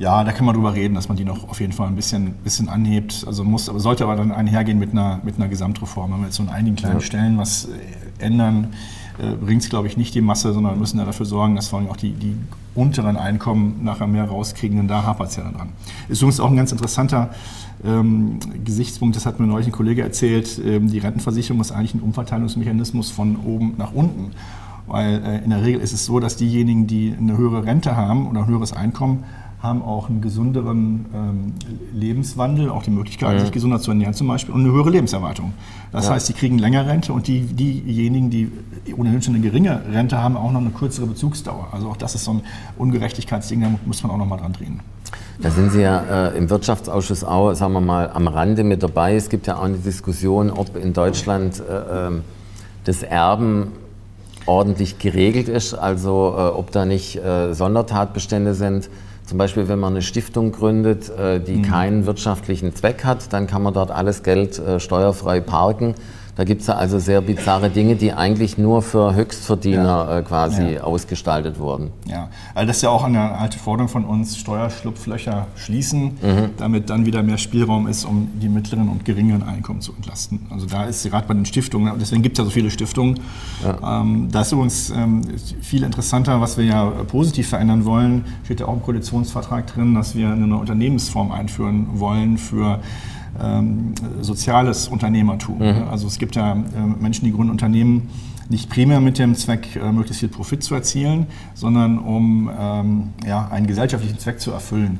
Ja, 0.00 0.24
da 0.24 0.32
kann 0.32 0.46
man 0.46 0.54
drüber 0.54 0.72
reden, 0.72 0.94
dass 0.94 1.08
man 1.08 1.18
die 1.18 1.26
noch 1.26 1.46
auf 1.50 1.60
jeden 1.60 1.74
Fall 1.74 1.86
ein 1.88 1.94
bisschen, 1.94 2.32
bisschen 2.42 2.70
anhebt. 2.70 3.24
Also 3.26 3.44
muss, 3.44 3.68
aber 3.68 3.80
sollte 3.80 4.04
aber 4.04 4.16
dann 4.16 4.32
einhergehen 4.32 4.78
mit 4.78 4.92
einer, 4.92 5.20
mit 5.22 5.36
einer 5.36 5.48
Gesamtreform. 5.48 6.12
Wenn 6.12 6.20
wir 6.20 6.26
jetzt 6.26 6.36
so 6.36 6.42
an 6.42 6.48
einigen 6.48 6.76
kleinen 6.76 7.00
ja. 7.00 7.04
Stellen 7.04 7.36
was 7.36 7.66
äh, 7.66 8.24
ändern, 8.24 8.68
äh, 9.18 9.34
bringt 9.34 9.62
es, 9.62 9.68
glaube 9.68 9.88
ich, 9.88 9.98
nicht 9.98 10.14
die 10.14 10.22
Masse, 10.22 10.54
sondern 10.54 10.78
müssen 10.78 10.98
ja 10.98 11.04
dafür 11.04 11.26
sorgen, 11.26 11.54
dass 11.54 11.68
vor 11.68 11.80
allem 11.80 11.90
auch 11.90 11.98
die, 11.98 12.12
die 12.12 12.34
unteren 12.74 13.16
Einkommen 13.16 13.80
nachher 13.82 14.06
mehr 14.06 14.24
rauskriegen, 14.24 14.76
denn 14.76 14.88
da 14.88 15.04
hapert 15.04 15.30
es 15.30 15.36
ja 15.36 15.44
dann 15.44 15.54
dran. 15.54 15.68
Ist 16.08 16.22
übrigens 16.22 16.40
auch 16.40 16.50
ein 16.50 16.56
ganz 16.56 16.72
interessanter 16.72 17.30
ähm, 17.84 18.38
Gesichtspunkt, 18.64 19.16
das 19.16 19.26
hat 19.26 19.40
mir 19.40 19.46
neulich 19.46 19.66
ein 19.66 19.72
Kollege 19.72 20.02
erzählt, 20.02 20.60
ähm, 20.64 20.90
die 20.90 20.98
Rentenversicherung 20.98 21.60
ist 21.60 21.72
eigentlich 21.72 21.94
ein 21.94 22.00
Umverteilungsmechanismus 22.00 23.10
von 23.10 23.36
oben 23.36 23.74
nach 23.78 23.92
unten. 23.92 24.32
Weil 24.86 25.22
äh, 25.24 25.44
in 25.44 25.50
der 25.50 25.62
Regel 25.62 25.80
ist 25.80 25.92
es 25.92 26.04
so, 26.04 26.20
dass 26.20 26.36
diejenigen, 26.36 26.86
die 26.86 27.14
eine 27.16 27.36
höhere 27.36 27.64
Rente 27.64 27.96
haben 27.96 28.28
oder 28.28 28.40
ein 28.40 28.46
höheres 28.46 28.72
Einkommen, 28.72 29.24
haben 29.62 29.82
auch 29.82 30.08
einen 30.08 30.22
gesünderen 30.22 31.04
ähm, 31.14 31.52
Lebenswandel, 31.92 32.70
auch 32.70 32.82
die 32.82 32.90
Möglichkeit, 32.90 33.34
ja. 33.34 33.40
sich 33.40 33.52
gesunder 33.52 33.78
zu 33.78 33.90
ernähren 33.90 34.14
zum 34.14 34.26
Beispiel 34.26 34.54
und 34.54 34.62
eine 34.62 34.72
höhere 34.72 34.88
Lebenserwartung. 34.88 35.52
Das 35.92 36.06
ja. 36.06 36.14
heißt, 36.14 36.26
sie 36.26 36.32
kriegen 36.32 36.58
länger 36.58 36.86
Rente 36.86 37.12
und 37.12 37.26
die, 37.26 37.42
diejenigen, 37.42 38.30
die 38.30 38.50
ohnehin 38.96 39.20
schon 39.20 39.34
eine 39.34 39.42
geringe 39.42 39.82
Rente 39.92 40.22
haben, 40.22 40.36
auch 40.36 40.50
noch 40.50 40.60
eine 40.60 40.70
kürzere 40.70 41.06
Bezugsdauer. 41.06 41.68
Also 41.72 41.88
auch 41.88 41.98
das 41.98 42.14
ist 42.14 42.24
so 42.24 42.32
ein 42.32 42.42
Ungerechtigkeitsding, 42.78 43.60
da 43.60 43.70
muss 43.84 44.02
man 44.02 44.12
auch 44.12 44.16
noch 44.16 44.26
mal 44.26 44.38
dran 44.38 44.54
drehen. 44.54 44.80
Da 45.42 45.50
sind 45.50 45.72
Sie 45.72 45.82
ja 45.82 46.28
äh, 46.28 46.38
im 46.38 46.48
Wirtschaftsausschuss 46.48 47.24
auch, 47.24 47.52
sagen 47.54 47.72
wir 47.74 47.80
mal, 47.80 48.10
am 48.12 48.28
Rande 48.28 48.64
mit 48.64 48.82
dabei. 48.82 49.14
Es 49.14 49.28
gibt 49.28 49.46
ja 49.46 49.56
auch 49.56 49.64
eine 49.64 49.78
Diskussion, 49.78 50.50
ob 50.50 50.76
in 50.76 50.92
Deutschland 50.94 51.60
äh, 51.60 52.06
ähm, 52.06 52.22
das 52.84 53.02
Erben 53.02 53.72
ordentlich 54.46 54.98
geregelt 54.98 55.48
ist, 55.48 55.74
also 55.74 56.34
äh, 56.36 56.40
ob 56.56 56.72
da 56.72 56.86
nicht 56.86 57.16
äh, 57.16 57.52
Sondertatbestände 57.52 58.54
sind 58.54 58.88
zum 59.30 59.38
Beispiel, 59.38 59.68
wenn 59.68 59.78
man 59.78 59.92
eine 59.92 60.02
Stiftung 60.02 60.50
gründet, 60.50 61.08
äh, 61.08 61.38
die 61.38 61.58
mhm. 61.58 61.62
keinen 61.62 62.06
wirtschaftlichen 62.06 62.74
Zweck 62.74 63.04
hat, 63.04 63.32
dann 63.32 63.46
kann 63.46 63.62
man 63.62 63.72
dort 63.72 63.92
alles 63.92 64.24
Geld 64.24 64.58
äh, 64.58 64.80
steuerfrei 64.80 65.38
parken. 65.38 65.94
Da 66.36 66.44
gibt 66.44 66.60
es 66.62 66.66
ja 66.68 66.74
also 66.74 66.98
sehr 66.98 67.20
bizarre 67.20 67.70
Dinge, 67.70 67.96
die 67.96 68.12
eigentlich 68.12 68.56
nur 68.56 68.82
für 68.82 69.14
Höchstverdiener 69.14 69.84
ja. 69.84 70.18
äh, 70.18 70.22
quasi 70.22 70.74
ja. 70.74 70.82
ausgestaltet 70.82 71.58
wurden. 71.58 71.90
Ja, 72.06 72.28
also 72.54 72.66
das 72.66 72.76
ist 72.76 72.82
ja 72.82 72.90
auch 72.90 73.04
eine 73.04 73.32
alte 73.36 73.58
Forderung 73.58 73.88
von 73.88 74.04
uns, 74.04 74.36
Steuerschlupflöcher 74.36 75.48
schließen, 75.56 76.18
mhm. 76.22 76.50
damit 76.56 76.90
dann 76.90 77.06
wieder 77.06 77.22
mehr 77.22 77.38
Spielraum 77.38 77.86
ist, 77.88 78.04
um 78.04 78.28
die 78.40 78.48
mittleren 78.48 78.88
und 78.88 79.04
geringeren 79.04 79.42
Einkommen 79.42 79.80
zu 79.80 79.92
entlasten. 79.92 80.46
Also 80.50 80.66
da 80.66 80.84
ist 80.84 81.08
gerade 81.08 81.26
bei 81.26 81.34
den 81.34 81.46
Stiftungen, 81.46 81.92
deswegen 81.98 82.22
gibt 82.22 82.38
es 82.38 82.38
ja 82.38 82.44
so 82.44 82.50
viele 82.50 82.70
Stiftungen, 82.70 83.20
ja. 83.64 84.00
ähm, 84.00 84.28
da 84.30 84.42
ist 84.42 84.52
übrigens 84.52 84.90
ähm, 84.90 85.22
viel 85.60 85.82
interessanter, 85.82 86.40
was 86.40 86.56
wir 86.56 86.64
ja 86.64 86.84
positiv 87.08 87.48
verändern 87.48 87.84
wollen, 87.84 88.24
steht 88.44 88.60
ja 88.60 88.66
auch 88.66 88.74
im 88.74 88.82
Koalitionsvertrag 88.82 89.66
drin, 89.66 89.94
dass 89.94 90.14
wir 90.14 90.30
eine 90.30 90.56
Unternehmensform 90.56 91.32
einführen 91.32 91.86
wollen 91.94 92.38
für 92.38 92.80
ähm, 93.40 93.94
soziales 94.20 94.88
Unternehmertum. 94.88 95.58
Mhm. 95.58 95.88
Also 95.90 96.06
es 96.06 96.18
gibt 96.18 96.36
ja 96.36 96.52
äh, 96.52 96.56
Menschen, 97.00 97.24
die 97.24 97.32
gründen 97.32 97.50
Unternehmen 97.50 98.08
nicht 98.48 98.68
primär 98.68 99.00
mit 99.00 99.18
dem 99.18 99.34
Zweck, 99.34 99.76
äh, 99.76 99.92
möglichst 99.92 100.20
viel 100.20 100.28
Profit 100.28 100.62
zu 100.62 100.74
erzielen, 100.74 101.26
sondern 101.54 101.98
um 101.98 102.50
ähm, 102.58 103.10
ja, 103.24 103.48
einen 103.48 103.66
gesellschaftlichen 103.66 104.18
Zweck 104.18 104.40
zu 104.40 104.50
erfüllen. 104.50 104.98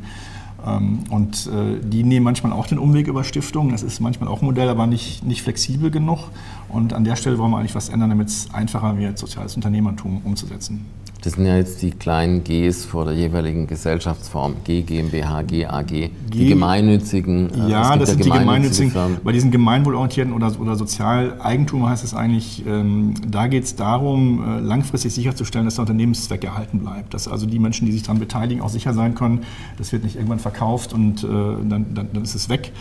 Ähm, 0.66 1.00
und 1.10 1.48
äh, 1.48 1.80
die 1.82 2.04
nehmen 2.04 2.24
manchmal 2.24 2.52
auch 2.52 2.66
den 2.66 2.78
Umweg 2.78 3.08
über 3.08 3.24
Stiftungen. 3.24 3.72
Das 3.72 3.82
ist 3.82 4.00
manchmal 4.00 4.28
auch 4.28 4.42
ein 4.42 4.46
Modell, 4.46 4.68
aber 4.68 4.86
nicht, 4.86 5.24
nicht 5.24 5.42
flexibel 5.42 5.90
genug. 5.90 6.30
Und 6.68 6.92
an 6.92 7.04
der 7.04 7.16
Stelle 7.16 7.38
wollen 7.38 7.50
wir 7.50 7.58
eigentlich 7.58 7.74
was 7.74 7.88
ändern, 7.88 8.10
damit 8.10 8.28
es 8.28 8.52
einfacher 8.52 8.96
wird, 8.96 9.18
soziales 9.18 9.56
Unternehmertum 9.56 10.20
umzusetzen. 10.24 10.86
Das 11.22 11.34
sind 11.34 11.44
ja 11.44 11.56
jetzt 11.56 11.82
die 11.82 11.90
kleinen 11.90 12.44
Gs 12.44 12.86
vor 12.86 13.04
der 13.04 13.14
jeweiligen 13.14 13.66
Gesellschaftsform, 13.66 14.56
G, 14.64 14.82
GmbH, 14.82 15.42
GAG, 15.42 15.86
G, 15.86 16.10
die 16.32 16.48
gemeinnützigen. 16.48 17.50
Äh, 17.52 17.70
ja, 17.70 17.96
das 17.96 18.10
sind 18.10 18.24
die 18.24 18.30
gemeinnützigen. 18.30 18.90
Firmen. 18.90 19.18
Bei 19.22 19.32
diesen 19.32 19.50
gemeinwohlorientierten 19.50 20.32
oder, 20.32 20.58
oder 20.58 20.76
Sozialeigentum 20.76 21.86
heißt 21.88 22.04
es 22.04 22.14
eigentlich, 22.14 22.64
ähm, 22.66 23.14
da 23.28 23.48
geht 23.48 23.64
es 23.64 23.76
darum, 23.76 24.42
äh, 24.42 24.60
langfristig 24.60 25.12
sicherzustellen, 25.12 25.66
dass 25.66 25.74
der 25.74 25.82
Unternehmenszweck 25.82 26.42
erhalten 26.42 26.78
bleibt. 26.78 27.12
Dass 27.12 27.28
also 27.28 27.44
die 27.44 27.58
Menschen, 27.58 27.84
die 27.86 27.92
sich 27.92 28.02
daran 28.02 28.18
beteiligen, 28.18 28.62
auch 28.62 28.70
sicher 28.70 28.94
sein 28.94 29.14
können, 29.14 29.40
das 29.76 29.92
wird 29.92 30.04
nicht 30.04 30.16
irgendwann 30.16 30.38
verkauft 30.38 30.94
und 30.94 31.22
äh, 31.22 31.26
dann, 31.26 31.94
dann, 31.94 32.08
dann, 32.12 32.22
ist 32.22 32.34
es 32.34 32.48
weg, 32.48 32.72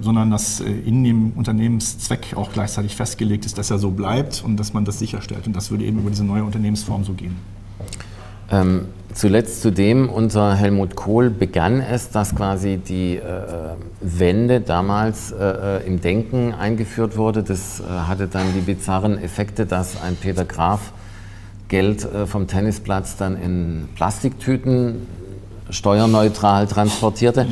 sondern 0.00 0.30
dass 0.30 0.60
äh, 0.60 0.70
in 0.70 1.04
dem 1.04 1.32
Unternehmenszweck 1.32 2.34
auch 2.36 2.52
gleichzeitig 2.52 2.94
festgelegt 2.96 3.46
ist, 3.46 3.58
dass 3.58 3.70
er 3.70 3.78
so 3.78 3.90
bleibt 3.90 4.42
und 4.44 4.56
dass 4.56 4.72
man 4.72 4.84
das 4.84 4.98
sicherstellt. 4.98 5.46
Und 5.46 5.56
das 5.56 5.70
würde 5.70 5.84
eben 5.84 5.98
über 5.98 6.10
diese 6.10 6.24
neue 6.24 6.44
Unternehmensform 6.44 7.04
so 7.04 7.12
gehen. 7.12 7.36
Ähm, 8.50 8.86
zuletzt 9.12 9.62
zudem, 9.62 10.08
unter 10.08 10.54
Helmut 10.54 10.96
Kohl 10.96 11.30
begann 11.30 11.80
es, 11.80 12.10
dass 12.10 12.34
quasi 12.34 12.76
die 12.76 13.16
äh, 13.16 13.22
Wende 14.00 14.60
damals 14.60 15.32
äh, 15.32 15.78
äh, 15.80 15.86
im 15.86 16.00
Denken 16.00 16.52
eingeführt 16.52 17.16
wurde. 17.16 17.42
Das 17.42 17.80
äh, 17.80 17.84
hatte 17.84 18.28
dann 18.28 18.52
die 18.54 18.60
bizarren 18.60 19.18
Effekte, 19.18 19.66
dass 19.66 20.00
ein 20.02 20.16
Peter 20.16 20.44
Graf 20.44 20.92
Geld 21.68 22.04
äh, 22.04 22.26
vom 22.26 22.46
Tennisplatz 22.46 23.16
dann 23.16 23.40
in 23.40 23.88
Plastiktüten 23.94 25.06
steuerneutral 25.70 26.66
transportierte. 26.66 27.46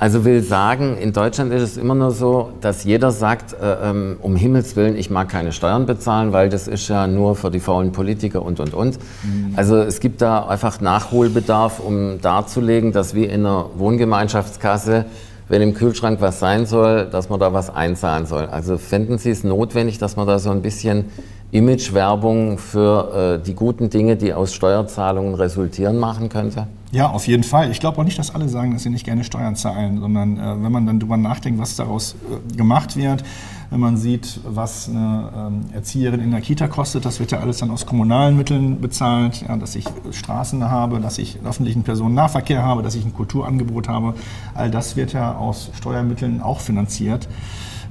Also 0.00 0.24
will 0.24 0.42
sagen, 0.42 0.96
in 0.96 1.12
Deutschland 1.12 1.52
ist 1.52 1.62
es 1.62 1.76
immer 1.76 1.94
nur 1.94 2.10
so, 2.10 2.52
dass 2.62 2.84
jeder 2.84 3.10
sagt, 3.10 3.52
äh, 3.52 3.90
ähm, 3.90 4.16
um 4.22 4.34
Himmels 4.34 4.74
Willen, 4.74 4.96
ich 4.96 5.10
mag 5.10 5.28
keine 5.28 5.52
Steuern 5.52 5.84
bezahlen, 5.84 6.32
weil 6.32 6.48
das 6.48 6.68
ist 6.68 6.88
ja 6.88 7.06
nur 7.06 7.36
für 7.36 7.50
die 7.50 7.60
faulen 7.60 7.92
Politiker 7.92 8.40
und, 8.40 8.60
und, 8.60 8.72
und. 8.72 8.98
Mhm. 9.22 9.52
Also 9.56 9.76
es 9.76 10.00
gibt 10.00 10.22
da 10.22 10.46
einfach 10.46 10.80
Nachholbedarf, 10.80 11.80
um 11.80 12.18
darzulegen, 12.22 12.92
dass 12.92 13.14
wie 13.14 13.24
in 13.24 13.44
einer 13.44 13.66
Wohngemeinschaftskasse, 13.76 15.04
wenn 15.48 15.60
im 15.60 15.74
Kühlschrank 15.74 16.22
was 16.22 16.40
sein 16.40 16.64
soll, 16.64 17.04
dass 17.04 17.28
man 17.28 17.38
da 17.38 17.52
was 17.52 17.68
einzahlen 17.68 18.24
soll. 18.24 18.46
Also 18.46 18.78
fänden 18.78 19.18
Sie 19.18 19.30
es 19.30 19.44
notwendig, 19.44 19.98
dass 19.98 20.16
man 20.16 20.26
da 20.26 20.38
so 20.38 20.50
ein 20.50 20.62
bisschen 20.62 21.10
Imagewerbung 21.52 22.58
für 22.58 23.38
äh, 23.40 23.44
die 23.44 23.54
guten 23.54 23.90
Dinge, 23.90 24.16
die 24.16 24.32
aus 24.32 24.54
Steuerzahlungen 24.54 25.34
resultieren, 25.34 25.98
machen 25.98 26.28
könnte? 26.28 26.68
Ja, 26.92 27.10
auf 27.10 27.28
jeden 27.28 27.44
Fall. 27.44 27.70
Ich 27.70 27.78
glaube 27.78 27.98
auch 27.98 28.04
nicht, 28.04 28.18
dass 28.18 28.34
alle 28.34 28.48
sagen, 28.48 28.72
dass 28.72 28.82
sie 28.82 28.90
nicht 28.90 29.04
gerne 29.04 29.22
Steuern 29.22 29.54
zahlen, 29.54 30.00
sondern 30.00 30.38
äh, 30.38 30.62
wenn 30.62 30.72
man 30.72 30.86
dann 30.86 30.98
darüber 30.98 31.16
nachdenkt, 31.16 31.60
was 31.60 31.76
daraus 31.76 32.14
äh, 32.14 32.56
gemacht 32.56 32.96
wird, 32.96 33.22
wenn 33.70 33.78
man 33.78 33.96
sieht, 33.96 34.40
was 34.44 34.88
eine 34.88 35.30
ähm, 35.36 35.60
Erzieherin 35.72 36.20
in 36.20 36.32
der 36.32 36.40
Kita 36.40 36.66
kostet, 36.66 37.04
das 37.04 37.20
wird 37.20 37.30
ja 37.30 37.38
alles 37.38 37.58
dann 37.58 37.70
aus 37.70 37.86
kommunalen 37.86 38.36
Mitteln 38.36 38.80
bezahlt, 38.80 39.44
ja, 39.48 39.56
dass 39.56 39.76
ich 39.76 39.84
Straßen 40.10 40.68
habe, 40.68 40.98
dass 40.98 41.18
ich 41.18 41.38
öffentlichen 41.44 41.84
Personennahverkehr 41.84 42.64
habe, 42.64 42.82
dass 42.82 42.96
ich 42.96 43.04
ein 43.04 43.14
Kulturangebot 43.14 43.88
habe. 43.88 44.14
All 44.54 44.70
das 44.70 44.96
wird 44.96 45.12
ja 45.12 45.36
aus 45.36 45.70
Steuermitteln 45.74 46.42
auch 46.42 46.58
finanziert 46.58 47.28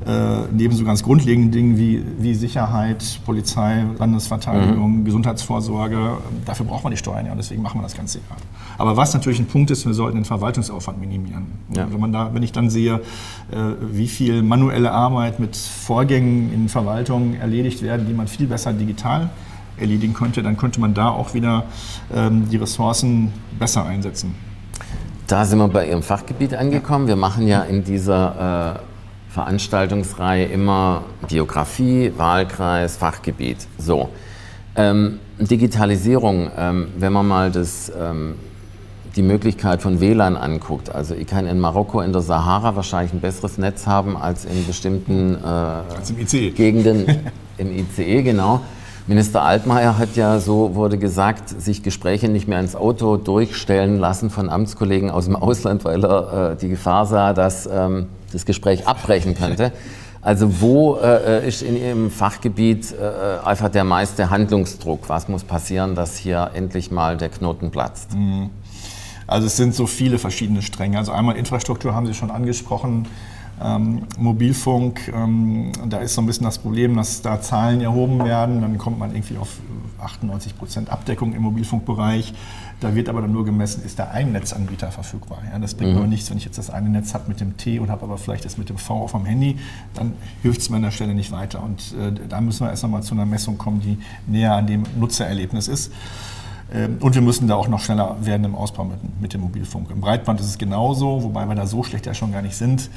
äh, 0.05 0.45
neben 0.51 0.73
so 0.73 0.85
ganz 0.85 1.03
grundlegenden 1.03 1.51
Dingen 1.51 1.77
wie, 1.77 2.03
wie 2.19 2.33
Sicherheit, 2.33 3.19
Polizei, 3.25 3.85
Landesverteidigung, 3.97 4.99
mhm. 4.99 5.05
Gesundheitsvorsorge, 5.05 6.17
dafür 6.45 6.65
braucht 6.65 6.83
man 6.83 6.91
die 6.91 6.97
Steuern 6.97 7.25
ja 7.25 7.31
und 7.33 7.37
deswegen 7.37 7.61
machen 7.61 7.79
wir 7.79 7.83
das 7.83 7.95
Ganze 7.95 8.19
ja. 8.19 8.35
Aber 8.77 8.95
was 8.95 9.13
natürlich 9.13 9.39
ein 9.39 9.47
Punkt 9.47 9.71
ist, 9.71 9.85
wir 9.85 9.93
sollten 9.93 10.17
den 10.17 10.25
Verwaltungsaufwand 10.25 11.01
minimieren. 11.01 11.47
Ja. 11.75 11.91
Wenn, 11.91 11.99
man 11.99 12.13
da, 12.13 12.33
wenn 12.33 12.43
ich 12.43 12.53
dann 12.53 12.69
sehe, 12.69 13.01
äh, 13.51 13.57
wie 13.91 14.07
viel 14.07 14.41
manuelle 14.41 14.91
Arbeit 14.91 15.39
mit 15.39 15.57
Vorgängen 15.57 16.53
in 16.53 16.69
Verwaltung 16.69 17.35
erledigt 17.35 17.81
werden, 17.81 18.07
die 18.07 18.13
man 18.13 18.27
viel 18.27 18.47
besser 18.47 18.71
digital 18.71 19.29
erledigen 19.77 20.13
könnte, 20.13 20.41
dann 20.43 20.55
könnte 20.55 20.79
man 20.79 20.93
da 20.93 21.09
auch 21.09 21.33
wieder 21.33 21.65
ähm, 22.13 22.47
die 22.49 22.57
Ressourcen 22.57 23.33
besser 23.57 23.85
einsetzen. 23.85 24.33
Da 25.27 25.45
sind 25.45 25.59
wir 25.59 25.67
bei 25.67 25.87
Ihrem 25.87 26.01
Fachgebiet 26.01 26.55
angekommen. 26.55 27.07
Wir 27.07 27.15
machen 27.15 27.47
ja 27.47 27.61
in 27.61 27.83
dieser 27.83 28.77
äh, 28.77 28.88
Veranstaltungsreihe 29.29 30.45
immer 30.45 31.03
Biografie, 31.27 32.11
Wahlkreis, 32.17 32.97
Fachgebiet. 32.97 33.67
So. 33.77 34.09
Ähm, 34.75 35.19
Digitalisierung, 35.39 36.51
ähm, 36.57 36.87
wenn 36.97 37.13
man 37.13 37.27
mal 37.27 37.51
das, 37.51 37.91
ähm, 37.97 38.35
die 39.15 39.21
Möglichkeit 39.21 39.81
von 39.81 39.99
WLAN 39.99 40.35
anguckt. 40.35 40.93
Also 40.93 41.15
ich 41.15 41.27
kann 41.27 41.47
in 41.47 41.59
Marokko 41.59 42.01
in 42.01 42.11
der 42.11 42.21
Sahara 42.21 42.75
wahrscheinlich 42.75 43.13
ein 43.13 43.21
besseres 43.21 43.57
Netz 43.57 43.87
haben 43.87 44.17
als 44.17 44.45
in 44.45 44.65
bestimmten 44.65 45.35
äh, 45.35 45.79
im 46.09 46.19
ICE. 46.19 46.51
Gegenden 46.51 47.05
im 47.57 47.71
ICE, 47.71 48.21
genau. 48.23 48.61
Minister 49.09 49.41
Altmaier 49.41 49.97
hat 49.97 50.15
ja, 50.15 50.39
so 50.39 50.75
wurde 50.75 50.99
gesagt, 50.99 51.49
sich 51.49 51.81
Gespräche 51.81 52.29
nicht 52.29 52.47
mehr 52.47 52.59
ins 52.59 52.75
Auto 52.75 53.17
durchstellen 53.17 53.97
lassen 53.97 54.29
von 54.29 54.51
Amtskollegen 54.51 55.09
aus 55.09 55.25
dem 55.25 55.35
Ausland, 55.35 55.83
weil 55.83 56.05
er 56.05 56.51
äh, 56.51 56.55
die 56.55 56.69
Gefahr 56.69 57.07
sah, 57.07 57.33
dass 57.33 57.65
ähm, 57.65 58.05
das 58.31 58.45
Gespräch 58.45 58.87
abbrechen 58.87 59.33
könnte. 59.33 59.71
Also 60.21 60.61
wo 60.61 60.97
äh, 60.97 61.47
ist 61.47 61.63
in 61.63 61.75
Ihrem 61.75 62.11
Fachgebiet 62.11 62.93
äh, 62.93 63.43
einfach 63.43 63.69
der 63.69 63.83
meiste 63.83 64.29
Handlungsdruck? 64.29 65.09
Was 65.09 65.27
muss 65.27 65.43
passieren, 65.43 65.95
dass 65.95 66.15
hier 66.15 66.51
endlich 66.53 66.91
mal 66.91 67.17
der 67.17 67.29
Knoten 67.29 67.71
platzt? 67.71 68.13
Mhm. 68.13 68.51
Also 69.25 69.47
es 69.47 69.57
sind 69.57 69.73
so 69.73 69.87
viele 69.87 70.19
verschiedene 70.19 70.61
Stränge. 70.61 70.99
Also 70.99 71.13
einmal 71.13 71.35
Infrastruktur 71.35 71.95
haben 71.95 72.05
Sie 72.05 72.13
schon 72.13 72.29
angesprochen. 72.29 73.07
Ähm, 73.61 74.03
Mobilfunk, 74.17 75.11
ähm, 75.13 75.71
da 75.87 75.97
ist 75.99 76.15
so 76.15 76.21
ein 76.21 76.27
bisschen 76.27 76.45
das 76.45 76.59
Problem, 76.59 76.95
dass 76.95 77.21
da 77.21 77.41
Zahlen 77.41 77.81
erhoben 77.81 78.23
werden, 78.23 78.61
dann 78.61 78.77
kommt 78.77 78.99
man 78.99 79.13
irgendwie 79.13 79.37
auf 79.37 79.57
98 80.01 80.57
Prozent 80.57 80.89
Abdeckung 80.89 81.33
im 81.33 81.41
Mobilfunkbereich. 81.43 82.33
Da 82.79 82.95
wird 82.95 83.09
aber 83.09 83.21
dann 83.21 83.33
nur 83.33 83.43
gemessen, 83.43 83.83
ist 83.83 83.99
da 83.99 84.05
ein 84.05 84.31
Netzanbieter 84.31 84.91
verfügbar. 84.91 85.39
Ja, 85.51 85.59
das 85.59 85.73
bringt 85.73 85.91
mhm. 85.91 85.97
aber 85.97 86.07
nichts, 86.07 86.29
wenn 86.29 86.37
ich 86.37 86.45
jetzt 86.45 86.57
das 86.57 86.69
eine 86.69 86.89
Netz 86.89 87.13
habe 87.13 87.25
mit 87.27 87.41
dem 87.41 87.57
T 87.57 87.79
und 87.79 87.91
habe 87.91 88.03
aber 88.03 88.17
vielleicht 88.17 88.45
das 88.45 88.57
mit 88.57 88.69
dem 88.69 88.77
V 88.77 89.01
auf 89.03 89.11
dem 89.11 89.25
Handy, 89.25 89.57
dann 89.93 90.13
hilft 90.41 90.61
es 90.61 90.69
mir 90.69 90.77
an 90.77 90.83
der 90.83 90.91
Stelle 90.91 91.13
nicht 91.13 91.31
weiter. 91.31 91.61
Und 91.61 91.93
äh, 91.99 92.13
da 92.29 92.39
müssen 92.39 92.65
wir 92.65 92.69
erst 92.69 92.85
einmal 92.85 93.03
zu 93.03 93.13
einer 93.13 93.25
Messung 93.25 93.57
kommen, 93.57 93.81
die 93.81 93.97
näher 94.27 94.55
an 94.55 94.67
dem 94.67 94.83
Nutzererlebnis 94.97 95.67
ist. 95.67 95.91
Ähm, 96.73 96.97
und 96.99 97.15
wir 97.15 97.21
müssen 97.21 97.47
da 97.47 97.55
auch 97.55 97.67
noch 97.67 97.79
schneller 97.79 98.17
werden 98.21 98.43
im 98.43 98.55
Ausbau 98.55 98.83
mit, 98.83 98.99
mit, 99.21 99.33
dem 99.33 99.41
Mobilfunk. 99.41 99.89
Im 99.89 100.01
Breitband 100.01 100.39
ist 100.39 100.47
es 100.47 100.57
genauso, 100.57 101.23
wobei 101.23 101.45
wir 101.45 101.55
da 101.55 101.65
so 101.65 101.83
schlecht 101.83 102.05
ja 102.05 102.13
schon 102.13 102.31
gar 102.31 102.41
nicht 102.41 102.55
sind. 102.55 102.89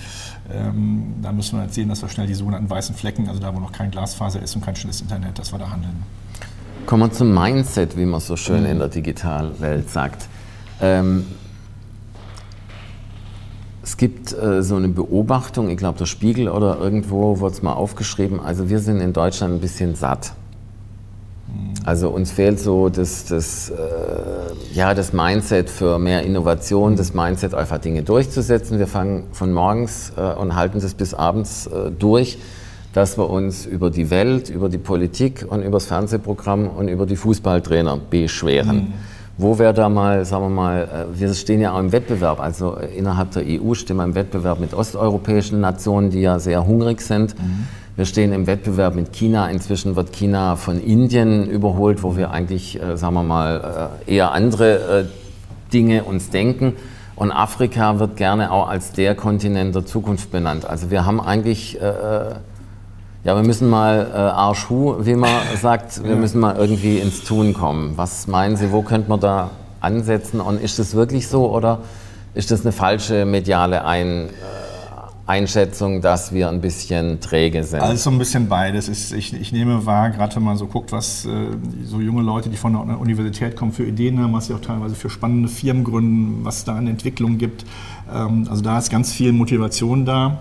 Ähm, 0.53 1.15
da 1.23 1.33
müssen 1.33 1.59
wir 1.59 1.65
jetzt 1.65 1.75
sehen, 1.75 1.89
dass 1.89 2.03
wir 2.03 2.09
schnell 2.09 2.27
die 2.27 2.35
sogenannten 2.35 2.69
weißen 2.69 2.95
Flecken, 2.95 3.29
also 3.29 3.41
da, 3.41 3.55
wo 3.55 3.61
noch 3.61 3.73
kein 3.73 3.91
Glasfaser 3.91 4.43
ist 4.43 4.55
und 4.55 4.65
kein 4.65 4.77
schnelles 4.77 5.01
Internet, 5.01 5.39
dass 5.39 5.53
wir 5.53 5.59
da 5.59 5.71
handeln. 5.71 6.03
Kommen 6.87 7.05
wir 7.05 7.13
zum 7.13 7.33
Mindset, 7.33 7.97
wie 7.97 8.05
man 8.05 8.21
so 8.21 8.37
schön 8.37 8.65
in 8.67 8.79
der 8.79 8.89
Digitalwelt 8.89 9.89
sagt. 9.89 10.29
Ähm, 10.81 11.25
es 13.83 13.97
gibt 13.97 14.33
äh, 14.33 14.63
so 14.63 14.77
eine 14.77 14.89
Beobachtung, 14.89 15.71
ich 15.71 15.77
glaube 15.77 15.99
der 15.99 16.07
Spiegel 16.07 16.49
oder 16.49 16.79
irgendwo 16.79 17.41
wurde 17.41 17.55
es 17.55 17.63
mal 17.63 17.73
aufgeschrieben, 17.73 18.41
also 18.41 18.69
wir 18.69 18.81
sind 18.81 19.01
in 19.01 19.13
Deutschland 19.13 19.55
ein 19.55 19.61
bisschen 19.61 19.95
satt. 19.95 20.35
Also 21.85 22.11
uns 22.11 22.31
fehlt 22.31 22.61
so 22.61 22.89
das, 22.89 23.25
das, 23.25 23.71
äh, 23.71 23.75
ja, 24.73 24.95
das 24.95 25.13
Mindset 25.13 25.69
für 25.69 25.99
mehr 25.99 26.23
Innovation, 26.23 26.97
das 26.97 27.13
Mindset 27.13 27.55
einfach 27.55 27.79
Dinge 27.79 28.03
durchzusetzen. 28.03 28.79
Wir 28.79 28.87
fangen 28.87 29.25
von 29.33 29.53
morgens 29.53 30.13
äh, 30.17 30.21
und 30.21 30.55
halten 30.55 30.81
das 30.81 30.95
bis 30.95 31.15
abends 31.15 31.67
äh, 31.67 31.91
durch 31.91 32.39
dass 32.93 33.17
wir 33.17 33.31
uns 33.31 33.65
über 33.67 33.91
die 33.91 34.11
Welt, 34.11 34.51
über 34.51 34.69
die 34.69 34.79
Politik 34.79 35.47
und 35.49 35.63
über 35.63 35.77
das 35.77 35.87
Fernsehprogramm 35.87 36.69
und 36.69 36.89
über 36.89 37.07
die 37.07 37.17
Fußballtrainer 37.17 37.99
beschweren. 38.11 38.77
Mhm. 38.77 38.93
Wo 39.39 39.59
wäre 39.59 39.73
da 39.73 39.89
mal, 39.89 40.25
sagen 40.27 40.45
wir 40.45 40.51
mal, 40.51 40.83
äh, 40.83 41.19
wir 41.19 41.33
stehen 41.33 41.61
ja 41.61 41.73
auch 41.73 41.81
im 41.81 41.91
Wettbewerb, 41.91 42.39
also 42.39 42.77
äh, 42.77 42.95
innerhalb 42.97 43.31
der 43.31 43.45
EU 43.47 43.73
stehen 43.75 43.97
wir 43.97 44.05
im 44.05 44.15
Wettbewerb 44.15 44.61
mit 44.61 44.75
osteuropäischen 44.75 45.61
Nationen, 45.61 46.11
die 46.11 46.21
ja 46.21 46.39
sehr 46.39 46.67
hungrig 46.67 47.01
sind. 47.01 47.39
Mhm. 47.39 47.67
Wir 47.97 48.05
stehen 48.07 48.33
im 48.33 48.47
Wettbewerb 48.47 48.95
mit 48.95 49.13
China. 49.13 49.49
Inzwischen 49.49 49.97
wird 49.97 50.13
China 50.13 50.57
von 50.57 50.81
Indien 50.81 51.49
überholt, 51.49 52.03
wo 52.03 52.17
wir 52.17 52.31
eigentlich, 52.31 52.83
äh, 52.83 52.97
sagen 52.97 53.15
wir 53.15 53.23
mal, 53.23 53.91
eher 54.07 54.33
andere 54.33 55.09
Dinge 55.73 56.05
uns 56.05 56.31
denken. 56.31 56.75
Und 57.17 57.31
Afrika 57.31 57.99
wird 57.99 58.17
gerne 58.17 58.51
auch 58.51 58.69
als 58.69 58.93
der 58.93 59.15
Kontinent 59.15 59.75
der 59.75 59.85
Zukunft 59.85 60.31
benannt. 60.31 60.65
Also 60.65 60.91
wir 60.91 61.05
haben 61.05 61.21
eigentlich 61.21 61.79
ja, 63.25 63.37
wir 63.37 63.45
müssen 63.45 63.71
mal 63.71 64.11
äh, 64.13 64.17
Arschhu, 64.17 64.97
wie 65.01 65.15
man 65.15 65.31
sagt, 65.61 66.03
wir 66.03 66.17
müssen 66.17 66.41
mal 66.41 66.57
irgendwie 66.57 66.99
ins 66.99 67.23
Tun 67.23 67.55
kommen. 67.55 67.93
Was 67.97 68.27
meinen 68.27 68.57
Sie, 68.57 68.73
wo 68.73 68.83
könnte 68.83 69.09
man 69.09 69.21
da 69.21 69.51
ansetzen? 69.81 70.41
Und 70.41 70.61
ist 70.61 70.81
das 70.81 70.95
wirklich 70.97 71.29
so 71.29 71.49
oder 71.49 71.79
ist 72.35 72.51
das 72.51 72.63
eine 72.63 72.73
falsche 72.73 73.25
mediale 73.25 73.85
Ein, 73.85 74.29
äh, 74.29 74.31
Einschätzung, 75.27 76.01
dass 76.01 76.33
wir 76.33 76.49
ein 76.49 76.61
bisschen 76.61 77.21
träge 77.21 77.63
sind? 77.63 77.81
Also 77.81 78.11
ein 78.11 78.19
bisschen 78.19 78.49
beides. 78.49 78.89
Ich, 79.13 79.33
ich, 79.33 79.53
nehme 79.53 79.87
wahr, 79.87 80.11
gerade 80.11 80.35
wenn 80.37 80.43
man 80.43 80.57
so 80.57 80.67
guckt, 80.67 80.91
was 80.91 81.25
äh, 81.27 81.47
so 81.85 82.01
junge 82.01 82.23
Leute, 82.23 82.49
die 82.49 82.57
von 82.57 82.73
der 82.73 82.99
Universität 82.99 83.57
kommen, 83.57 83.73
für 83.73 83.85
Ideen 83.85 84.19
haben, 84.19 84.33
was 84.33 84.49
sie 84.49 84.55
auch 84.55 84.61
teilweise 84.61 84.97
für 84.97 85.11
spannende 85.11 85.49
Firmen 85.49 85.85
gründen, 85.85 86.45
was 86.45 86.65
da 86.65 86.75
an 86.75 86.89
Entwicklung 86.89 87.39
gibt. 87.39 87.65
Ähm, 88.13 88.47
also 88.51 88.63
da 88.63 88.79
ist 88.79 88.91
ganz 88.91 89.13
viel 89.13 89.33
Motivation 89.33 90.05
da. 90.05 90.41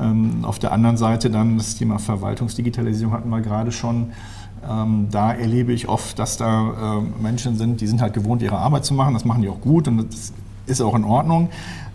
Ähm, 0.00 0.44
auf 0.44 0.58
der 0.60 0.72
anderen 0.72 0.96
Seite 0.96 1.28
dann 1.28 1.58
das 1.58 1.74
Thema 1.74 1.98
Verwaltungsdigitalisierung 1.98 3.12
hatten 3.12 3.28
wir 3.28 3.40
gerade 3.40 3.72
schon. 3.72 4.12
Ähm, 4.68 5.08
da 5.10 5.32
erlebe 5.32 5.72
ich 5.72 5.88
oft, 5.88 6.18
dass 6.20 6.36
da 6.36 7.00
äh, 7.00 7.22
Menschen 7.22 7.56
sind, 7.56 7.80
die 7.80 7.88
sind 7.88 8.00
halt 8.00 8.14
gewohnt, 8.14 8.40
ihre 8.42 8.58
Arbeit 8.58 8.84
zu 8.84 8.94
machen. 8.94 9.14
Das 9.14 9.24
machen 9.24 9.42
die 9.42 9.48
auch 9.48 9.60
gut 9.60 9.88
und 9.88 10.12
das 10.12 10.32
ist 10.66 10.80
auch 10.80 10.94
in 10.94 11.04
Ordnung. 11.04 11.48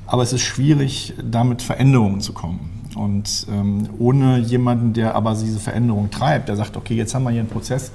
Aber 0.07 0.23
es 0.23 0.33
ist 0.33 0.41
schwierig, 0.41 1.13
damit 1.21 1.61
Veränderungen 1.61 2.21
zu 2.21 2.33
kommen. 2.33 2.81
Und 2.95 3.45
ähm, 3.51 3.89
ohne 3.99 4.39
jemanden, 4.39 4.93
der 4.93 5.13
aber 5.13 5.35
diese 5.35 5.59
Veränderung 5.59 6.09
treibt, 6.09 6.49
der 6.49 6.55
sagt, 6.55 6.77
okay, 6.77 6.95
jetzt 6.95 7.13
haben 7.13 7.23
wir 7.23 7.31
hier 7.31 7.41
einen 7.41 7.49
Prozess, 7.49 7.91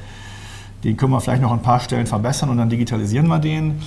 den 0.85 0.97
können 0.97 1.13
wir 1.13 1.21
vielleicht 1.21 1.43
noch 1.43 1.51
an 1.51 1.59
ein 1.59 1.63
paar 1.63 1.81
Stellen 1.81 2.07
verbessern 2.07 2.51
und 2.51 2.59
dann 2.59 2.69
digitalisieren 2.69 3.27
wir 3.27 3.39
den 3.39 3.81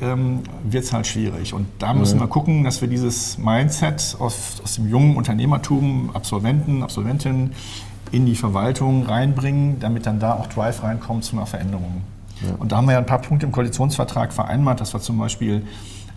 ähm, 0.00 0.40
wird 0.64 0.84
es 0.84 0.92
halt 0.92 1.06
schwierig. 1.06 1.54
Und 1.54 1.66
da 1.78 1.94
müssen 1.94 2.16
mhm. 2.16 2.22
wir 2.22 2.28
gucken, 2.28 2.64
dass 2.64 2.80
wir 2.80 2.88
dieses 2.88 3.38
Mindset 3.38 4.16
aus, 4.18 4.60
aus 4.62 4.74
dem 4.76 4.88
jungen 4.88 5.16
Unternehmertum, 5.16 6.10
Absolventen, 6.14 6.82
Absolventinnen 6.82 7.52
in 8.12 8.26
die 8.26 8.34
Verwaltung 8.34 9.04
reinbringen, 9.04 9.78
damit 9.80 10.06
dann 10.06 10.18
da 10.18 10.34
auch 10.34 10.46
Drive 10.46 10.82
reinkommt 10.82 11.24
zu 11.24 11.36
einer 11.36 11.46
Veränderung. 11.46 12.02
Ja. 12.42 12.54
Und 12.58 12.72
da 12.72 12.78
haben 12.78 12.86
wir 12.86 12.92
ja 12.92 12.98
ein 12.98 13.06
paar 13.06 13.20
Punkte 13.20 13.46
im 13.46 13.52
Koalitionsvertrag 13.52 14.32
vereinbart, 14.32 14.80
dass 14.80 14.94
wir 14.94 15.00
zum 15.00 15.18
Beispiel 15.18 15.66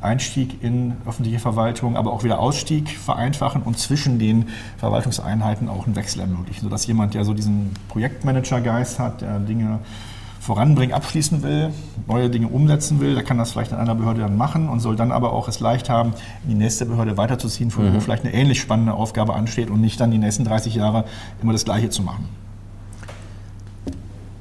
Einstieg 0.04 0.64
in 0.64 0.94
öffentliche 1.06 1.40
Verwaltung, 1.40 1.98
aber 1.98 2.14
auch 2.14 2.24
wieder 2.24 2.40
Ausstieg 2.40 2.90
vereinfachen 2.90 3.62
und 3.64 3.78
zwischen 3.78 4.20
den 4.20 4.50
Verwaltungseinheiten 4.78 5.70
auch 5.70 5.86
einen 5.86 5.96
Wechsel 5.96 6.22
ermöglichen, 6.22 6.64
sodass 6.64 6.86
jemand, 6.88 7.14
der 7.14 7.26
so 7.26 7.34
diesen 7.34 7.72
Projektmanager-Geist 7.90 9.00
hat, 9.00 9.22
der 9.22 9.40
Dinge 9.40 9.80
voranbringen, 10.44 10.94
abschließen 10.94 11.42
will, 11.42 11.70
neue 12.06 12.30
Dinge 12.30 12.48
umsetzen 12.48 13.00
will, 13.00 13.16
der 13.16 13.24
kann 13.24 13.38
das 13.38 13.54
vielleicht 13.54 13.72
in 13.72 13.78
einer 13.78 13.96
Behörde 13.96 14.22
dann 14.22 14.36
machen 14.36 14.68
und 14.68 14.82
soll 14.82 14.98
dann 14.98 15.14
aber 15.14 15.32
auch 15.32 15.48
es 15.48 15.62
leicht 15.62 15.90
haben, 15.90 16.14
in 16.44 16.50
die 16.50 16.56
nächste 16.56 16.86
Behörde 16.86 17.16
weiterzuziehen, 17.16 17.74
wo 17.74 17.82
mhm. 17.82 18.02
vielleicht 18.02 18.26
eine 18.26 18.34
ähnlich 18.34 18.60
spannende 18.60 18.94
Aufgabe 18.94 19.36
ansteht 19.36 19.70
und 19.70 19.80
nicht 19.80 20.00
dann 20.02 20.12
die 20.12 20.18
nächsten 20.18 20.44
30 20.44 20.76
Jahre 20.76 21.06
immer 21.42 21.54
das 21.54 21.64
Gleiche 21.64 21.90
zu 21.90 22.02
machen. 22.04 22.28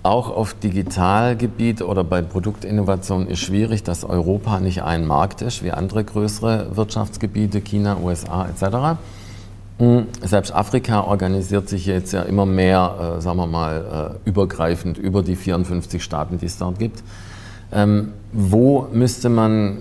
Auch 0.04 0.30
auf 0.30 0.54
Digitalgebiet 0.54 1.80
oder 1.80 2.02
bei 2.02 2.22
Produktinnovation 2.22 3.28
ist 3.28 3.38
schwierig, 3.38 3.84
dass 3.84 4.04
Europa 4.04 4.58
nicht 4.58 4.82
ein 4.82 5.06
Markt 5.06 5.42
ist 5.42 5.62
wie 5.62 5.70
andere 5.70 6.02
größere 6.02 6.74
Wirtschaftsgebiete, 6.76 7.60
China, 7.60 7.98
USA 8.02 8.48
etc. 8.48 8.98
Hm, 9.78 10.06
selbst 10.20 10.52
Afrika 10.52 11.02
organisiert 11.04 11.68
sich 11.68 11.86
jetzt 11.86 12.12
ja 12.12 12.22
immer 12.22 12.46
mehr, 12.46 13.16
äh, 13.18 13.20
sagen 13.20 13.38
wir 13.38 13.46
mal, 13.46 14.18
äh, 14.24 14.28
übergreifend 14.28 14.98
über 14.98 15.22
die 15.22 15.36
54 15.36 16.02
Staaten, 16.02 16.38
die 16.38 16.46
es 16.46 16.58
dort 16.58 16.80
gibt. 16.80 17.04
Ähm, 17.72 18.12
wo 18.32 18.88
müsste 18.92 19.28
man, 19.28 19.78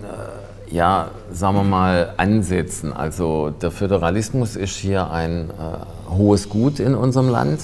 äh, 0.70 0.76
ja, 0.76 1.10
sagen 1.32 1.56
wir 1.56 1.64
mal, 1.64 2.14
ansetzen? 2.18 2.94
Also 2.94 3.50
der 3.50 3.72
Föderalismus 3.72 4.56
ist 4.56 4.76
hier 4.76 5.10
ein 5.10 5.50
äh, 5.50 6.14
hohes 6.16 6.48
Gut 6.48 6.80
in 6.80 6.94
unserem 6.94 7.30
Land. 7.30 7.62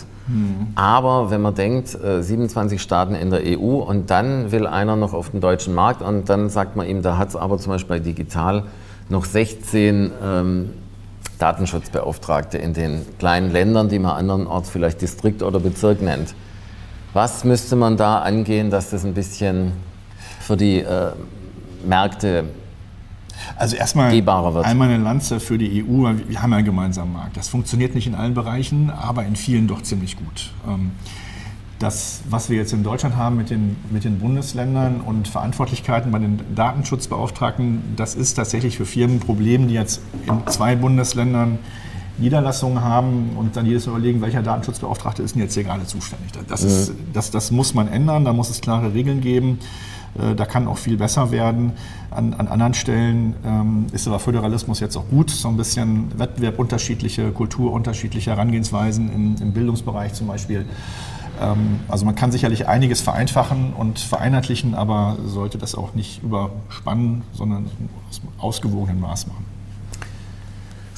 Aber 0.76 1.30
wenn 1.32 1.42
man 1.42 1.56
denkt, 1.56 1.90
27 1.90 2.78
äh, 2.78 2.80
Staaten 2.82 3.16
in 3.16 3.30
der 3.30 3.42
EU 3.46 3.78
und 3.78 4.10
dann 4.10 4.52
will 4.52 4.68
einer 4.68 4.96
noch 4.96 5.14
auf 5.14 5.30
den 5.30 5.40
deutschen 5.40 5.74
Markt 5.74 6.02
und 6.02 6.30
dann 6.30 6.50
sagt 6.50 6.76
man 6.76 6.88
ihm, 6.88 7.02
da 7.02 7.18
hat 7.18 7.30
es 7.30 7.36
aber 7.36 7.58
zum 7.58 7.74
Beispiel 7.74 7.98
bei 7.98 8.04
Digital 8.04 8.64
noch 9.10 9.26
16 9.26 10.12
ähm, 10.22 10.70
Datenschutzbeauftragte 11.40 12.58
in 12.58 12.74
den 12.74 13.06
kleinen 13.20 13.52
Ländern, 13.52 13.90
die 13.90 14.00
man 14.00 14.12
andernorts 14.12 14.70
vielleicht 14.70 15.02
Distrikt 15.02 15.44
oder 15.44 15.60
Bezirk 15.60 16.02
nennt. 16.02 16.34
Was 17.14 17.44
müsste 17.44 17.76
man 17.76 17.96
da 17.96 18.20
angehen, 18.20 18.70
dass 18.70 18.90
das 18.90 19.06
ein 19.06 19.14
bisschen 19.14 19.72
für 20.42 20.58
die 20.58 20.80
äh, 20.80 21.12
Märkte 21.86 22.46
also 23.56 23.76
erstmal 23.76 24.12
einmal 24.64 24.90
eine 24.90 25.04
Lanze 25.04 25.40
für 25.40 25.58
die 25.58 25.84
EU, 25.84 26.04
weil 26.04 26.28
wir 26.30 26.42
haben 26.42 26.52
ja 26.52 26.58
einen 26.58 26.66
gemeinsamen 26.66 27.14
Markt. 27.14 27.38
Das 27.38 27.50
funktioniert 27.50 27.96
nicht 27.96 28.08
in 28.08 28.16
allen 28.16 28.34
Bereichen, 28.34 28.90
aber 28.90 29.26
in 29.26 29.36
vielen 29.36 29.68
doch 29.68 29.82
ziemlich 29.82 30.18
gut. 30.18 30.52
Ähm, 30.68 30.92
das, 31.80 32.22
was 32.30 32.50
wir 32.50 32.58
jetzt 32.58 32.74
in 32.74 32.84
Deutschland 32.84 33.16
haben 33.16 33.38
mit 33.38 33.50
den, 33.50 33.76
mit 33.92 34.04
den 34.04 34.20
Bundesländern 34.20 35.02
und 35.02 35.28
Verantwortlichkeiten 35.28 36.12
bei 36.12 36.20
den 36.20 36.40
Datenschutzbeauftragten, 36.56 37.96
das 37.96 38.16
ist 38.16 38.34
tatsächlich 38.34 38.78
für 38.78 38.86
Firmen 38.86 39.18
ein 39.18 39.20
Problem, 39.20 39.68
die 39.68 39.76
jetzt 39.76 40.02
in 40.26 40.48
zwei 40.48 40.76
Bundesländern 40.76 41.60
Niederlassungen 42.18 42.82
haben 42.82 43.32
und 43.38 43.56
dann 43.56 43.68
jedes 43.68 43.86
Mal 43.86 43.94
überlegen, 43.94 44.22
welcher 44.22 44.42
Datenschutzbeauftragte 44.42 45.22
ist 45.22 45.36
denn 45.36 45.44
jetzt 45.44 45.54
hier 45.54 45.64
gerade 45.64 45.86
zuständig. 45.86 46.32
Das, 46.48 46.64
ist, 46.64 46.94
das, 47.14 47.30
das 47.30 47.52
muss 47.52 47.76
man 47.76 47.88
ändern, 47.88 48.26
da 48.26 48.34
muss 48.34 48.50
es 48.50 48.60
klare 48.60 48.94
Regeln 48.94 49.22
geben. 49.22 49.60
Äh, 50.20 50.36
da 50.36 50.46
kann 50.46 50.68
auch 50.68 50.78
viel 50.78 50.98
besser 50.98 51.32
werden. 51.32 51.74
An, 52.12 52.34
an 52.34 52.48
anderen 52.48 52.74
Stellen 52.74 53.36
ähm, 53.46 53.88
ist 53.92 54.08
aber 54.08 54.20
Föderalismus 54.20 54.80
jetzt 54.80 54.96
auch 54.98 55.08
gut. 55.10 55.30
So 55.30 55.48
ein 55.48 55.58
bisschen 55.58 56.18
Wettbewerb, 56.18 56.60
unterschiedliche 56.60 57.32
Kultur, 57.32 57.72
unterschiedliche 57.72 58.32
Herangehensweisen 58.32 59.12
im, 59.14 59.36
im 59.42 59.54
Bildungsbereich 59.54 60.14
zum 60.14 60.28
Beispiel. 60.28 60.66
Ähm, 61.42 61.80
also 61.88 62.06
man 62.06 62.16
kann 62.16 62.32
sicherlich 62.32 62.68
einiges 62.68 63.02
vereinfachen 63.02 63.74
und 63.74 64.00
vereinheitlichen, 64.00 64.76
aber 64.76 65.18
sollte 65.26 65.58
das 65.58 65.76
auch 65.76 65.94
nicht 65.94 66.24
überspannen, 66.24 67.24
sondern 67.34 67.66
aus 68.10 68.22
ausgewogenen 68.38 69.00
Maß 69.00 69.28
machen. 69.28 69.57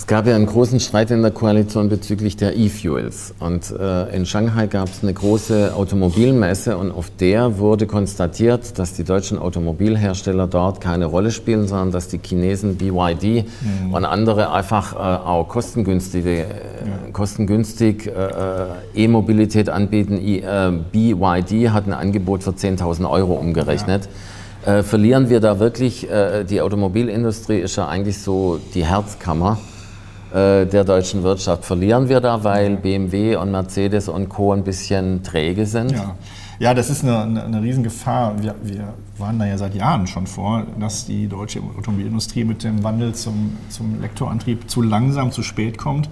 Es 0.10 0.12
gab 0.12 0.26
ja 0.26 0.36
einen 0.36 0.48
großen 0.48 0.80
Streit 0.80 1.12
in 1.12 1.22
der 1.22 1.30
Koalition 1.30 1.88
bezüglich 1.88 2.36
der 2.36 2.58
E-Fuels. 2.58 3.36
Und 3.40 3.70
äh, 3.70 4.10
in 4.16 4.26
Shanghai 4.26 4.66
gab 4.66 4.90
es 4.90 5.04
eine 5.04 5.14
große 5.14 5.76
Automobilmesse 5.76 6.78
und 6.78 6.92
auf 6.92 7.12
der 7.20 7.60
wurde 7.60 7.86
konstatiert, 7.86 8.80
dass 8.80 8.94
die 8.94 9.04
deutschen 9.04 9.38
Automobilhersteller 9.38 10.48
dort 10.48 10.82
keine 10.82 11.06
Rolle 11.06 11.30
spielen, 11.30 11.68
sondern 11.68 11.92
dass 11.92 12.08
die 12.08 12.18
Chinesen 12.18 12.76
BYD 12.78 13.46
mhm. 13.46 13.94
und 13.94 14.04
andere 14.04 14.52
einfach 14.52 14.94
äh, 14.94 14.98
auch 14.98 15.48
kostengünstige, 15.48 16.40
äh, 16.40 16.46
kostengünstig 17.14 18.08
äh, 18.08 18.10
äh, 18.10 19.04
E-Mobilität 19.04 19.70
anbieten. 19.70 20.18
I, 20.18 20.40
äh, 20.40 20.72
BYD 20.92 21.70
hat 21.70 21.86
ein 21.86 21.94
Angebot 21.94 22.42
für 22.42 22.50
10.000 22.50 23.08
Euro 23.08 23.36
umgerechnet. 23.36 24.10
Ja. 24.66 24.82
verlieren 24.82 25.30
wir 25.30 25.40
da 25.40 25.60
wirklich, 25.60 26.06
die 26.50 26.60
Automobilindustrie 26.60 27.60
ist 27.60 27.78
ja 27.78 27.88
eigentlich 27.88 28.18
so 28.20 28.60
die 28.74 28.86
Herzkammer 28.86 29.58
äh, 30.34 30.66
der 30.66 30.84
deutschen 30.84 31.24
Wirtschaft. 31.24 31.66
Verlieren 31.66 32.10
wir 32.10 32.22
da, 32.22 32.44
weil 32.44 32.78
BMW 32.78 33.36
und 33.36 33.52
Mercedes 33.52 34.08
und 34.08 34.30
Co. 34.30 34.54
ein 34.54 34.64
bisschen 34.64 35.24
träge 35.24 35.66
sind? 35.66 35.92
Ja, 35.92 36.16
ja 36.60 36.74
das 36.74 36.90
ist 36.90 37.04
eine, 37.04 37.22
eine, 37.22 37.44
eine 37.44 37.62
Riesengefahr. 37.62 38.42
Wir, 38.42 38.56
wir 38.62 38.94
waren 39.18 39.40
da 39.40 39.46
ja 39.46 39.58
seit 39.58 39.76
Jahren 39.76 40.08
schon 40.08 40.28
vor, 40.28 40.66
dass 40.80 41.06
die 41.06 41.28
deutsche 41.28 41.62
Automobilindustrie 41.78 42.44
mit 42.44 42.64
dem 42.64 42.84
Wandel 42.84 43.14
zum, 43.16 43.58
zum 43.70 44.02
Lektorantrieb 44.02 44.70
zu 44.70 44.82
langsam, 44.82 45.32
zu 45.32 45.44
spät 45.44 45.78
kommt. 45.78 46.10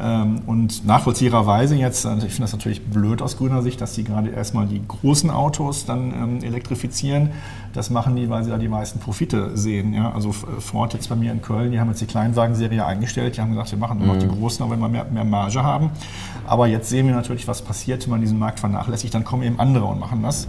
Ähm, 0.00 0.40
und 0.46 0.86
nachvollziehbarweise 0.86 1.76
jetzt, 1.76 2.06
also 2.06 2.26
ich 2.26 2.32
finde 2.32 2.44
das 2.44 2.52
natürlich 2.52 2.84
blöd 2.84 3.20
aus 3.22 3.36
grüner 3.36 3.62
Sicht, 3.62 3.80
dass 3.80 3.94
sie 3.94 4.04
gerade 4.04 4.30
erstmal 4.30 4.66
die 4.66 4.80
großen 4.86 5.30
Autos 5.30 5.84
dann 5.84 6.12
ähm, 6.12 6.42
elektrifizieren. 6.42 7.30
Das 7.72 7.90
machen 7.90 8.16
die, 8.16 8.28
weil 8.28 8.44
sie 8.44 8.50
da 8.50 8.58
die 8.58 8.68
meisten 8.68 8.98
Profite 8.98 9.56
sehen. 9.56 9.94
Ja? 9.94 10.12
Also 10.12 10.32
Ford 10.32 10.94
jetzt 10.94 11.08
bei 11.08 11.16
mir 11.16 11.32
in 11.32 11.40
Köln, 11.40 11.72
die 11.72 11.80
haben 11.80 11.88
jetzt 11.88 12.00
die 12.00 12.06
Kleinwagenserie 12.06 12.84
eingestellt. 12.84 13.36
Die 13.36 13.40
haben 13.40 13.50
gesagt, 13.50 13.70
wir 13.70 13.78
machen 13.78 13.98
nur 13.98 14.08
noch 14.08 14.18
die 14.18 14.26
mhm. 14.26 14.38
großen, 14.38 14.62
aber 14.62 14.72
wenn 14.72 14.80
wir 14.80 14.88
mehr, 14.88 15.04
mehr 15.04 15.24
Marge 15.24 15.62
haben. 15.62 15.90
Aber 16.46 16.66
jetzt 16.66 16.88
sehen 16.88 17.06
wir 17.06 17.14
natürlich, 17.14 17.48
was 17.48 17.62
passiert, 17.62 18.04
wenn 18.04 18.10
man 18.10 18.20
diesen 18.20 18.38
Markt 18.38 18.60
vernachlässigt. 18.60 19.14
Dann 19.14 19.24
kommen 19.24 19.42
eben 19.42 19.58
andere 19.60 19.84
und 19.84 20.00
machen 20.00 20.22
das. 20.22 20.48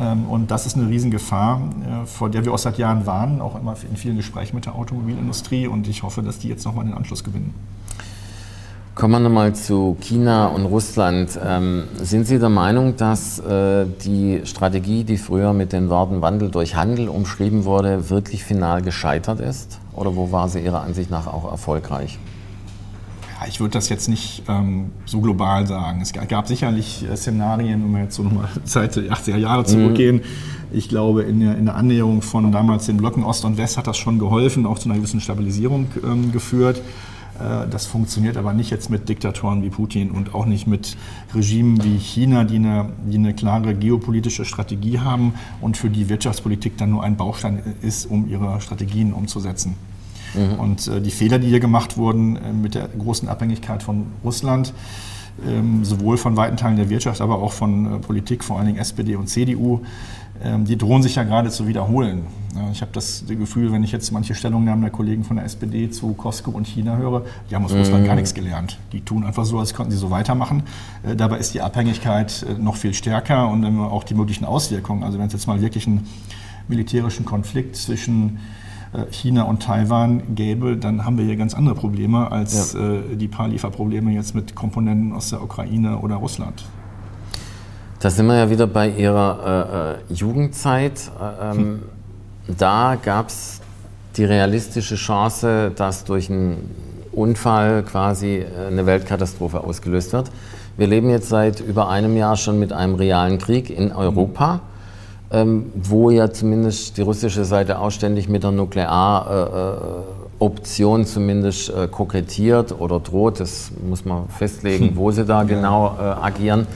Mhm. 0.00 0.26
Und 0.28 0.50
das 0.50 0.66
ist 0.66 0.76
eine 0.76 0.88
Riesengefahr, 0.88 1.60
äh, 1.82 2.06
vor 2.06 2.30
der 2.30 2.44
wir 2.44 2.54
auch 2.54 2.58
seit 2.58 2.78
Jahren 2.78 3.06
warnen, 3.06 3.40
auch 3.40 3.58
immer 3.58 3.74
in 3.90 3.96
vielen 3.96 4.16
Gesprächen 4.16 4.54
mit 4.54 4.66
der 4.66 4.76
Automobilindustrie. 4.76 5.66
Und 5.66 5.88
ich 5.88 6.02
hoffe, 6.02 6.22
dass 6.22 6.38
die 6.38 6.48
jetzt 6.48 6.64
nochmal 6.64 6.84
den 6.84 6.94
Anschluss 6.94 7.24
gewinnen. 7.24 7.54
Kommen 8.96 9.12
wir 9.12 9.20
nochmal 9.20 9.54
zu 9.54 9.98
China 10.00 10.46
und 10.46 10.64
Russland. 10.64 11.38
Ähm, 11.46 11.84
sind 11.98 12.26
Sie 12.26 12.38
der 12.38 12.48
Meinung, 12.48 12.96
dass 12.96 13.38
äh, 13.40 13.84
die 14.02 14.40
Strategie, 14.44 15.04
die 15.04 15.18
früher 15.18 15.52
mit 15.52 15.74
den 15.74 15.90
Worten 15.90 16.22
Wandel 16.22 16.50
durch 16.50 16.76
Handel 16.76 17.10
umschrieben 17.10 17.66
wurde, 17.66 18.08
wirklich 18.08 18.42
final 18.42 18.80
gescheitert 18.80 19.38
ist? 19.38 19.80
Oder 19.92 20.16
wo 20.16 20.32
war 20.32 20.48
sie 20.48 20.60
Ihrer 20.60 20.80
Ansicht 20.80 21.10
nach 21.10 21.26
auch 21.26 21.44
erfolgreich? 21.44 22.18
Ja, 23.38 23.46
ich 23.46 23.60
würde 23.60 23.72
das 23.72 23.90
jetzt 23.90 24.08
nicht 24.08 24.44
ähm, 24.48 24.92
so 25.04 25.20
global 25.20 25.66
sagen. 25.66 26.00
Es 26.00 26.14
gab 26.14 26.48
sicherlich 26.48 27.04
äh, 27.06 27.14
Szenarien, 27.18 27.84
wenn 27.84 27.92
wir 27.92 28.04
jetzt 28.04 28.14
so 28.14 28.22
nochmal 28.22 28.48
Zeit 28.64 28.96
der 28.96 29.12
80er 29.12 29.36
Jahre 29.36 29.60
mhm. 29.60 29.66
zurückgehen. 29.66 30.16
Mhm. 30.16 30.22
Ich 30.72 30.88
glaube, 30.88 31.24
in 31.24 31.40
der, 31.40 31.58
in 31.58 31.66
der, 31.66 31.74
Annäherung 31.74 32.22
von 32.22 32.50
damals 32.50 32.86
den 32.86 32.96
Blöcken 32.96 33.24
Ost 33.24 33.44
und 33.44 33.58
West 33.58 33.76
hat 33.76 33.86
das 33.86 33.98
schon 33.98 34.18
geholfen, 34.18 34.64
auch 34.64 34.78
zu 34.78 34.88
einer 34.88 34.96
gewissen 34.96 35.20
Stabilisierung 35.20 35.88
ähm, 36.02 36.32
geführt. 36.32 36.80
Äh, 37.40 37.68
das 37.68 37.86
funktioniert 37.86 38.36
aber 38.36 38.52
nicht 38.52 38.70
jetzt 38.70 38.90
mit 38.90 39.08
Diktatoren 39.08 39.62
wie 39.62 39.70
Putin 39.70 40.10
und 40.10 40.34
auch 40.34 40.46
nicht 40.46 40.66
mit 40.66 40.96
Regimen 41.34 41.82
wie 41.84 41.98
China, 41.98 42.44
die 42.44 42.56
eine, 42.56 42.90
die 43.06 43.18
eine 43.18 43.34
klare 43.34 43.74
geopolitische 43.74 44.44
Strategie 44.44 45.00
haben 45.00 45.34
und 45.60 45.76
für 45.76 45.90
die 45.90 46.08
Wirtschaftspolitik 46.08 46.78
dann 46.78 46.90
nur 46.90 47.02
ein 47.02 47.16
Baustein 47.16 47.62
ist, 47.82 48.06
um 48.06 48.28
ihre 48.28 48.60
Strategien 48.60 49.12
umzusetzen. 49.12 49.74
Mhm. 50.34 50.58
Und 50.58 50.88
äh, 50.88 51.00
die 51.00 51.10
Fehler, 51.10 51.38
die 51.38 51.48
hier 51.48 51.60
gemacht 51.60 51.96
wurden 51.96 52.36
äh, 52.36 52.52
mit 52.52 52.74
der 52.74 52.88
großen 52.88 53.28
Abhängigkeit 53.28 53.82
von 53.82 54.06
Russland, 54.24 54.72
ähm, 55.46 55.84
sowohl 55.84 56.16
von 56.16 56.36
weiten 56.36 56.56
Teilen 56.56 56.76
der 56.76 56.88
Wirtschaft, 56.88 57.20
aber 57.20 57.38
auch 57.42 57.52
von 57.52 58.00
Politik, 58.00 58.42
vor 58.42 58.56
allen 58.56 58.66
Dingen 58.66 58.78
SPD 58.78 59.16
und 59.16 59.28
CDU, 59.28 59.82
die 60.64 60.76
drohen 60.76 61.02
sich 61.02 61.14
ja 61.14 61.24
gerade 61.24 61.50
zu 61.50 61.66
wiederholen. 61.66 62.26
Ich 62.72 62.80
habe 62.80 62.92
das 62.92 63.24
Gefühl, 63.26 63.72
wenn 63.72 63.84
ich 63.84 63.92
jetzt 63.92 64.10
manche 64.12 64.34
Stellungnahmen 64.34 64.82
der 64.82 64.90
Kollegen 64.90 65.24
von 65.24 65.36
der 65.36 65.44
SPD 65.44 65.90
zu 65.90 66.14
Costco 66.14 66.50
und 66.50 66.66
China 66.66 66.96
höre, 66.96 67.22
die 67.50 67.54
haben 67.54 67.64
aus 67.64 67.72
mm. 67.72 67.78
Russland 67.78 68.06
gar 68.06 68.14
nichts 68.14 68.34
gelernt. 68.34 68.78
Die 68.92 69.00
tun 69.00 69.24
einfach 69.24 69.44
so, 69.44 69.58
als 69.58 69.74
könnten 69.74 69.92
sie 69.92 69.98
so 69.98 70.10
weitermachen. 70.10 70.62
Äh, 71.02 71.16
dabei 71.16 71.38
ist 71.38 71.54
die 71.54 71.60
Abhängigkeit 71.60 72.46
äh, 72.48 72.54
noch 72.54 72.76
viel 72.76 72.94
stärker 72.94 73.48
und 73.48 73.64
auch 73.80 74.04
die 74.04 74.14
möglichen 74.14 74.44
Auswirkungen. 74.44 75.02
Also 75.02 75.18
wenn 75.18 75.26
es 75.26 75.32
jetzt 75.32 75.46
mal 75.46 75.60
wirklich 75.60 75.86
einen 75.86 76.06
militärischen 76.68 77.24
Konflikt 77.24 77.76
zwischen 77.76 78.38
äh, 78.92 79.10
China 79.10 79.42
und 79.42 79.62
Taiwan 79.62 80.34
gäbe, 80.34 80.76
dann 80.76 81.04
haben 81.04 81.18
wir 81.18 81.24
hier 81.24 81.36
ganz 81.36 81.54
andere 81.54 81.74
Probleme 81.74 82.30
als 82.30 82.72
ja. 82.72 83.00
die 83.14 83.28
paar 83.28 83.48
Lieferprobleme 83.48 84.12
jetzt 84.12 84.34
mit 84.34 84.54
Komponenten 84.54 85.12
aus 85.12 85.30
der 85.30 85.42
Ukraine 85.42 85.98
oder 85.98 86.16
Russland. 86.16 86.64
Da 88.06 88.10
sind 88.10 88.26
wir 88.26 88.36
ja 88.36 88.48
wieder 88.48 88.68
bei 88.68 88.88
Ihrer 88.88 89.98
äh, 90.08 90.12
äh 90.12 90.14
Jugendzeit. 90.14 91.10
Äh, 91.20 91.50
ähm, 91.50 91.56
hm. 91.56 91.82
Da 92.56 92.96
gab 93.04 93.30
es 93.30 93.60
die 94.16 94.24
realistische 94.24 94.94
Chance, 94.94 95.72
dass 95.74 96.04
durch 96.04 96.30
einen 96.30 96.70
Unfall 97.10 97.82
quasi 97.82 98.36
äh, 98.36 98.46
eine 98.68 98.86
Weltkatastrophe 98.86 99.58
ausgelöst 99.58 100.12
wird. 100.12 100.30
Wir 100.76 100.86
leben 100.86 101.10
jetzt 101.10 101.30
seit 101.30 101.58
über 101.58 101.88
einem 101.88 102.16
Jahr 102.16 102.36
schon 102.36 102.60
mit 102.60 102.72
einem 102.72 102.94
realen 102.94 103.38
Krieg 103.38 103.70
in 103.70 103.90
Europa, 103.90 104.60
ähm, 105.32 105.72
wo 105.74 106.10
ja 106.10 106.30
zumindest 106.30 106.98
die 106.98 107.02
russische 107.02 107.44
Seite 107.44 107.80
auch 107.80 107.90
ständig 107.90 108.28
mit 108.28 108.44
der 108.44 108.52
Nuklearoption 108.52 111.00
äh 111.00 111.06
zumindest 111.06 111.70
äh, 111.70 111.88
kokettiert 111.88 112.72
oder 112.78 113.00
droht. 113.00 113.40
Das 113.40 113.72
muss 113.84 114.04
man 114.04 114.28
festlegen, 114.28 114.92
wo 114.94 115.10
sie 115.10 115.24
da 115.24 115.42
genau 115.42 115.96
äh, 115.98 116.02
agieren. 116.02 116.68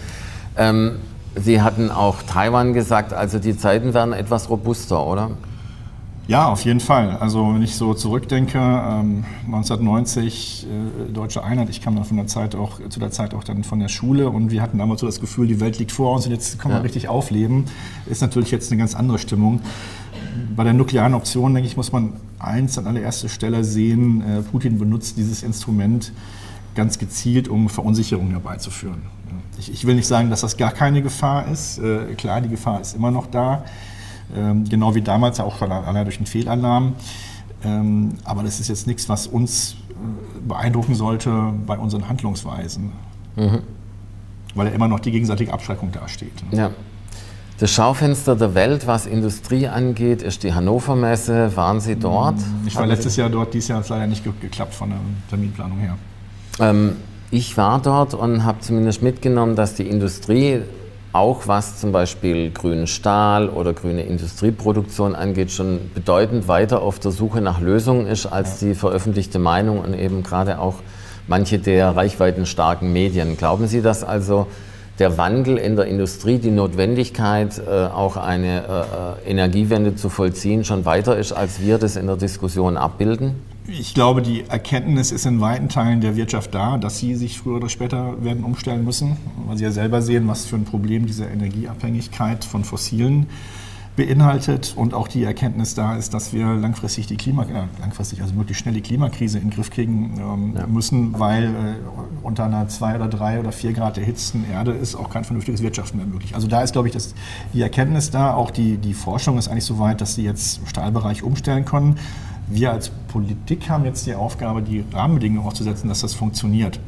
Ähm, 0.56 0.96
Sie 1.36 1.62
hatten 1.62 1.90
auch 1.90 2.22
Taiwan 2.22 2.72
gesagt, 2.72 3.12
also 3.12 3.38
die 3.38 3.56
Zeiten 3.56 3.94
werden 3.94 4.12
etwas 4.12 4.50
robuster, 4.50 5.06
oder? 5.06 5.30
Ja, 6.30 6.48
auf 6.48 6.64
jeden 6.64 6.78
Fall. 6.78 7.16
Also 7.18 7.54
wenn 7.54 7.62
ich 7.62 7.74
so 7.74 7.92
zurückdenke, 7.92 8.58
ähm, 8.58 9.24
1990 9.46 10.64
äh, 11.08 11.12
deutsche 11.12 11.42
Einheit, 11.42 11.68
ich 11.70 11.80
kam 11.80 11.96
dann 11.96 12.04
von 12.04 12.16
der 12.16 12.28
Zeit 12.28 12.54
auch 12.54 12.78
zu 12.88 13.00
der 13.00 13.10
Zeit 13.10 13.34
auch 13.34 13.42
dann 13.42 13.64
von 13.64 13.80
der 13.80 13.88
Schule 13.88 14.30
und 14.30 14.52
wir 14.52 14.62
hatten 14.62 14.78
damals 14.78 15.00
so 15.00 15.06
das 15.06 15.20
Gefühl, 15.20 15.48
die 15.48 15.58
Welt 15.58 15.80
liegt 15.80 15.90
vor 15.90 16.14
uns 16.14 16.26
und 16.26 16.32
jetzt 16.32 16.60
können 16.60 16.74
wir 16.74 16.78
ja. 16.78 16.82
richtig 16.82 17.08
aufleben. 17.08 17.64
Ist 18.06 18.20
natürlich 18.20 18.52
jetzt 18.52 18.70
eine 18.70 18.78
ganz 18.78 18.94
andere 18.94 19.18
Stimmung. 19.18 19.60
Bei 20.54 20.62
der 20.62 20.72
nuklearen 20.72 21.14
Option, 21.14 21.52
denke 21.52 21.68
ich, 21.68 21.76
muss 21.76 21.90
man 21.90 22.12
eins 22.38 22.78
an 22.78 22.86
allererster 22.86 23.28
Stelle 23.28 23.64
sehen, 23.64 24.22
äh, 24.22 24.42
Putin 24.42 24.78
benutzt 24.78 25.16
dieses 25.16 25.42
Instrument 25.42 26.12
ganz 26.76 26.98
gezielt, 27.00 27.48
um 27.48 27.68
Verunsicherung 27.68 28.30
herbeizuführen. 28.30 29.02
Ich, 29.58 29.72
ich 29.72 29.86
will 29.86 29.94
nicht 29.94 30.06
sagen, 30.06 30.30
dass 30.30 30.40
das 30.40 30.56
gar 30.56 30.72
keine 30.72 31.02
Gefahr 31.02 31.48
ist. 31.48 31.78
Äh, 31.78 32.14
klar, 32.14 32.40
die 32.40 32.48
Gefahr 32.48 32.80
ist 32.80 32.94
immer 32.94 33.10
noch 33.10 33.26
da. 33.26 33.64
Ähm, 34.36 34.64
genau 34.68 34.94
wie 34.94 35.02
damals 35.02 35.40
auch 35.40 35.58
schon 35.58 35.72
allein 35.72 36.04
durch 36.04 36.18
den 36.18 36.26
Fehlalarm. 36.26 36.94
Ähm, 37.64 38.14
aber 38.24 38.42
das 38.42 38.60
ist 38.60 38.68
jetzt 38.68 38.86
nichts, 38.86 39.08
was 39.08 39.26
uns 39.26 39.76
äh, 39.90 40.48
beeindrucken 40.48 40.94
sollte 40.94 41.52
bei 41.66 41.76
unseren 41.76 42.08
Handlungsweisen. 42.08 42.92
Mhm. 43.36 43.60
Weil 44.54 44.68
ja 44.68 44.72
immer 44.72 44.88
noch 44.88 45.00
die 45.00 45.10
gegenseitige 45.10 45.52
Abschreckung 45.52 45.92
dasteht. 45.92 46.32
Ja. 46.50 46.70
Das 47.58 47.70
Schaufenster 47.70 48.36
der 48.36 48.54
Welt, 48.54 48.86
was 48.86 49.04
Industrie 49.04 49.68
angeht, 49.68 50.22
ist 50.22 50.44
die 50.44 50.54
Hannover 50.54 50.96
Messe. 50.96 51.54
Waren 51.56 51.80
Sie 51.80 51.94
dort? 51.94 52.36
Ich 52.64 52.74
war 52.74 52.86
letztes 52.86 53.16
Jahr 53.16 53.28
dort, 53.28 53.52
dieses 53.52 53.68
Jahr 53.68 53.78
hat 53.78 53.84
es 53.84 53.90
leider 53.90 54.06
nicht 54.06 54.24
geklappt 54.24 54.72
von 54.72 54.88
der 54.88 54.98
Terminplanung 55.28 55.78
her. 55.78 55.98
Ähm, 56.58 56.96
ich 57.30 57.56
war 57.56 57.80
dort 57.80 58.14
und 58.14 58.44
habe 58.44 58.60
zumindest 58.60 59.02
mitgenommen, 59.02 59.54
dass 59.56 59.74
die 59.74 59.88
Industrie 59.88 60.62
auch 61.12 61.46
was 61.46 61.80
zum 61.80 61.92
Beispiel 61.92 62.50
grünen 62.50 62.86
Stahl 62.86 63.48
oder 63.48 63.72
grüne 63.72 64.02
Industrieproduktion 64.02 65.14
angeht, 65.14 65.50
schon 65.50 65.90
bedeutend 65.94 66.46
weiter 66.46 66.82
auf 66.82 66.98
der 66.98 67.10
Suche 67.10 67.40
nach 67.40 67.60
Lösungen 67.60 68.06
ist 68.06 68.26
als 68.26 68.58
die 68.58 68.74
veröffentlichte 68.74 69.38
Meinung 69.38 69.80
und 69.80 69.94
eben 69.94 70.22
gerade 70.22 70.60
auch 70.60 70.76
manche 71.26 71.58
der 71.58 71.96
reichweitenstarken 71.96 72.92
Medien. 72.92 73.36
Glauben 73.36 73.66
Sie, 73.66 73.82
dass 73.82 74.04
also 74.04 74.46
der 75.00 75.16
Wandel 75.16 75.56
in 75.56 75.76
der 75.76 75.86
Industrie, 75.86 76.38
die 76.38 76.50
Notwendigkeit, 76.50 77.58
äh, 77.58 77.86
auch 77.86 78.16
eine 78.16 78.62
äh, 79.26 79.28
äh, 79.28 79.30
Energiewende 79.30 79.96
zu 79.96 80.10
vollziehen, 80.10 80.64
schon 80.64 80.84
weiter 80.84 81.16
ist, 81.16 81.32
als 81.32 81.60
wir 81.60 81.78
das 81.78 81.96
in 81.96 82.06
der 82.06 82.16
Diskussion 82.16 82.76
abbilden? 82.76 83.34
Ich 83.72 83.94
glaube, 83.94 84.20
die 84.20 84.42
Erkenntnis 84.48 85.12
ist 85.12 85.26
in 85.26 85.40
weiten 85.40 85.68
Teilen 85.68 86.00
der 86.00 86.16
Wirtschaft 86.16 86.52
da, 86.52 86.76
dass 86.76 86.98
sie 86.98 87.14
sich 87.14 87.38
früher 87.38 87.56
oder 87.56 87.68
später 87.68 88.22
werden 88.24 88.42
umstellen 88.42 88.84
müssen, 88.84 89.16
weil 89.46 89.58
sie 89.58 89.64
ja 89.64 89.70
selber 89.70 90.02
sehen, 90.02 90.26
was 90.26 90.44
für 90.44 90.56
ein 90.56 90.64
Problem 90.64 91.06
diese 91.06 91.26
Energieabhängigkeit 91.26 92.44
von 92.44 92.64
fossilen 92.64 93.26
beinhaltet 93.94 94.74
und 94.76 94.92
auch 94.92 95.06
die 95.06 95.22
Erkenntnis 95.22 95.74
da 95.74 95.94
ist, 95.94 96.14
dass 96.14 96.32
wir 96.32 96.46
langfristig 96.54 97.06
die 97.06 97.16
Klima, 97.16 97.44
äh, 97.44 97.66
langfristig, 97.80 98.22
also 98.22 98.34
möglichst 98.34 98.62
schnell 98.62 98.74
die 98.74 98.80
Klimakrise 98.80 99.38
in 99.38 99.44
den 99.44 99.50
Griff 99.50 99.70
kriegen 99.70 100.18
ähm, 100.18 100.54
ja. 100.56 100.66
müssen, 100.66 101.18
weil 101.18 101.44
äh, 101.44 101.48
unter 102.22 102.46
einer 102.46 102.66
zwei 102.68 102.96
oder 102.96 103.08
drei 103.08 103.38
oder 103.38 103.52
vier 103.52 103.72
Grad 103.72 103.98
erhitzten 103.98 104.44
Erde 104.50 104.72
ist 104.72 104.96
auch 104.96 105.10
kein 105.10 105.24
vernünftiges 105.24 105.62
Wirtschaften 105.62 105.98
mehr 105.98 106.06
möglich. 106.06 106.34
Also 106.34 106.48
da 106.48 106.62
ist, 106.62 106.72
glaube 106.72 106.88
ich, 106.88 106.94
das, 106.94 107.14
die 107.52 107.62
Erkenntnis 107.62 108.10
da, 108.10 108.34
auch 108.34 108.50
die, 108.50 108.78
die 108.78 108.94
Forschung 108.94 109.38
ist 109.38 109.48
eigentlich 109.48 109.64
so 109.64 109.78
weit, 109.78 110.00
dass 110.00 110.16
sie 110.16 110.24
jetzt 110.24 110.58
im 110.58 110.66
Stahlbereich 110.66 111.22
umstellen 111.22 111.64
können. 111.64 111.98
Wir 112.52 112.72
als 112.72 112.90
Politik 113.08 113.70
haben 113.70 113.84
jetzt 113.84 114.06
die 114.06 114.14
Aufgabe, 114.14 114.60
die 114.60 114.84
Rahmenbedingungen 114.92 115.46
aufzusetzen, 115.46 115.88
dass 115.88 116.00
das 116.00 116.14
funktioniert. 116.14 116.80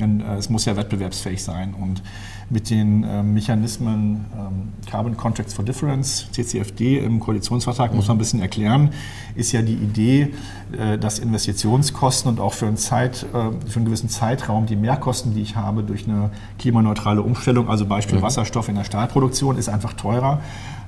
Äh, 0.00 0.36
es 0.36 0.50
muss 0.50 0.64
ja 0.64 0.76
wettbewerbsfähig 0.76 1.42
sein. 1.42 1.74
Und 1.74 2.02
mit 2.50 2.70
den 2.70 3.04
äh, 3.04 3.22
Mechanismen 3.22 4.24
ähm, 4.34 4.72
Carbon 4.90 5.16
Contracts 5.16 5.52
for 5.52 5.64
Difference, 5.64 6.28
CCFD, 6.32 6.98
im 6.98 7.20
Koalitionsvertrag, 7.20 7.94
muss 7.94 8.08
man 8.08 8.16
ein 8.16 8.18
bisschen 8.18 8.40
erklären, 8.40 8.90
ist 9.34 9.52
ja 9.52 9.60
die 9.60 9.74
Idee, 9.74 10.34
äh, 10.72 10.96
dass 10.98 11.18
Investitionskosten 11.18 12.30
und 12.30 12.40
auch 12.40 12.54
für 12.54 12.66
einen, 12.66 12.78
Zeit, 12.78 13.26
äh, 13.34 13.68
für 13.68 13.76
einen 13.76 13.84
gewissen 13.84 14.08
Zeitraum 14.08 14.66
die 14.66 14.76
Mehrkosten, 14.76 15.34
die 15.34 15.42
ich 15.42 15.56
habe 15.56 15.82
durch 15.82 16.08
eine 16.08 16.30
klimaneutrale 16.58 17.22
Umstellung, 17.22 17.68
also 17.68 17.84
Beispiel 17.84 18.18
mhm. 18.18 18.22
Wasserstoff 18.22 18.68
in 18.68 18.76
der 18.76 18.84
Stahlproduktion, 18.84 19.58
ist 19.58 19.68
einfach 19.68 19.92
teurer 19.92 20.40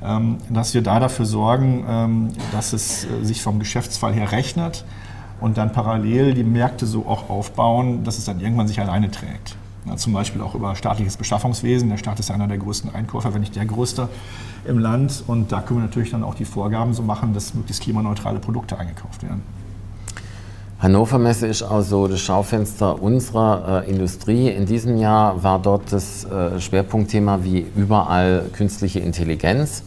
ähm, 0.02 0.38
dass 0.48 0.72
wir 0.72 0.82
da 0.82 0.98
dafür 0.98 1.26
sorgen, 1.26 1.84
ähm, 1.86 2.28
dass 2.52 2.72
es 2.72 3.06
sich 3.22 3.42
vom 3.42 3.58
Geschäftsfall 3.58 4.14
her 4.14 4.32
rechnet 4.32 4.84
und 5.40 5.58
dann 5.58 5.72
parallel 5.72 6.34
die 6.34 6.44
Märkte 6.44 6.86
so 6.86 7.06
auch 7.06 7.28
aufbauen, 7.30 8.04
dass 8.04 8.18
es 8.18 8.24
dann 8.24 8.40
irgendwann 8.40 8.68
sich 8.68 8.80
alleine 8.80 9.10
trägt. 9.10 9.56
Ja, 9.86 9.96
zum 9.96 10.12
Beispiel 10.12 10.42
auch 10.42 10.54
über 10.54 10.76
staatliches 10.76 11.16
Beschaffungswesen. 11.16 11.88
Der 11.88 11.96
Staat 11.96 12.20
ist 12.20 12.30
einer 12.30 12.46
der 12.46 12.58
größten 12.58 12.94
Einkäufer, 12.94 13.32
wenn 13.32 13.40
nicht 13.40 13.56
der 13.56 13.64
größte 13.64 14.08
im 14.66 14.78
Land. 14.78 15.24
Und 15.26 15.52
da 15.52 15.60
können 15.60 15.80
wir 15.80 15.86
natürlich 15.86 16.10
dann 16.10 16.22
auch 16.22 16.34
die 16.34 16.44
Vorgaben 16.44 16.92
so 16.92 17.02
machen, 17.02 17.32
dass 17.32 17.54
möglichst 17.54 17.82
klimaneutrale 17.82 18.40
Produkte 18.40 18.78
eingekauft 18.78 19.22
werden. 19.22 19.42
Hannover 20.80 21.18
Messe 21.18 21.46
ist 21.46 21.62
auch 21.62 21.82
so 21.82 22.08
das 22.08 22.20
Schaufenster 22.20 23.02
unserer 23.02 23.84
äh, 23.86 23.90
Industrie. 23.90 24.48
In 24.48 24.64
diesem 24.64 24.96
Jahr 24.96 25.42
war 25.42 25.58
dort 25.58 25.92
das 25.92 26.24
äh, 26.24 26.58
Schwerpunktthema 26.58 27.40
wie 27.42 27.66
überall 27.76 28.46
künstliche 28.52 29.00
Intelligenz. 29.00 29.82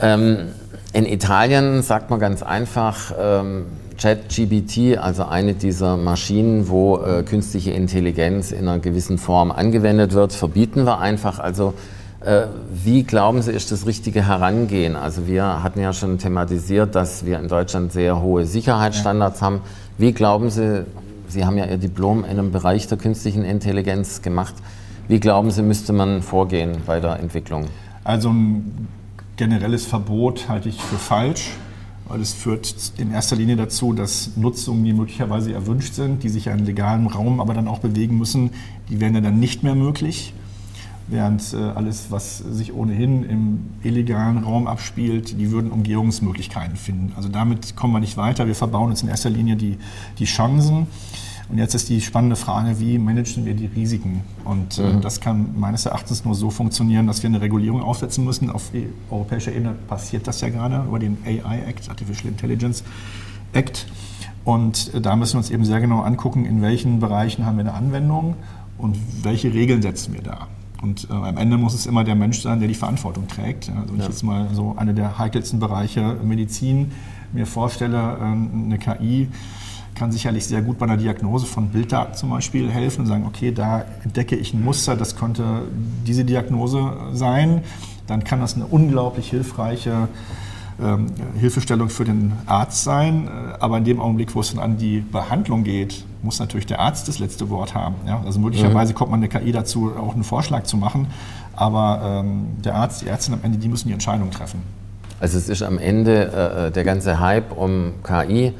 Ähm, 0.00 0.48
in 0.92 1.06
Italien 1.06 1.82
sagt 1.82 2.10
man 2.10 2.18
ganz 2.18 2.42
einfach, 2.42 3.12
ähm, 3.16 3.66
ChatGBT, 4.00 4.98
also 4.98 5.24
eine 5.24 5.54
dieser 5.54 5.96
Maschinen, 5.96 6.68
wo 6.68 6.98
äh, 6.98 7.22
künstliche 7.22 7.72
Intelligenz 7.72 8.50
in 8.50 8.66
einer 8.66 8.78
gewissen 8.78 9.18
Form 9.18 9.50
angewendet 9.50 10.14
wird, 10.14 10.32
verbieten 10.32 10.86
wir 10.86 11.00
einfach. 11.00 11.38
Also 11.38 11.74
äh, 12.20 12.46
wie 12.72 13.02
glauben 13.02 13.42
Sie, 13.42 13.52
ist 13.52 13.72
das 13.72 13.86
richtige 13.86 14.26
Herangehen? 14.26 14.96
Also 14.96 15.26
wir 15.26 15.62
hatten 15.62 15.80
ja 15.80 15.92
schon 15.92 16.18
thematisiert, 16.18 16.94
dass 16.94 17.26
wir 17.26 17.38
in 17.38 17.48
Deutschland 17.48 17.92
sehr 17.92 18.22
hohe 18.22 18.46
Sicherheitsstandards 18.46 19.40
ja. 19.40 19.46
haben. 19.46 19.60
Wie 19.98 20.12
glauben 20.12 20.48
Sie, 20.48 20.84
Sie 21.28 21.44
haben 21.44 21.58
ja 21.58 21.66
Ihr 21.66 21.78
Diplom 21.78 22.24
in 22.24 22.30
einem 22.30 22.52
Bereich 22.52 22.86
der 22.88 22.96
künstlichen 22.96 23.44
Intelligenz 23.44 24.22
gemacht, 24.22 24.54
wie 25.08 25.18
glauben 25.18 25.50
Sie, 25.50 25.62
müsste 25.62 25.92
man 25.92 26.22
vorgehen 26.22 26.76
bei 26.86 27.00
der 27.00 27.18
Entwicklung? 27.18 27.66
Also 28.04 28.30
ein 28.30 28.88
generelles 29.36 29.84
Verbot 29.84 30.48
halte 30.48 30.68
ich 30.68 30.80
für 30.80 30.96
falsch, 30.96 31.50
weil 32.10 32.20
es 32.20 32.32
führt 32.32 32.92
in 32.98 33.12
erster 33.12 33.36
Linie 33.36 33.54
dazu, 33.54 33.92
dass 33.92 34.36
Nutzungen, 34.36 34.84
die 34.84 34.92
möglicherweise 34.92 35.52
erwünscht 35.52 35.94
sind, 35.94 36.24
die 36.24 36.28
sich 36.28 36.46
ja 36.46 36.52
in 36.52 36.66
legalem 36.66 37.06
Raum 37.06 37.40
aber 37.40 37.54
dann 37.54 37.68
auch 37.68 37.78
bewegen 37.78 38.18
müssen, 38.18 38.50
die 38.88 39.00
werden 39.00 39.14
ja 39.14 39.20
dann 39.20 39.38
nicht 39.38 39.62
mehr 39.62 39.76
möglich 39.76 40.34
während 41.06 41.54
äh, 41.54 41.56
alles, 41.56 42.10
was 42.10 42.38
sich 42.38 42.72
ohnehin 42.72 43.24
im 43.24 43.60
illegalen 43.82 44.38
Raum 44.38 44.66
abspielt, 44.66 45.38
die 45.40 45.50
würden 45.50 45.70
Umgehungsmöglichkeiten 45.70 46.76
finden. 46.76 47.12
Also 47.16 47.28
damit 47.28 47.76
kommen 47.76 47.92
wir 47.92 48.00
nicht 48.00 48.16
weiter. 48.16 48.46
Wir 48.46 48.54
verbauen 48.54 48.90
uns 48.90 49.02
in 49.02 49.08
erster 49.08 49.30
Linie 49.30 49.56
die, 49.56 49.78
die 50.18 50.24
Chancen. 50.24 50.86
Und 51.50 51.58
jetzt 51.58 51.74
ist 51.74 51.88
die 51.88 52.00
spannende 52.00 52.36
Frage, 52.36 52.78
wie 52.78 52.96
managen 52.98 53.44
wir 53.44 53.54
die 53.54 53.66
Risiken? 53.66 54.22
Und 54.44 54.78
äh, 54.78 54.82
mhm. 54.82 55.00
das 55.00 55.20
kann 55.20 55.58
meines 55.58 55.84
Erachtens 55.84 56.24
nur 56.24 56.36
so 56.36 56.50
funktionieren, 56.50 57.08
dass 57.08 57.22
wir 57.22 57.28
eine 57.28 57.40
Regulierung 57.40 57.82
aufsetzen 57.82 58.24
müssen. 58.24 58.50
Auf 58.50 58.70
europäischer 59.10 59.52
Ebene 59.52 59.74
passiert 59.88 60.28
das 60.28 60.40
ja 60.40 60.48
gerade 60.48 60.84
über 60.86 61.00
den 61.00 61.18
AI 61.26 61.62
Act, 61.66 61.90
Artificial 61.90 62.28
Intelligence 62.28 62.84
Act. 63.52 63.86
Und 64.44 64.94
äh, 64.94 65.00
da 65.00 65.16
müssen 65.16 65.34
wir 65.34 65.38
uns 65.38 65.50
eben 65.50 65.64
sehr 65.64 65.80
genau 65.80 66.02
angucken, 66.02 66.44
in 66.44 66.62
welchen 66.62 67.00
Bereichen 67.00 67.44
haben 67.44 67.56
wir 67.56 67.64
eine 67.64 67.74
Anwendung 67.74 68.36
und 68.78 68.96
welche 69.22 69.52
Regeln 69.52 69.82
setzen 69.82 70.14
wir 70.14 70.22
da. 70.22 70.46
Und 70.82 71.08
äh, 71.10 71.12
am 71.12 71.36
Ende 71.36 71.58
muss 71.58 71.74
es 71.74 71.86
immer 71.86 72.04
der 72.04 72.14
Mensch 72.14 72.40
sein, 72.40 72.60
der 72.60 72.68
die 72.68 72.74
Verantwortung 72.74 73.26
trägt. 73.26 73.70
Also 73.70 73.92
wenn 73.92 73.98
ja. 73.98 74.04
ich 74.04 74.10
jetzt 74.10 74.22
mal 74.22 74.48
so 74.52 74.76
eine 74.78 74.94
der 74.94 75.18
heikelsten 75.18 75.58
Bereiche 75.58 76.16
Medizin 76.22 76.92
mir 77.32 77.46
vorstelle, 77.46 78.18
äh, 78.18 78.22
eine 78.22 78.78
KI 78.78 79.28
kann 80.00 80.12
sicherlich 80.12 80.46
sehr 80.46 80.62
gut 80.62 80.78
bei 80.78 80.86
einer 80.86 80.96
Diagnose 80.96 81.44
von 81.44 81.68
Bilddaten 81.68 82.14
zum 82.14 82.30
Beispiel 82.30 82.70
helfen 82.70 83.02
und 83.02 83.06
sagen, 83.06 83.26
okay, 83.26 83.52
da 83.52 83.84
entdecke 84.02 84.34
ich 84.34 84.54
ein 84.54 84.64
Muster, 84.64 84.96
das 84.96 85.14
könnte 85.14 85.64
diese 86.06 86.24
Diagnose 86.24 86.90
sein. 87.12 87.60
Dann 88.06 88.24
kann 88.24 88.40
das 88.40 88.54
eine 88.54 88.64
unglaublich 88.64 89.28
hilfreiche 89.28 90.08
ähm, 90.82 91.08
Hilfestellung 91.38 91.90
für 91.90 92.06
den 92.06 92.32
Arzt 92.46 92.82
sein. 92.82 93.28
Äh, 93.28 93.56
aber 93.60 93.76
in 93.76 93.84
dem 93.84 94.00
Augenblick, 94.00 94.34
wo 94.34 94.40
es 94.40 94.54
dann 94.54 94.58
an 94.58 94.78
die 94.78 95.00
Behandlung 95.00 95.64
geht, 95.64 96.02
muss 96.22 96.38
natürlich 96.38 96.64
der 96.64 96.80
Arzt 96.80 97.06
das 97.06 97.18
letzte 97.18 97.50
Wort 97.50 97.74
haben. 97.74 97.96
Ja? 98.06 98.22
Also 98.24 98.40
möglicherweise 98.40 98.94
mhm. 98.94 98.96
kommt 98.96 99.10
man 99.10 99.20
der 99.20 99.28
KI 99.28 99.52
dazu, 99.52 99.92
auch 99.94 100.14
einen 100.14 100.24
Vorschlag 100.24 100.62
zu 100.62 100.78
machen. 100.78 101.08
Aber 101.54 102.22
ähm, 102.24 102.46
der 102.64 102.74
Arzt, 102.74 103.02
die 103.02 103.06
Ärztin 103.06 103.34
am 103.34 103.40
Ende, 103.42 103.58
die 103.58 103.68
müssen 103.68 103.88
die 103.88 103.94
Entscheidung 103.94 104.30
treffen. 104.30 104.62
Also 105.20 105.36
es 105.36 105.50
ist 105.50 105.62
am 105.62 105.76
Ende 105.76 106.32
äh, 106.32 106.68
äh 106.68 106.70
der 106.70 106.84
ganze 106.84 107.20
Hype 107.20 107.54
um 107.54 107.92
KI 108.02 108.54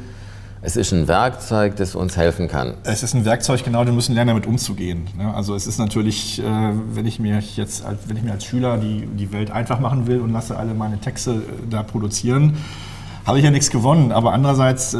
es 0.62 0.76
ist 0.76 0.92
ein 0.92 1.08
Werkzeug, 1.08 1.76
das 1.76 1.94
uns 1.94 2.16
helfen 2.16 2.48
kann. 2.48 2.74
Es 2.84 3.02
ist 3.02 3.14
ein 3.14 3.24
Werkzeug, 3.24 3.64
genau, 3.64 3.84
wir 3.86 3.92
müssen 3.92 4.14
lernen, 4.14 4.28
damit 4.28 4.46
umzugehen. 4.46 5.06
Also 5.34 5.54
es 5.54 5.66
ist 5.66 5.78
natürlich, 5.78 6.40
äh, 6.40 6.44
wenn 6.44 7.06
ich 7.06 7.18
mir 7.18 7.38
jetzt, 7.38 7.84
wenn 8.06 8.16
ich 8.16 8.22
mir 8.22 8.32
als 8.32 8.44
Schüler 8.44 8.76
die, 8.76 9.06
die 9.06 9.32
Welt 9.32 9.50
einfach 9.50 9.80
machen 9.80 10.06
will 10.06 10.20
und 10.20 10.32
lasse 10.32 10.56
alle 10.56 10.74
meine 10.74 10.98
Texte 11.00 11.32
äh, 11.32 11.36
da 11.70 11.82
produzieren, 11.82 12.58
habe 13.24 13.38
ich 13.38 13.44
ja 13.44 13.50
nichts 13.50 13.70
gewonnen. 13.70 14.12
Aber 14.12 14.32
andererseits, 14.32 14.94
äh, 14.94 14.98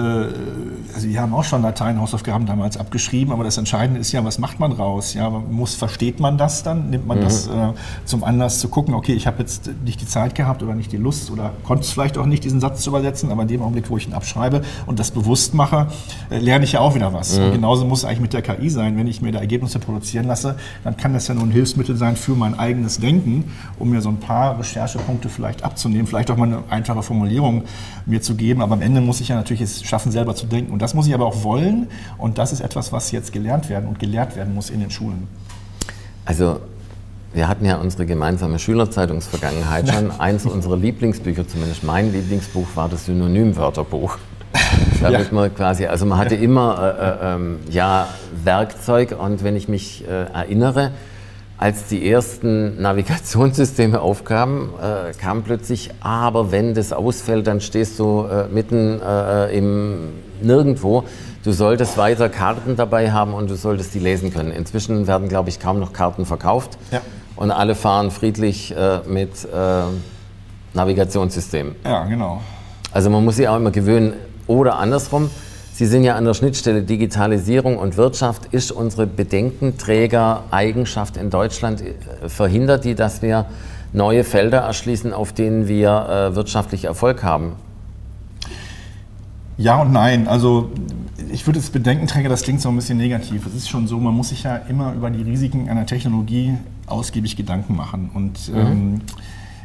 also 0.94 1.08
wir 1.08 1.20
haben 1.20 1.34
auch 1.34 1.44
schon 1.44 1.62
Latein-Hausaufgaben 1.62 2.46
damals 2.46 2.76
abgeschrieben, 2.76 3.32
aber 3.32 3.44
das 3.44 3.56
Entscheidende 3.58 4.00
ist 4.00 4.12
ja, 4.12 4.24
was 4.24 4.38
macht 4.38 4.60
man 4.60 4.72
raus? 4.72 5.14
Ja, 5.14 5.30
muss, 5.30 5.74
versteht 5.74 6.20
man 6.20 6.38
das 6.38 6.62
dann? 6.62 6.90
Nimmt 6.90 7.06
man 7.06 7.18
mhm. 7.18 7.22
das 7.22 7.46
äh, 7.46 7.72
zum 8.04 8.24
Anlass 8.24 8.60
zu 8.60 8.68
gucken, 8.68 8.94
okay, 8.94 9.12
ich 9.12 9.26
habe 9.26 9.38
jetzt 9.40 9.70
nicht 9.84 10.00
die 10.00 10.06
Zeit 10.06 10.34
gehabt 10.34 10.62
oder 10.62 10.74
nicht 10.74 10.92
die 10.92 10.96
Lust 10.96 11.30
oder 11.30 11.52
konnte 11.64 11.84
es 11.84 11.90
vielleicht 11.90 12.18
auch 12.18 12.26
nicht, 12.26 12.44
diesen 12.44 12.60
Satz 12.60 12.82
zu 12.82 12.90
übersetzen, 12.90 13.30
aber 13.30 13.42
in 13.42 13.48
dem 13.48 13.62
Augenblick, 13.62 13.90
wo 13.90 13.96
ich 13.96 14.06
ihn 14.06 14.14
abschreibe 14.14 14.62
und 14.86 14.98
das 14.98 15.10
bewusst 15.10 15.54
mache, 15.54 15.88
äh, 16.30 16.38
lerne 16.38 16.64
ich 16.64 16.72
ja 16.72 16.80
auch 16.80 16.94
wieder 16.94 17.12
was. 17.12 17.38
Mhm. 17.38 17.44
Und 17.44 17.52
genauso 17.52 17.84
muss 17.84 18.00
es 18.00 18.04
eigentlich 18.04 18.20
mit 18.20 18.32
der 18.32 18.42
KI 18.42 18.70
sein. 18.70 18.96
Wenn 18.96 19.06
ich 19.06 19.22
mir 19.22 19.32
da 19.32 19.40
Ergebnisse 19.40 19.78
produzieren 19.78 20.26
lasse, 20.26 20.56
dann 20.84 20.96
kann 20.96 21.12
das 21.12 21.28
ja 21.28 21.34
nur 21.34 21.44
ein 21.44 21.50
Hilfsmittel 21.50 21.96
sein 21.96 22.16
für 22.16 22.32
mein 22.32 22.58
eigenes 22.58 22.98
Denken, 22.98 23.50
um 23.78 23.90
mir 23.90 24.00
so 24.00 24.08
ein 24.08 24.18
paar 24.18 24.58
Recherchepunkte 24.58 25.28
vielleicht 25.28 25.64
abzunehmen, 25.64 26.06
vielleicht 26.06 26.30
auch 26.30 26.36
mal 26.36 26.46
eine 26.46 26.62
einfache 26.68 27.02
Formulierung 27.02 27.64
mir 28.11 28.20
zu 28.20 28.34
geben. 28.34 28.61
Aber 28.61 28.74
am 28.74 28.82
Ende 28.82 29.00
muss 29.00 29.20
ich 29.20 29.28
ja 29.28 29.36
natürlich 29.36 29.62
es 29.62 29.82
schaffen, 29.82 30.12
selber 30.12 30.34
zu 30.34 30.46
denken. 30.46 30.72
Und 30.72 30.82
das 30.82 30.94
muss 30.94 31.06
ich 31.06 31.14
aber 31.14 31.26
auch 31.26 31.42
wollen. 31.42 31.88
Und 32.18 32.38
das 32.38 32.52
ist 32.52 32.61
etwas, 32.61 32.92
was 32.92 33.11
jetzt 33.12 33.32
gelernt 33.32 33.68
werden 33.68 33.88
und 33.88 33.98
gelehrt 33.98 34.36
werden 34.36 34.54
muss 34.54 34.68
in 34.68 34.80
den 34.80 34.90
Schulen. 34.90 35.28
Also 36.24 36.61
wir 37.32 37.48
hatten 37.48 37.64
ja 37.64 37.76
unsere 37.76 38.06
gemeinsame 38.06 38.58
Schülerzeitungsvergangenheit 38.58 39.88
schon. 39.94 40.11
Eins 40.20 40.44
unserer 40.44 40.76
Lieblingsbücher, 40.76 41.46
zumindest 41.46 41.84
mein 41.84 42.12
Lieblingsbuch, 42.12 42.66
war 42.74 42.88
das 42.88 43.06
Synonymwörterbuch. 43.06 44.18
Damit 45.00 45.26
ja. 45.28 45.34
man 45.34 45.54
quasi, 45.54 45.86
also 45.86 46.06
man 46.06 46.18
hatte 46.18 46.34
immer 46.34 47.18
äh, 47.22 47.26
äh, 47.28 47.34
ähm, 47.34 47.58
ja, 47.70 48.08
Werkzeug 48.44 49.16
und 49.18 49.44
wenn 49.44 49.56
ich 49.56 49.68
mich 49.68 50.04
äh, 50.06 50.24
erinnere, 50.24 50.90
als 51.61 51.88
die 51.88 52.11
ersten 52.11 52.80
Navigationssysteme 52.80 54.00
aufkamen, 54.00 54.70
äh, 54.80 55.12
kam 55.12 55.42
plötzlich, 55.42 55.90
aber 56.00 56.52
wenn 56.52 56.72
das 56.72 56.94
ausfällt, 56.94 57.46
dann 57.46 57.61
stehst 57.61 57.98
du 57.98 58.24
äh, 58.24 58.48
mitten 58.48 58.98
äh, 59.02 59.54
im 59.54 60.08
Nirgendwo. 60.40 61.04
Du 61.44 61.52
solltest 61.52 61.98
weiter 61.98 62.30
Karten 62.30 62.76
dabei 62.76 63.12
haben 63.12 63.34
und 63.34 63.50
du 63.50 63.56
solltest 63.56 63.94
die 63.94 63.98
lesen 63.98 64.32
können. 64.32 64.52
Inzwischen 64.52 65.06
werden, 65.06 65.28
glaube 65.28 65.50
ich, 65.50 65.61
kaum 65.61 65.80
noch 65.80 65.92
Karten 65.92 66.24
verkauft 66.24 66.78
ja. 66.92 67.02
und 67.36 67.50
alle 67.50 67.74
fahren 67.74 68.11
friedlich 68.11 68.74
mit 69.06 69.48
Navigationssystemen. 70.74 71.76
Ja, 71.84 72.04
genau. 72.04 72.42
Also 72.92 73.08
man 73.08 73.24
muss 73.24 73.36
sich 73.36 73.48
auch 73.48 73.56
immer 73.56 73.70
gewöhnen, 73.70 74.12
oder 74.46 74.78
andersrum, 74.78 75.30
Sie 75.81 75.87
sind 75.87 76.05
ja 76.05 76.14
an 76.14 76.26
der 76.26 76.35
Schnittstelle 76.35 76.83
Digitalisierung 76.83 77.78
und 77.78 77.97
Wirtschaft. 77.97 78.53
Ist 78.53 78.70
unsere 78.70 79.07
Bedenkenträger-Eigenschaft 79.07 81.16
in 81.16 81.31
Deutschland, 81.31 81.81
äh, 81.81 81.95
verhindert 82.28 82.85
die, 82.85 82.95
dass 82.95 83.22
wir 83.22 83.47
neue 83.95 84.22
Felder 84.22 84.59
erschließen, 84.59 85.14
auf 85.14 85.33
denen 85.33 85.68
wir 85.68 86.33
äh, 86.33 86.37
wirtschaftlich 86.37 86.85
Erfolg 86.85 87.22
haben? 87.22 87.53
Ja 89.57 89.81
und 89.81 89.91
nein. 89.91 90.28
Also 90.28 90.70
ich 91.33 91.47
würde 91.47 91.61
das 91.61 91.70
Bedenkenträger, 91.70 92.28
das 92.28 92.43
klingt 92.43 92.61
so 92.61 92.68
ein 92.68 92.76
bisschen 92.76 92.99
negativ. 92.99 93.47
Es 93.47 93.55
ist 93.55 93.70
schon 93.70 93.87
so, 93.87 93.99
man 93.99 94.12
muss 94.12 94.28
sich 94.28 94.43
ja 94.43 94.57
immer 94.57 94.93
über 94.93 95.09
die 95.09 95.22
Risiken 95.22 95.70
einer 95.70 95.87
Technologie 95.87 96.59
ausgiebig 96.89 97.37
Gedanken 97.37 97.74
machen. 97.74 98.11
Und 98.12 98.51
mhm. 98.51 98.59
ähm, 98.59 99.01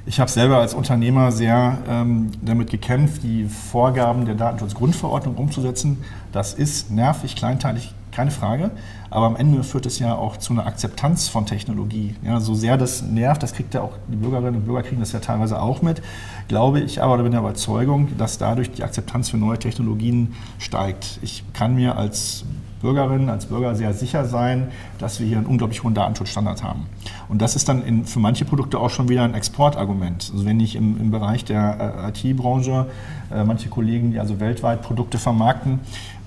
ich 0.06 0.20
habe 0.20 0.30
selber 0.30 0.58
als 0.60 0.74
Unternehmer 0.74 1.32
sehr 1.32 1.80
ähm, 1.90 2.32
damit 2.42 2.70
gekämpft, 2.70 3.24
die 3.24 3.46
Vorgaben 3.46 4.26
der 4.26 4.36
Datenschutzgrundverordnung 4.36 5.36
umzusetzen. 5.36 6.04
Das 6.32 6.54
ist 6.54 6.92
nervig, 6.92 7.36
kleinteilig, 7.36 7.94
keine 8.12 8.30
Frage. 8.30 8.70
Aber 9.10 9.26
am 9.26 9.36
Ende 9.36 9.64
führt 9.64 9.86
es 9.88 9.98
ja 9.98 10.14
auch 10.14 10.38
zu 10.38 10.54
einer 10.54 10.68
Akzeptanz 10.68 11.28
von 11.28 11.46
Technologie. 11.46 12.16
Ja, 12.24 12.40
so 12.40 12.54
sehr 12.54 12.78
das 12.78 13.02
nervt, 13.02 13.42
das 13.42 13.54
kriegt 13.54 13.74
ja 13.74 13.82
auch 13.82 13.94
die 14.08 14.16
Bürgerinnen 14.16 14.58
und 14.58 14.66
Bürger 14.66 14.84
kriegen 14.84 15.00
das 15.00 15.12
ja 15.12 15.20
teilweise 15.20 15.60
auch 15.60 15.82
mit, 15.82 16.02
glaube 16.48 16.82
ich 16.82 17.02
aber 17.02 17.16
oder 17.16 17.24
bin 17.24 17.32
der 17.32 17.42
Überzeugung, 17.42 18.10
dass 18.18 18.38
dadurch 18.38 18.72
die 18.72 18.84
Akzeptanz 18.84 19.30
für 19.30 19.38
neue 19.38 19.58
Technologien 19.58 20.36
steigt. 20.60 21.20
Ich 21.24 21.44
kann 21.54 21.76
mir 21.76 21.98
als 21.98 22.46
Bürgerinnen, 22.86 23.30
als 23.30 23.48
Bürger 23.48 23.74
sehr 23.74 23.94
sicher 23.94 24.26
sein, 24.26 24.68
dass 25.00 25.20
wir 25.20 25.26
hier 25.26 25.38
einen 25.38 25.48
unglaublich 25.48 25.84
hohen 25.84 25.96
Datenschutzstandard 25.96 26.64
haben. 26.64 26.86
Und 27.30 27.42
das 27.42 27.56
ist 27.56 27.68
dann 27.68 27.84
in, 27.84 28.06
für 28.06 28.20
manche 28.20 28.46
Produkte 28.46 28.80
auch 28.80 28.92
schon 28.92 29.10
wieder 29.10 29.24
ein 29.24 29.34
Exportargument. 29.34 30.30
Also 30.32 30.46
wenn 30.46 30.60
ich 30.60 30.76
im, 30.76 31.00
im 31.00 31.10
Bereich 31.10 31.44
der 31.46 32.12
äh, 32.14 32.30
IT-Branche 32.30 32.86
äh, 33.34 33.44
manche 33.44 33.70
Kollegen, 33.70 34.12
die 34.12 34.20
also 34.20 34.40
weltweit 34.40 34.84
Produkte 34.84 35.18
vermarkten, 35.18 35.80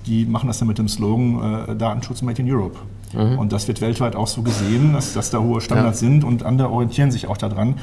die 0.05 0.25
machen 0.25 0.47
das 0.47 0.59
dann 0.59 0.67
mit 0.67 0.77
dem 0.77 0.89
Slogan 0.89 1.69
äh, 1.69 1.75
Datenschutz 1.77 2.21
Made 2.21 2.41
in 2.41 2.51
Europe. 2.51 2.77
Mhm. 3.13 3.39
Und 3.39 3.53
das 3.53 3.69
wird 3.69 3.79
weltweit 3.79 4.17
auch 4.17 4.27
so 4.27 4.41
gesehen, 4.41 4.91
dass, 4.91 5.13
dass 5.13 5.29
da 5.29 5.39
hohe 5.39 5.61
Standards 5.61 6.01
ja. 6.01 6.09
sind 6.09 6.25
und 6.25 6.43
andere 6.43 6.69
orientieren 6.69 7.11
sich 7.11 7.27
auch 7.27 7.37
daran. 7.37 7.75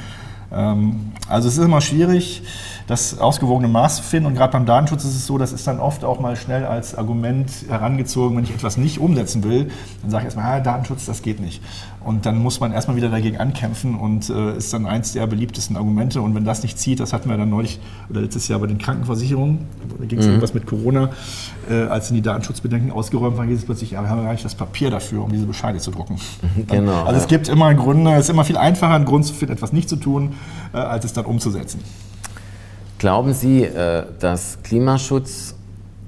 Ähm, 0.51 1.13
also 1.27 1.47
es 1.47 1.57
ist 1.57 1.65
immer 1.65 1.81
schwierig, 1.81 2.43
das 2.87 3.19
ausgewogene 3.19 3.67
Maß 3.67 3.99
finden. 3.99 4.27
Und 4.27 4.35
gerade 4.35 4.53
beim 4.53 4.65
Datenschutz 4.65 5.03
ist 5.03 5.15
es 5.15 5.27
so, 5.27 5.37
das 5.37 5.51
ist 5.51 5.67
dann 5.67 5.79
oft 5.79 6.05
auch 6.05 6.19
mal 6.19 6.35
schnell 6.37 6.65
als 6.65 6.95
Argument 6.95 7.51
herangezogen, 7.67 8.37
wenn 8.37 8.45
ich 8.45 8.53
etwas 8.53 8.77
nicht 8.77 8.99
umsetzen 8.99 9.43
will, 9.43 9.69
dann 10.01 10.09
sage 10.09 10.21
ich 10.21 10.25
erstmal, 10.25 10.57
ja, 10.57 10.63
Datenschutz, 10.63 11.05
das 11.05 11.21
geht 11.21 11.41
nicht. 11.41 11.61
Und 12.03 12.25
dann 12.25 12.37
muss 12.37 12.61
man 12.61 12.71
erstmal 12.71 12.95
wieder 12.95 13.09
dagegen 13.09 13.37
ankämpfen 13.37 13.95
und 13.95 14.29
äh, 14.29 14.55
ist 14.55 14.71
dann 14.71 14.85
eins 14.85 15.11
der 15.11 15.27
beliebtesten 15.27 15.75
Argumente. 15.75 16.21
Und 16.21 16.33
wenn 16.33 16.45
das 16.45 16.63
nicht 16.63 16.79
zieht, 16.79 17.01
das 17.01 17.11
hatten 17.11 17.29
wir 17.29 17.35
dann 17.35 17.49
neulich 17.49 17.81
oder 18.09 18.21
letztes 18.21 18.47
Jahr 18.47 18.59
bei 18.59 18.67
den 18.67 18.77
Krankenversicherungen, 18.77 19.67
da 19.99 20.05
ging 20.05 20.19
es 20.19 20.25
mhm. 20.25 20.31
irgendwas 20.31 20.53
mit 20.53 20.65
Corona, 20.65 21.09
äh, 21.69 21.83
als 21.87 22.07
die 22.07 22.21
Datenschutzbedenken 22.21 22.91
ausgeräumt 22.91 23.37
waren, 23.37 23.49
hieß 23.49 23.59
es 23.59 23.65
plötzlich, 23.65 23.91
ja, 23.91 24.01
wir 24.01 24.09
haben 24.09 24.19
ja 24.19 24.23
gar 24.23 24.31
nicht 24.31 24.45
das 24.45 24.55
Papier 24.55 24.89
dafür, 24.89 25.25
um 25.25 25.31
diese 25.31 25.45
Bescheide 25.45 25.79
zu 25.79 25.91
drucken. 25.91 26.17
Genau. 26.67 27.01
Also 27.01 27.13
ja. 27.13 27.17
es 27.17 27.27
gibt 27.27 27.49
immer 27.49 27.73
Gründe, 27.73 28.13
es 28.13 28.25
ist 28.25 28.29
immer 28.29 28.45
viel 28.45 28.57
einfacher, 28.57 28.93
einen 28.93 29.05
Grund 29.05 29.25
zu 29.25 29.33
finden, 29.33 29.53
etwas 29.53 29.73
nicht 29.73 29.89
zu 29.89 29.97
tun, 29.97 30.35
äh, 30.73 30.77
als 30.77 31.03
es 31.03 31.11
dann 31.11 31.25
umzusetzen. 31.25 31.81
Glauben 32.99 33.33
Sie, 33.33 33.63
äh, 33.63 34.05
dass 34.19 34.57
Klimaschutz, 34.63 35.53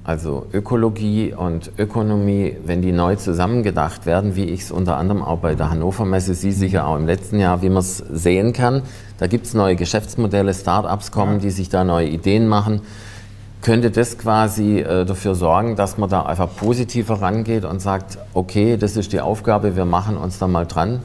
also 0.02 0.46
Ökologie 0.52 1.32
und 1.32 1.70
Ökonomie, 1.78 2.56
wenn 2.64 2.82
die 2.82 2.90
neu 2.90 3.14
zusammengedacht 3.14 4.06
werden, 4.06 4.34
wie 4.34 4.46
ich 4.46 4.62
es 4.62 4.72
unter 4.72 4.96
anderem 4.96 5.22
auch 5.22 5.38
bei 5.38 5.54
der 5.54 5.70
Hannover 5.70 6.04
Messe, 6.04 6.34
Sie 6.34 6.50
sicher 6.50 6.88
auch 6.88 6.96
im 6.96 7.06
letzten 7.06 7.38
Jahr, 7.38 7.62
wie 7.62 7.68
man 7.68 7.78
es 7.78 7.98
sehen 7.98 8.52
kann, 8.52 8.82
da 9.18 9.28
gibt 9.28 9.46
es 9.46 9.54
neue 9.54 9.76
Geschäftsmodelle, 9.76 10.52
Start-ups 10.52 11.12
kommen, 11.12 11.38
die 11.38 11.50
sich 11.50 11.68
da 11.68 11.84
neue 11.84 12.08
Ideen 12.08 12.48
machen. 12.48 12.80
Könnte 13.62 13.92
das 13.92 14.18
quasi 14.18 14.80
äh, 14.80 15.04
dafür 15.04 15.36
sorgen, 15.36 15.76
dass 15.76 15.96
man 15.96 16.10
da 16.10 16.22
einfach 16.22 16.48
positiver 16.56 17.22
rangeht 17.22 17.64
und 17.64 17.80
sagt, 17.80 18.18
okay, 18.34 18.76
das 18.76 18.96
ist 18.96 19.12
die 19.12 19.20
Aufgabe, 19.20 19.76
wir 19.76 19.84
machen 19.84 20.16
uns 20.16 20.40
da 20.40 20.48
mal 20.48 20.66
dran? 20.66 21.00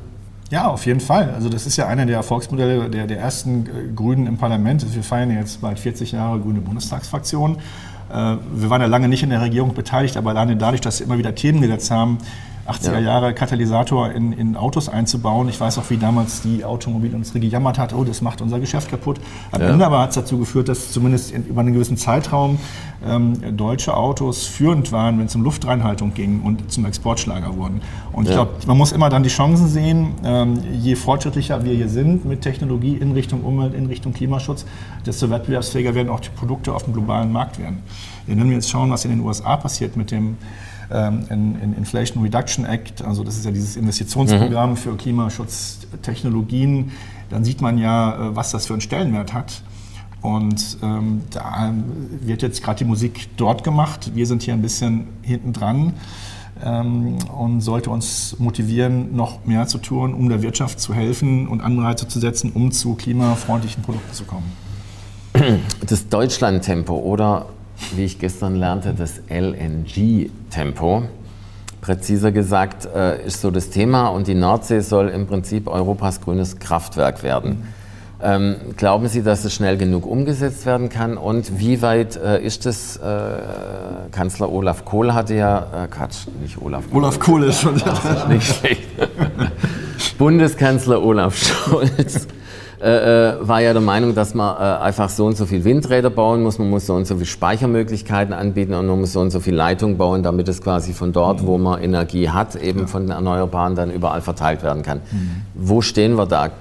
Ja, 0.52 0.68
auf 0.68 0.86
jeden 0.86 1.00
Fall. 1.00 1.32
Also 1.34 1.50
das 1.50 1.66
ist 1.66 1.76
ja 1.78 1.88
einer 1.88 2.06
der 2.06 2.18
Erfolgsmodelle 2.18 2.90
der, 2.90 3.08
der 3.08 3.20
ersten 3.20 3.66
äh, 3.66 3.94
Grünen 3.96 4.28
im 4.28 4.38
Parlament. 4.38 4.86
Wir 4.94 5.04
feiern 5.04 5.32
jetzt 5.32 5.62
bald 5.62 5.80
40 5.80 6.12
Jahre 6.12 6.40
grüne 6.40 6.62
Bundestagsfraktion. 6.62 7.58
Äh, 8.10 8.14
wir 8.14 8.70
waren 8.70 8.82
ja 8.82 8.88
lange 8.88 9.08
nicht 9.08 9.24
in 9.24 9.32
der 9.32 9.42
Regierung 9.42 9.74
beteiligt, 9.74 10.18
aber 10.18 10.30
alleine 10.30 10.56
dadurch, 10.56 10.82
dass 10.82 11.00
wir 11.00 11.08
immer 11.08 11.18
wieder 11.18 11.34
Themen 11.34 11.62
gesetzt 11.62 11.90
haben, 11.90 12.20
80er 12.68 13.00
Jahre 13.00 13.34
Katalysator 13.34 14.12
in, 14.12 14.34
in, 14.34 14.56
Autos 14.56 14.90
einzubauen. 14.90 15.48
Ich 15.50 15.60
weiß 15.60 15.78
auch, 15.78 15.90
wie 15.90 15.98
damals 15.98 16.42
die 16.42 16.66
Automobilindustrie 16.66 17.40
gejammert 17.40 17.78
hat, 17.78 17.94
oh, 17.94 18.04
das 18.04 18.22
macht 18.22 18.42
unser 18.42 18.60
Geschäft 18.60 18.90
kaputt. 18.90 19.20
Am 19.52 19.62
ja. 19.62 19.70
Ende 19.70 19.86
aber 19.86 20.00
hat 20.00 20.10
es 20.10 20.16
dazu 20.16 20.40
geführt, 20.40 20.68
dass 20.68 20.92
zumindest 20.92 21.32
in, 21.32 21.46
über 21.46 21.62
einen 21.62 21.74
gewissen 21.74 21.98
Zeitraum 21.98 22.58
ähm, 23.08 23.56
deutsche 23.56 23.96
Autos 23.96 24.48
führend 24.48 24.92
waren, 24.92 25.20
wenn 25.20 25.28
es 25.28 25.36
um 25.36 25.44
Luftreinhaltung 25.44 26.16
ging 26.16 26.42
und 26.42 26.72
zum 26.72 26.86
Exportschlager 26.86 27.56
wurden. 27.56 27.82
Und 28.12 28.26
ja. 28.26 28.32
ich 28.32 28.36
glaube, 28.36 28.52
man 28.66 28.78
muss 28.78 28.92
immer 28.92 29.10
dann 29.10 29.22
die 29.22 29.30
Chancen 29.30 29.68
sehen, 29.68 30.14
ähm, 30.24 30.60
je 30.74 30.96
fortschrittlicher 30.96 31.64
wir 31.64 31.74
hier 31.74 31.90
sind 31.90 32.26
mit 32.26 32.42
Technologie 32.42 32.98
in 32.98 33.12
Richtung 33.12 33.42
Umwelt, 33.44 33.76
in 33.76 33.86
Richtung 33.86 34.14
Klimaschutz, 34.14 34.66
desto 35.06 35.30
wettbewerbsfähiger 35.30 35.94
werden 35.94 36.10
auch 36.10 36.20
die 36.20 36.30
Produkte 36.30 36.74
auf 36.74 36.84
dem 36.84 36.94
globalen 36.94 37.32
Markt 37.32 37.60
werden. 37.60 37.84
Wenn 38.26 38.44
wir 38.44 38.56
jetzt 38.56 38.72
schauen, 38.72 38.90
was 38.90 39.06
in 39.06 39.12
den 39.12 39.20
USA 39.20 39.56
passiert 39.56 39.96
mit 39.98 40.10
dem 40.10 40.38
in, 40.90 41.60
in 41.62 41.74
Inflation 41.78 42.22
Reduction 42.24 42.66
Act, 42.66 43.04
also 43.04 43.24
das 43.24 43.38
ist 43.38 43.46
ja 43.46 43.52
dieses 43.52 43.76
Investitionsprogramm 43.76 44.72
mhm. 44.72 44.78
für 44.78 44.96
Klimaschutztechnologien, 44.96 46.92
dann 47.30 47.44
sieht 47.44 47.62
man 47.62 47.78
ja, 47.78 48.16
äh, 48.16 48.36
was 48.36 48.52
das 48.52 48.68
für 48.68 48.74
einen 48.74 48.82
Stellenwert 48.82 49.34
hat. 49.34 49.62
Und 50.22 50.78
ähm, 50.82 51.22
da 51.30 51.72
wird 52.22 52.42
jetzt 52.42 52.64
gerade 52.64 52.80
die 52.80 52.86
Musik 52.86 53.30
dort 53.38 53.64
gemacht. 53.64 54.12
Wir 54.16 54.26
sind 54.26 54.42
hier 54.42 54.56
ein 54.56 54.62
bisschen 54.62 55.08
hinten 55.22 55.54
dran 55.54 55.94
ähm, 56.64 57.18
und 57.38 57.62
sollte 57.62 57.92
uns 57.92 58.36
motivieren, 58.40 59.16
noch 59.16 59.46
mehr 59.46 59.68
zu 59.68 59.78
tun, 59.78 60.16
um 60.16 60.28
der 60.30 60.42
Wirtschaft 60.42 60.80
zu 60.80 60.96
helfen 60.96 61.48
und 61.48 61.62
Anreize 61.62 62.08
zu 62.08 62.20
setzen, 62.20 62.52
um 62.54 62.72
zu 62.72 62.96
klimafreundlichen 62.96 63.84
Produkten 63.84 64.14
zu 64.14 64.24
kommen. 64.24 64.52
Das 65.86 66.08
Deutschland-Tempo 66.08 66.96
oder 66.96 67.48
wie 67.96 68.06
ich 68.06 68.20
gestern 68.20 68.56
lernte, 68.56 68.94
das 68.94 69.22
LNG-Tempo. 69.30 71.04
Präziser 71.82 72.32
gesagt 72.32 72.88
äh, 72.96 73.26
ist 73.26 73.42
so 73.42 73.52
das 73.52 73.70
Thema 73.70 74.08
und 74.08 74.28
die 74.28 74.34
Nordsee 74.34 74.80
soll 74.80 75.10
im 75.10 75.28
Prinzip 75.28 75.68
Europas 75.68 76.20
grünes 76.22 76.58
Kraftwerk 76.58 77.22
werden. 77.22 77.64
Ähm, 78.24 78.56
glauben 78.76 79.08
Sie, 79.08 79.22
dass 79.22 79.46
es 79.46 79.54
schnell 79.54 79.78
genug 79.78 80.08
umgesetzt 80.08 80.66
werden 80.66 80.90
kann? 80.90 81.16
Und 81.18 81.60
wie 81.60 81.82
weit 81.82 82.16
äh, 82.16 82.42
ist 82.42 82.66
es? 82.66 82.98
Äh, 82.98 83.02
Kanzler 84.12 84.52
Olaf 84.52 84.84
Kohl 84.84 85.14
hatte 85.14 85.36
ja, 85.36 85.84
äh, 85.84 85.88
Quatsch, 85.88 86.28
nicht 86.42 86.60
Olaf 86.60 86.90
Kohl. 86.90 87.04
Olaf 87.04 87.20
Kohl 87.20 87.44
ist 87.44 87.62
schon 87.62 87.80
Ach, 87.86 88.28
nicht 88.30 88.48
schlecht. 88.48 88.82
Bundeskanzler 90.18 91.04
Olaf 91.04 91.36
Scholz 91.38 92.28
äh, 92.82 93.38
äh, 93.38 93.48
war 93.48 93.62
ja 93.62 93.74
der 93.74 93.82
Meinung, 93.82 94.16
dass 94.16 94.34
man 94.34 94.56
äh, 94.58 94.84
einfach 94.84 95.10
so 95.10 95.26
und 95.26 95.38
so 95.38 95.46
viel 95.46 95.64
Windräder 95.64 96.10
bauen 96.10 96.44
muss, 96.44 96.60
man 96.60 96.70
muss 96.70 96.86
so 96.86 96.94
und 96.94 97.08
so 97.08 97.16
viele 97.16 97.26
Speichermöglichkeiten 97.26 98.34
anbieten 98.34 98.74
und 98.74 98.88
man 98.88 99.00
muss 99.00 99.14
so 99.14 99.22
und 99.22 99.32
so 99.32 99.40
viel 99.40 99.56
Leitung 99.56 99.98
bauen, 99.98 100.24
damit 100.24 100.48
es 100.50 100.62
quasi 100.62 100.94
von 100.94 101.14
dort, 101.14 101.42
mhm. 101.42 101.48
wo 101.48 101.58
man 101.58 101.82
Energie 101.82 102.30
hat, 102.30 102.56
eben 102.56 102.82
ja. 102.82 102.88
von 102.88 103.04
den 103.04 103.12
Erneuerbaren 103.12 103.76
dann 103.76 103.92
überall 103.92 104.22
verteilt 104.22 104.64
werden 104.64 104.84
kann. 104.84 104.98
Mhm. 105.12 105.42
Wo 105.54 105.82
stehen 105.82 106.16
wir 106.16 106.26
da? 106.26 106.52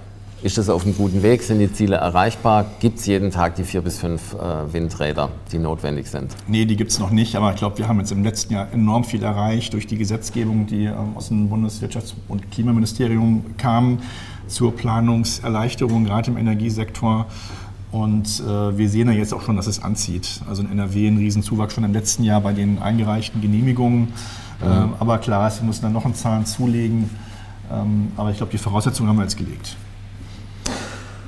Ist 0.44 0.58
das 0.58 0.68
auf 0.68 0.84
einem 0.84 0.94
guten 0.94 1.22
Weg? 1.22 1.42
Sind 1.42 1.58
die 1.58 1.72
Ziele 1.72 1.96
erreichbar? 1.96 2.66
Gibt 2.78 2.98
es 2.98 3.06
jeden 3.06 3.30
Tag 3.30 3.54
die 3.54 3.64
vier 3.64 3.80
bis 3.80 3.98
fünf 3.98 4.34
äh, 4.34 4.72
Windräder, 4.74 5.30
die 5.50 5.58
notwendig 5.58 6.06
sind? 6.06 6.32
Nee, 6.46 6.66
die 6.66 6.76
gibt 6.76 6.90
es 6.90 6.98
noch 6.98 7.10
nicht. 7.10 7.34
Aber 7.34 7.52
ich 7.52 7.56
glaube, 7.56 7.78
wir 7.78 7.88
haben 7.88 7.98
jetzt 7.98 8.12
im 8.12 8.22
letzten 8.22 8.52
Jahr 8.52 8.68
enorm 8.70 9.04
viel 9.04 9.22
erreicht 9.22 9.72
durch 9.72 9.86
die 9.86 9.96
Gesetzgebung, 9.96 10.66
die 10.66 10.84
ähm, 10.84 11.16
aus 11.16 11.28
dem 11.28 11.50
Bundeswirtschafts- 11.50 12.12
und 12.28 12.50
Klimaministerium 12.50 13.56
kam 13.56 14.00
zur 14.46 14.74
Planungserleichterung, 14.74 16.04
gerade 16.04 16.30
im 16.30 16.36
Energiesektor. 16.36 17.26
Und 17.90 18.40
äh, 18.40 18.76
wir 18.76 18.88
sehen 18.88 19.06
ja 19.08 19.14
jetzt 19.14 19.32
auch 19.32 19.42
schon, 19.42 19.56
dass 19.56 19.68
es 19.68 19.82
anzieht. 19.82 20.40
Also 20.48 20.62
in 20.62 20.70
NRW 20.72 21.06
ein 21.06 21.16
Riesenzuwachs 21.16 21.74
schon 21.74 21.84
im 21.84 21.92
letzten 21.92 22.24
Jahr 22.24 22.40
bei 22.40 22.52
den 22.52 22.80
eingereichten 22.80 23.40
Genehmigungen. 23.40 24.00
Mhm. 24.00 24.66
Ähm, 24.66 24.94
aber 24.98 25.18
klar 25.18 25.46
ist, 25.46 25.60
wir 25.60 25.66
müssen 25.66 25.82
dann 25.82 25.92
noch 25.92 26.04
einen 26.04 26.14
Zahn 26.14 26.44
zulegen. 26.44 27.08
Ähm, 27.72 28.12
aber 28.16 28.30
ich 28.30 28.36
glaube, 28.36 28.50
die 28.50 28.58
Voraussetzungen 28.58 29.08
haben 29.08 29.16
wir 29.16 29.22
jetzt 29.22 29.36
gelegt. 29.36 29.76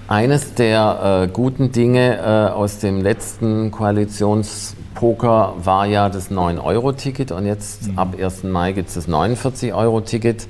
Eines 0.08 0.54
der 0.54 1.24
äh, 1.24 1.32
guten 1.32 1.72
Dinge 1.72 2.18
äh, 2.18 2.52
aus 2.52 2.78
dem 2.78 3.00
letzten 3.00 3.72
Koalitionspoker 3.72 5.54
war 5.58 5.86
ja 5.86 6.08
das 6.08 6.30
9-Euro-Ticket 6.30 7.32
und 7.32 7.44
jetzt 7.46 7.88
mhm. 7.88 7.98
ab 7.98 8.14
1. 8.16 8.44
Mai 8.44 8.72
gibt 8.72 8.88
es 8.88 8.94
das 8.94 9.08
49-Euro-Ticket. 9.08 10.46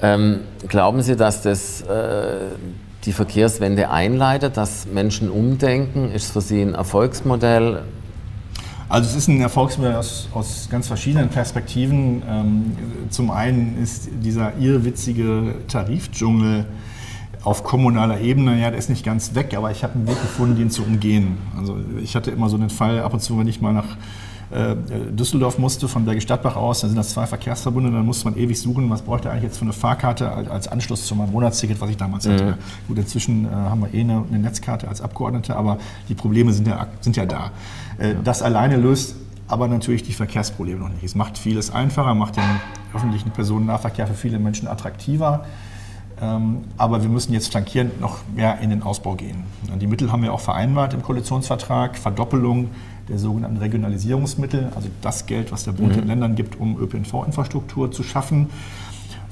Ähm, 0.00 0.40
glauben 0.68 1.02
Sie, 1.02 1.16
dass 1.16 1.42
das 1.42 1.82
äh, 1.82 2.36
die 3.04 3.12
Verkehrswende 3.12 3.90
einleitet, 3.90 4.56
dass 4.56 4.86
Menschen 4.86 5.30
umdenken? 5.30 6.12
Ist 6.12 6.26
es 6.26 6.30
für 6.32 6.40
Sie 6.40 6.62
ein 6.62 6.74
Erfolgsmodell? 6.74 7.82
Also 8.88 9.10
es 9.10 9.16
ist 9.16 9.28
ein 9.28 9.40
Erfolgsmodell 9.40 9.96
aus, 9.96 10.28
aus 10.32 10.68
ganz 10.70 10.86
verschiedenen 10.86 11.28
Perspektiven. 11.28 12.22
Ähm, 12.28 12.76
zum 13.10 13.30
einen 13.30 13.82
ist 13.82 14.08
dieser 14.22 14.56
irrwitzige 14.58 15.56
Tarifdschungel 15.68 16.64
auf 17.44 17.62
kommunaler 17.62 18.20
Ebene, 18.20 18.60
ja, 18.60 18.70
der 18.70 18.78
ist 18.78 18.90
nicht 18.90 19.04
ganz 19.04 19.34
weg, 19.34 19.54
aber 19.56 19.70
ich 19.70 19.82
habe 19.84 19.94
einen 19.94 20.08
Weg 20.08 20.20
gefunden, 20.20 20.56
den 20.56 20.70
zu 20.70 20.82
umgehen. 20.82 21.38
Also 21.56 21.76
ich 22.02 22.16
hatte 22.16 22.30
immer 22.30 22.48
so 22.48 22.56
einen 22.56 22.70
Fall, 22.70 23.00
ab 23.00 23.14
und 23.14 23.20
zu, 23.20 23.38
wenn 23.38 23.46
ich 23.46 23.60
mal 23.60 23.72
nach 23.72 23.96
Düsseldorf 24.50 25.58
musste, 25.58 25.88
von 25.88 26.06
Bergisch 26.06 26.24
Stadtbach 26.24 26.56
aus, 26.56 26.80
dann 26.80 26.90
sind 26.90 26.96
das 26.96 27.10
zwei 27.10 27.26
Verkehrsverbunde, 27.26 27.90
dann 27.90 28.06
musste 28.06 28.24
man 28.24 28.38
ewig 28.38 28.58
suchen, 28.58 28.88
was 28.88 29.02
bräuchte 29.02 29.30
eigentlich 29.30 29.44
jetzt 29.44 29.58
für 29.58 29.64
eine 29.64 29.74
Fahrkarte 29.74 30.30
als 30.30 30.68
Anschluss 30.68 31.06
zu 31.06 31.14
meinem 31.14 31.32
Monatsticket, 31.32 31.80
was 31.80 31.90
ich 31.90 31.98
damals 31.98 32.26
mhm. 32.26 32.32
hatte. 32.32 32.58
Gut, 32.86 32.98
inzwischen 32.98 33.44
äh, 33.44 33.48
haben 33.48 33.80
wir 33.80 33.92
eh 33.92 34.00
eine, 34.00 34.24
eine, 34.26 34.38
Netzkarte 34.38 34.88
als 34.88 35.02
Abgeordnete, 35.02 35.54
aber 35.54 35.78
die 36.08 36.14
Probleme 36.14 36.52
sind 36.52 36.66
ja, 36.66 36.86
sind 37.00 37.16
ja 37.16 37.26
da. 37.26 37.50
Äh, 37.98 38.14
das 38.24 38.42
alleine 38.42 38.76
löst 38.76 39.16
aber 39.48 39.68
natürlich 39.68 40.02
die 40.02 40.12
Verkehrsprobleme 40.12 40.80
noch 40.80 40.90
nicht. 40.90 41.04
Es 41.04 41.14
macht 41.14 41.38
vieles 41.38 41.70
einfacher, 41.70 42.14
macht 42.14 42.36
den 42.36 42.44
öffentlichen 42.94 43.30
Personennahverkehr 43.30 44.06
für 44.06 44.14
viele 44.14 44.38
Menschen 44.38 44.68
attraktiver. 44.68 45.44
Ähm, 46.20 46.64
aber 46.76 47.02
wir 47.02 47.08
müssen 47.08 47.32
jetzt 47.32 47.50
flankierend 47.50 48.00
noch 48.00 48.18
mehr 48.34 48.58
in 48.60 48.70
den 48.70 48.82
Ausbau 48.82 49.14
gehen. 49.14 49.44
Die 49.80 49.86
Mittel 49.86 50.10
haben 50.10 50.22
wir 50.22 50.32
auch 50.32 50.40
vereinbart 50.40 50.94
im 50.94 51.02
Koalitionsvertrag. 51.02 51.96
Verdoppelung 51.96 52.70
der 53.08 53.18
sogenannten 53.18 53.56
Regionalisierungsmittel, 53.56 54.70
also 54.74 54.88
das 55.02 55.26
Geld, 55.26 55.52
was 55.52 55.64
der 55.64 55.72
Bund 55.72 55.90
mhm. 55.90 56.00
den 56.00 56.06
Ländern 56.08 56.34
gibt, 56.34 56.58
um 56.58 56.78
ÖPNV-Infrastruktur 56.78 57.90
zu 57.90 58.02
schaffen, 58.02 58.48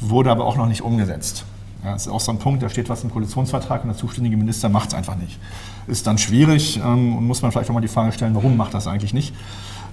wurde 0.01 0.31
aber 0.31 0.47
auch 0.47 0.57
noch 0.57 0.67
nicht 0.67 0.83
umgesetzt. 0.83 1.45
Ja, 1.85 1.93
das 1.93 2.07
ist 2.07 2.13
auch 2.13 2.21
so 2.21 2.33
ein 2.33 2.39
Punkt, 2.39 2.63
da 2.63 2.69
steht 2.69 2.89
was 2.89 3.05
im 3.05 3.11
Koalitionsvertrag 3.11 3.83
und 3.83 3.89
der 3.89 3.97
zuständige 3.97 4.37
Minister 4.37 4.69
macht 4.69 4.89
es 4.89 4.95
einfach 4.95 5.17
nicht. 5.17 5.39
Ist 5.87 6.07
dann 6.07 6.19
schwierig 6.19 6.79
ähm, 6.79 7.17
und 7.17 7.27
muss 7.27 7.43
man 7.43 7.53
vielleicht 7.53 7.71
auch 7.71 7.75
mal 7.75 7.81
die 7.81 7.89
Frage 7.89 8.13
stellen, 8.13 8.35
warum 8.35 8.57
macht 8.57 8.75
das 8.75 8.87
eigentlich 8.87 9.15
nicht? 9.15 9.35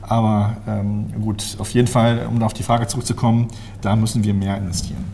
Aber 0.01 0.57
ähm, 0.67 1.07
gut, 1.21 1.55
auf 1.59 1.69
jeden 1.71 1.87
Fall, 1.87 2.27
um 2.27 2.41
auf 2.41 2.53
die 2.53 2.63
Frage 2.63 2.87
zurückzukommen, 2.87 3.47
da 3.81 3.95
müssen 3.95 4.23
wir 4.23 4.33
mehr 4.33 4.57
investieren. 4.57 5.05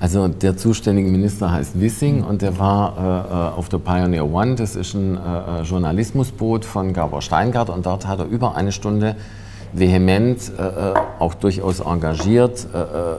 Also 0.00 0.28
der 0.28 0.56
zuständige 0.56 1.10
Minister 1.10 1.52
heißt 1.52 1.78
Wissing 1.78 2.24
und 2.24 2.40
der 2.40 2.58
war 2.58 2.96
äh, 2.96 3.54
äh, 3.54 3.58
auf 3.58 3.68
der 3.68 3.76
Pioneer 3.76 4.32
One. 4.32 4.54
Das 4.54 4.74
ist 4.74 4.94
ein 4.94 5.18
äh, 5.18 5.60
äh, 5.60 5.62
Journalismusboot 5.62 6.64
von 6.64 6.94
Gabor 6.94 7.20
Steingart 7.20 7.68
und 7.68 7.84
dort 7.84 8.06
hat 8.06 8.18
er 8.18 8.24
über 8.24 8.56
eine 8.56 8.72
Stunde 8.72 9.14
vehement, 9.74 10.52
äh, 10.58 10.62
äh 10.62 10.94
auch 11.18 11.34
durchaus 11.34 11.80
engagiert, 11.80 12.66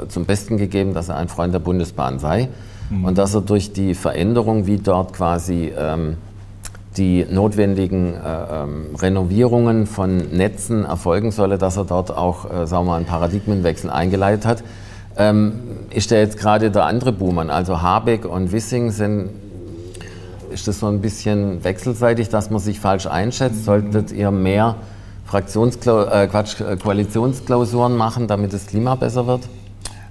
zum 0.07 0.25
Besten 0.25 0.57
gegeben, 0.57 0.95
dass 0.95 1.09
er 1.09 1.17
ein 1.17 1.27
Freund 1.27 1.53
der 1.53 1.59
Bundesbahn 1.59 2.17
sei 2.17 2.49
mhm. 2.89 3.05
und 3.05 3.17
dass 3.19 3.35
er 3.35 3.41
durch 3.41 3.73
die 3.73 3.93
Veränderung, 3.93 4.65
wie 4.65 4.77
dort 4.77 5.13
quasi 5.13 5.71
ähm, 5.77 6.17
die 6.97 7.27
notwendigen 7.29 8.15
ähm, 8.25 8.95
Renovierungen 8.99 9.85
von 9.85 10.17
Netzen 10.35 10.83
erfolgen 10.83 11.29
solle, 11.29 11.59
dass 11.59 11.77
er 11.77 11.85
dort 11.85 12.09
auch, 12.09 12.49
sagen 12.65 12.85
wir 12.85 12.91
mal, 12.91 12.95
einen 12.97 13.05
Paradigmenwechsel 13.05 13.91
eingeleitet 13.91 14.47
hat 14.47 14.63
ähm, 15.17 15.53
ist 15.89 16.11
der 16.11 16.21
jetzt 16.21 16.37
gerade 16.37 16.71
der 16.71 16.85
andere 16.85 17.11
Buhmann. 17.11 17.49
Also 17.49 17.81
Habeck 17.81 18.25
und 18.25 18.51
Wissing 18.51 18.91
sind, 18.91 19.29
ist 20.51 20.67
das 20.67 20.79
so 20.79 20.87
ein 20.87 21.01
bisschen 21.01 21.63
wechselseitig, 21.63 22.29
dass 22.29 22.49
man 22.49 22.59
sich 22.59 22.79
falsch 22.79 23.07
einschätzt? 23.07 23.65
Solltet 23.65 24.11
ihr 24.11 24.31
mehr 24.31 24.75
Fraktionsklau 25.25 26.03
äh, 26.03 26.25
äh, 26.25 26.77
Koalitionsklausuren 26.77 27.95
machen, 27.95 28.27
damit 28.27 28.53
das 28.53 28.67
Klima 28.67 28.95
besser 28.95 29.27
wird? 29.27 29.47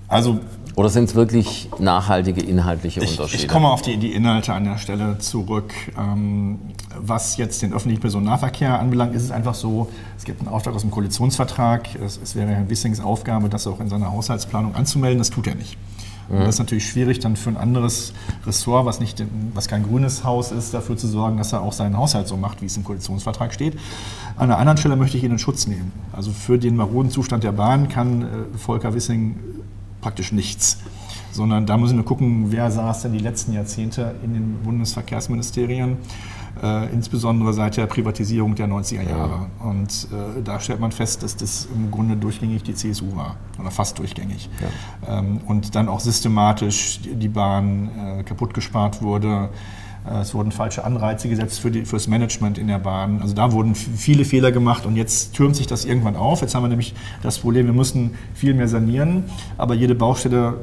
Also 0.09 0.41
oder 0.77 0.89
sind 0.89 1.05
es 1.05 1.15
wirklich 1.15 1.69
nachhaltige 1.79 2.41
inhaltliche 2.41 3.01
Unterschiede? 3.01 3.37
Ich, 3.37 3.43
ich 3.45 3.49
komme 3.49 3.69
auf 3.69 3.83
die, 3.83 3.97
die, 3.97 4.13
Inhalte 4.13 4.53
an 4.53 4.65
der 4.65 4.79
Stelle 4.79 5.19
zurück. 5.19 5.73
Ähm, 5.99 6.59
was 6.99 7.37
jetzt 7.37 7.63
den 7.63 7.73
öffentlichen 7.73 8.01
Personennahverkehr 8.01 8.79
anbelangt, 8.79 9.15
ist 9.15 9.23
es 9.25 9.31
einfach 9.31 9.55
so, 9.55 9.89
es 10.17 10.25
gibt 10.25 10.41
einen 10.41 10.49
Auftrag 10.49 10.75
aus 10.75 10.83
dem 10.83 10.91
Koalitionsvertrag. 10.91 11.95
Es, 11.97 12.21
es 12.23 12.35
wäre 12.37 12.49
Herrn 12.49 12.71
Wissings 12.71 13.01
Aufgabe, 13.01 13.49
das 13.49 13.67
auch 13.67 13.81
in 13.81 13.89
seiner 13.89 14.13
Haushaltsplanung 14.13 14.75
anzumelden. 14.75 15.19
Das 15.19 15.31
tut 15.31 15.47
er 15.47 15.55
nicht. 15.55 15.77
Und 16.31 16.39
das 16.39 16.51
ist 16.51 16.59
natürlich 16.61 16.89
schwierig, 16.89 17.19
dann 17.19 17.35
für 17.35 17.51
ein 17.51 17.57
anderes 17.57 18.13
Ressort, 18.47 18.87
was, 18.87 19.01
nicht, 19.01 19.25
was 19.53 19.67
kein 19.67 19.83
grünes 19.83 20.23
Haus 20.23 20.53
ist, 20.53 20.73
dafür 20.73 20.97
zu 20.97 21.09
sorgen, 21.09 21.39
dass 21.39 21.53
er 21.53 21.61
auch 21.61 21.73
seinen 21.73 21.97
Haushalt 21.97 22.29
so 22.29 22.37
macht, 22.37 22.63
wie 22.63 22.67
es 22.67 22.77
im 22.77 22.85
Koalitionsvertrag 22.85 23.53
steht. 23.53 23.75
An 24.37 24.45
einer 24.45 24.59
anderen 24.59 24.77
Stelle 24.79 24.95
möchte 24.95 25.17
ich 25.17 25.25
ihn 25.25 25.33
in 25.33 25.41
Schutz 25.41 25.67
nehmen. 25.67 25.91
Also 26.13 26.31
für 26.31 26.57
den 26.57 26.77
maroden 26.77 27.11
Zustand 27.11 27.43
der 27.43 27.51
Bahn 27.51 27.89
kann 27.89 28.23
äh, 28.23 28.27
Volker 28.57 28.95
Wissing 28.95 29.35
praktisch 30.01 30.33
nichts. 30.33 30.79
Sondern 31.33 31.65
da 31.65 31.77
müssen 31.77 31.97
wir 31.97 32.05
gucken, 32.05 32.51
wer 32.51 32.71
saß 32.71 33.03
denn 33.03 33.13
die 33.13 33.21
letzten 33.21 33.53
Jahrzehnte 33.53 34.17
in 34.25 34.35
den 34.35 34.63
Bundesverkehrsministerien, 34.65 35.99
äh, 36.61 36.93
insbesondere 36.93 37.53
seit 37.53 37.77
der 37.77 37.87
Privatisierung 37.87 38.57
der 38.57 38.67
90er 38.67 39.09
Jahre. 39.09 39.47
Und 39.61 40.09
äh, 40.11 40.43
da 40.43 40.59
stellt 40.59 40.81
man 40.81 40.91
fest, 40.91 41.23
dass 41.23 41.37
das 41.37 41.69
im 41.73 41.91
Grunde 41.93 42.17
durchgängig 42.17 42.65
die 42.65 42.75
CSU 42.75 43.15
war, 43.15 43.37
oder 43.61 43.71
fast 43.71 43.99
durchgängig. 44.01 44.51
Ja. 45.07 45.19
Ähm, 45.19 45.41
und 45.47 45.77
dann 45.77 45.89
auch 45.89 46.01
systematisch 46.01 47.01
die 47.03 47.29
Bahn 47.29 47.91
äh, 47.97 48.23
kaputt 48.25 48.53
gespart 48.53 49.01
wurde 49.01 49.51
es 50.21 50.35
wurden 50.35 50.51
falsche 50.51 50.85
Anreize 50.85 51.29
gesetzt 51.29 51.61
für, 51.61 51.71
die, 51.71 51.85
für 51.85 51.97
das 51.97 52.09
Management 52.09 52.59
in 52.59 52.69
der 52.69 52.79
Bahn. 52.79 53.21
Also 53.21 53.35
da 53.35 53.53
wurden 53.53 53.75
viele 53.75 54.25
Fehler 54.25 54.51
gemacht 54.51 54.87
und 54.87 54.97
jetzt 54.97 55.35
türmt 55.35 55.57
sich 55.57 55.67
das 55.67 55.85
irgendwann 55.85 56.17
auf. 56.17 56.41
Jetzt 56.41 56.55
haben 56.55 56.65
wir 56.65 56.69
nämlich 56.69 56.95
das 57.23 57.39
Problem, 57.39 57.67
wir 57.67 57.75
müssen 57.75 58.15
viel 58.35 58.55
mehr 58.55 58.69
sanieren, 58.69 59.25
aber 59.59 59.75
jede 59.75 59.95
Baustelle 59.95 60.55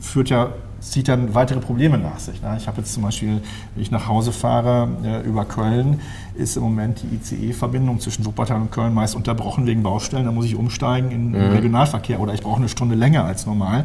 führt 0.00 0.30
ja 0.30 0.50
zieht 0.80 1.08
dann 1.08 1.34
weitere 1.34 1.60
Probleme 1.60 1.98
nach 1.98 2.18
sich. 2.18 2.40
Ne? 2.42 2.54
Ich 2.56 2.66
habe 2.66 2.78
jetzt 2.78 2.92
zum 2.94 3.02
Beispiel, 3.02 3.42
wenn 3.74 3.82
ich 3.82 3.90
nach 3.90 4.08
Hause 4.08 4.32
fahre 4.32 4.88
äh, 5.04 5.20
über 5.26 5.44
Köln, 5.44 6.00
ist 6.34 6.56
im 6.56 6.62
Moment 6.62 7.02
die 7.02 7.16
ICE-Verbindung 7.16 8.00
zwischen 8.00 8.24
Wuppertal 8.24 8.60
und 8.60 8.72
Köln 8.72 8.94
meist 8.94 9.14
unterbrochen 9.14 9.66
wegen 9.66 9.82
Baustellen. 9.82 10.24
Da 10.24 10.32
muss 10.32 10.46
ich 10.46 10.56
umsteigen 10.56 11.10
in 11.10 11.28
mhm. 11.30 11.52
Regionalverkehr 11.52 12.18
oder 12.18 12.32
ich 12.34 12.40
brauche 12.40 12.56
eine 12.56 12.68
Stunde 12.68 12.94
länger 12.94 13.24
als 13.24 13.46
normal. 13.46 13.84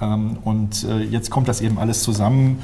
Ähm, 0.00 0.38
und 0.44 0.84
äh, 0.84 1.02
jetzt 1.02 1.30
kommt 1.30 1.48
das 1.48 1.60
eben 1.60 1.78
alles 1.78 2.02
zusammen 2.02 2.58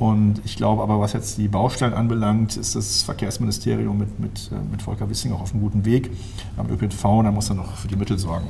und 0.00 0.40
ich 0.46 0.56
glaube 0.56 0.82
aber, 0.82 0.98
was 0.98 1.12
jetzt 1.12 1.36
die 1.36 1.46
Baustellen 1.46 1.92
anbelangt, 1.92 2.56
ist 2.56 2.74
das 2.74 3.02
Verkehrsministerium 3.02 3.98
mit, 3.98 4.18
mit, 4.18 4.50
äh, 4.50 4.54
mit 4.70 4.80
Volker 4.80 5.10
Wissing 5.10 5.30
auch 5.32 5.42
auf 5.42 5.52
einem 5.52 5.60
guten 5.60 5.84
Weg. 5.84 6.10
Am 6.56 6.70
ÖPNV, 6.70 7.02
da 7.22 7.30
muss 7.30 7.50
er 7.50 7.56
noch 7.56 7.76
für 7.76 7.86
die 7.86 7.96
Mittel 7.96 8.18
sorgen. 8.18 8.46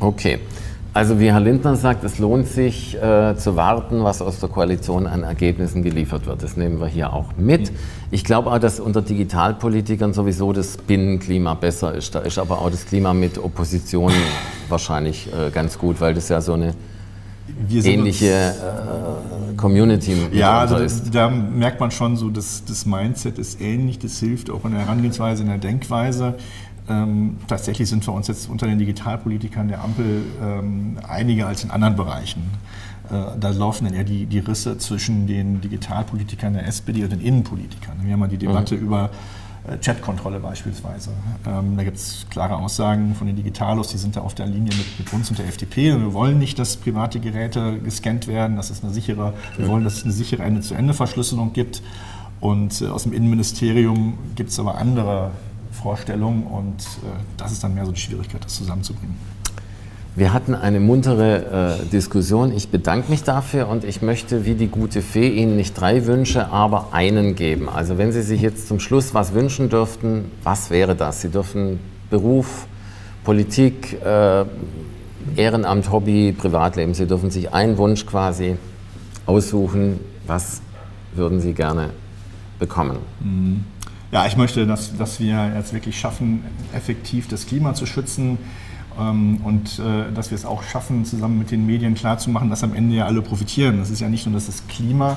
Okay. 0.00 0.38
Also 0.94 1.20
wie 1.20 1.30
Herr 1.30 1.40
Lindner 1.40 1.76
sagt, 1.76 2.04
es 2.04 2.18
lohnt 2.18 2.46
sich 2.48 2.94
äh, 2.96 3.36
zu 3.36 3.54
warten, 3.54 4.02
was 4.02 4.22
aus 4.22 4.40
der 4.40 4.48
Koalition 4.48 5.06
an 5.06 5.24
Ergebnissen 5.24 5.82
geliefert 5.82 6.24
wird. 6.24 6.42
Das 6.42 6.56
nehmen 6.56 6.80
wir 6.80 6.86
hier 6.86 7.12
auch 7.12 7.36
mit. 7.36 7.70
Ich 8.10 8.24
glaube 8.24 8.50
auch, 8.50 8.58
dass 8.58 8.80
unter 8.80 9.02
Digitalpolitikern 9.02 10.14
sowieso 10.14 10.54
das 10.54 10.78
Binnenklima 10.78 11.52
besser 11.52 11.94
ist. 11.94 12.14
Da 12.14 12.20
ist 12.20 12.38
aber 12.38 12.62
auch 12.62 12.70
das 12.70 12.86
Klima 12.86 13.12
mit 13.12 13.36
Opposition 13.36 14.12
wahrscheinlich 14.70 15.28
äh, 15.34 15.50
ganz 15.50 15.76
gut, 15.76 16.00
weil 16.00 16.14
das 16.14 16.30
ja 16.30 16.40
so 16.40 16.54
eine 16.54 16.72
ähnliche 17.70 18.54
äh, 18.54 19.56
Community 19.56 20.16
ja, 20.32 20.58
also 20.60 20.76
ist. 20.76 21.14
Da, 21.14 21.28
merkt 21.28 21.80
man 21.80 21.90
schon 21.90 22.16
so, 22.16 22.30
dass 22.30 22.64
das 22.64 22.86
Mindset 22.86 23.38
ist 23.38 23.60
ähnlich, 23.60 23.98
das 23.98 24.18
hilft 24.18 24.50
auch 24.50 24.64
in 24.64 24.72
der 24.72 24.82
Herangehensweise, 24.82 25.42
in 25.42 25.48
der 25.48 25.58
Denkweise. 25.58 26.34
Ähm, 26.88 27.36
tatsächlich 27.46 27.88
sind 27.88 28.06
wir 28.06 28.12
uns 28.12 28.26
jetzt 28.26 28.48
unter 28.48 28.66
den 28.66 28.78
Digitalpolitikern 28.78 29.68
der 29.68 29.82
Ampel 29.82 30.22
ähm, 30.42 30.98
einiger 31.08 31.46
als 31.46 31.62
in 31.62 31.70
anderen 31.70 31.94
Bereichen. 31.94 32.42
Äh, 33.08 33.38
da 33.38 33.50
laufen 33.50 33.84
dann 33.84 33.94
eher 33.94 34.04
die, 34.04 34.26
die 34.26 34.40
Risse 34.40 34.78
zwischen 34.78 35.26
den 35.26 35.60
Digitalpolitikern 35.60 36.54
der 36.54 36.66
SPD 36.66 37.04
und 37.04 37.12
den 37.12 37.20
Innenpolitikern. 37.20 37.98
Wir 38.02 38.12
haben 38.12 38.20
mal 38.20 38.28
die 38.28 38.38
Debatte 38.38 38.74
mhm. 38.74 38.82
über 38.82 39.10
Chatkontrolle 39.80 40.40
beispielsweise. 40.40 41.10
Ähm, 41.46 41.76
da 41.76 41.84
gibt 41.84 41.96
es 41.96 42.26
klare 42.30 42.56
Aussagen 42.56 43.14
von 43.14 43.28
den 43.28 43.36
Digitalos, 43.36 43.88
die 43.88 43.98
sind 43.98 44.16
da 44.16 44.22
auf 44.22 44.34
der 44.34 44.46
Linie 44.46 44.74
mit, 44.76 44.98
mit, 44.98 45.12
uns 45.12 45.30
und 45.30 45.38
der 45.38 45.46
FDP. 45.46 45.98
Wir 45.98 46.12
wollen 46.12 46.38
nicht, 46.38 46.58
dass 46.58 46.76
private 46.76 47.20
Geräte 47.20 47.78
gescannt 47.78 48.26
werden. 48.26 48.56
Das 48.56 48.70
ist 48.70 48.82
eine 48.82 48.92
sichere, 48.92 49.34
wir 49.56 49.68
wollen, 49.68 49.84
dass 49.84 49.98
es 49.98 50.04
eine 50.04 50.12
sichere 50.12 50.42
Ende-zu-Ende-Verschlüsselung 50.42 51.52
gibt. 51.52 51.82
Und 52.40 52.80
äh, 52.80 52.88
aus 52.88 53.04
dem 53.04 53.12
Innenministerium 53.12 54.18
gibt 54.34 54.50
es 54.50 54.58
aber 54.58 54.78
andere 54.78 55.30
Vorstellungen 55.70 56.44
und 56.44 56.80
äh, 56.80 57.18
das 57.36 57.52
ist 57.52 57.62
dann 57.62 57.74
mehr 57.74 57.86
so 57.86 57.92
die 57.92 58.00
Schwierigkeit, 58.00 58.44
das 58.44 58.54
zusammenzubringen. 58.54 59.16
Wir 60.14 60.34
hatten 60.34 60.54
eine 60.54 60.78
muntere 60.78 61.78
äh, 61.80 61.86
Diskussion. 61.86 62.54
Ich 62.54 62.68
bedanke 62.68 63.10
mich 63.10 63.24
dafür 63.24 63.68
und 63.68 63.82
ich 63.82 64.02
möchte 64.02 64.44
wie 64.44 64.54
die 64.54 64.68
gute 64.68 65.00
Fee 65.00 65.28
Ihnen 65.28 65.56
nicht 65.56 65.72
drei 65.72 66.04
Wünsche, 66.04 66.48
aber 66.50 66.88
einen 66.92 67.34
geben. 67.34 67.70
Also 67.70 67.96
wenn 67.96 68.12
Sie 68.12 68.20
sich 68.20 68.42
jetzt 68.42 68.68
zum 68.68 68.78
Schluss 68.78 69.14
was 69.14 69.32
wünschen 69.32 69.70
dürften, 69.70 70.30
was 70.42 70.68
wäre 70.68 70.94
das? 70.94 71.22
Sie 71.22 71.30
dürfen 71.30 71.80
Beruf, 72.10 72.66
Politik, 73.24 74.02
äh, 74.04 74.44
Ehrenamt, 75.36 75.90
Hobby, 75.90 76.34
Privatleben. 76.36 76.92
Sie 76.92 77.06
dürfen 77.06 77.30
sich 77.30 77.54
einen 77.54 77.78
Wunsch 77.78 78.04
quasi 78.04 78.56
aussuchen. 79.24 79.98
Was 80.26 80.60
würden 81.14 81.40
Sie 81.40 81.54
gerne 81.54 81.88
bekommen? 82.58 82.98
Ja, 84.10 84.26
ich 84.26 84.36
möchte, 84.36 84.66
dass, 84.66 84.94
dass 84.94 85.20
wir 85.20 85.52
jetzt 85.56 85.72
wirklich 85.72 85.98
schaffen, 85.98 86.44
effektiv 86.74 87.28
das 87.28 87.46
Klima 87.46 87.72
zu 87.72 87.86
schützen 87.86 88.36
und 88.98 89.78
äh, 89.78 90.12
dass 90.12 90.30
wir 90.30 90.36
es 90.36 90.44
auch 90.44 90.62
schaffen, 90.62 91.04
zusammen 91.04 91.38
mit 91.38 91.50
den 91.50 91.66
Medien 91.66 91.94
klarzumachen, 91.94 92.50
dass 92.50 92.62
am 92.62 92.74
Ende 92.74 92.96
ja 92.96 93.06
alle 93.06 93.22
profitieren. 93.22 93.78
Das 93.78 93.90
ist 93.90 94.00
ja 94.00 94.08
nicht 94.08 94.26
nur, 94.26 94.34
dass 94.34 94.46
das 94.46 94.66
Klima 94.68 95.16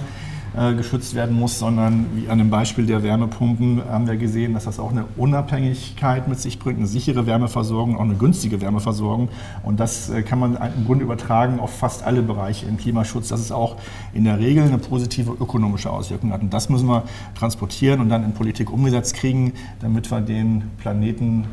äh, 0.58 0.74
geschützt 0.74 1.16
werden 1.16 1.38
muss, 1.38 1.60
sondern 1.60 2.06
wie 2.14 2.30
an 2.30 2.38
dem 2.38 2.50
Beispiel 2.50 2.86
der 2.86 3.04
Wärmepumpen 3.04 3.84
haben 3.90 4.08
wir 4.08 4.16
gesehen, 4.16 4.54
dass 4.54 4.64
das 4.64 4.80
auch 4.80 4.92
eine 4.92 5.04
Unabhängigkeit 5.18 6.30
mit 6.30 6.40
sich 6.40 6.60
bringt, 6.60 6.78
eine 6.78 6.88
sichere 6.88 7.26
Wärmeversorgung, 7.26 7.98
auch 7.98 8.04
eine 8.04 8.16
günstige 8.16 8.62
Wärmeversorgung. 8.62 9.28
Und 9.64 9.82
das 9.82 10.10
äh, 10.10 10.22
kann 10.22 10.40
man 10.40 10.56
im 10.56 10.86
Grunde 10.86 11.04
übertragen 11.04 11.60
auf 11.60 11.78
fast 11.78 12.04
alle 12.04 12.22
Bereiche 12.22 12.68
im 12.68 12.78
Klimaschutz, 12.78 13.28
dass 13.28 13.42
es 13.42 13.52
auch 13.52 13.76
in 14.14 14.24
der 14.24 14.40
Regel 14.40 14.64
eine 14.64 14.78
positive 14.78 15.32
ökonomische 15.32 15.90
Auswirkung 15.90 16.32
hat. 16.32 16.42
Und 16.42 16.54
das 16.54 16.70
müssen 16.70 16.88
wir 16.88 17.04
transportieren 17.38 18.00
und 18.00 18.08
dann 18.08 18.24
in 18.24 18.34
Politik 18.34 18.72
umgesetzt 18.72 19.16
kriegen, 19.16 19.52
damit 19.82 20.10
wir 20.10 20.22
den 20.22 20.72
Planeten 20.78 21.48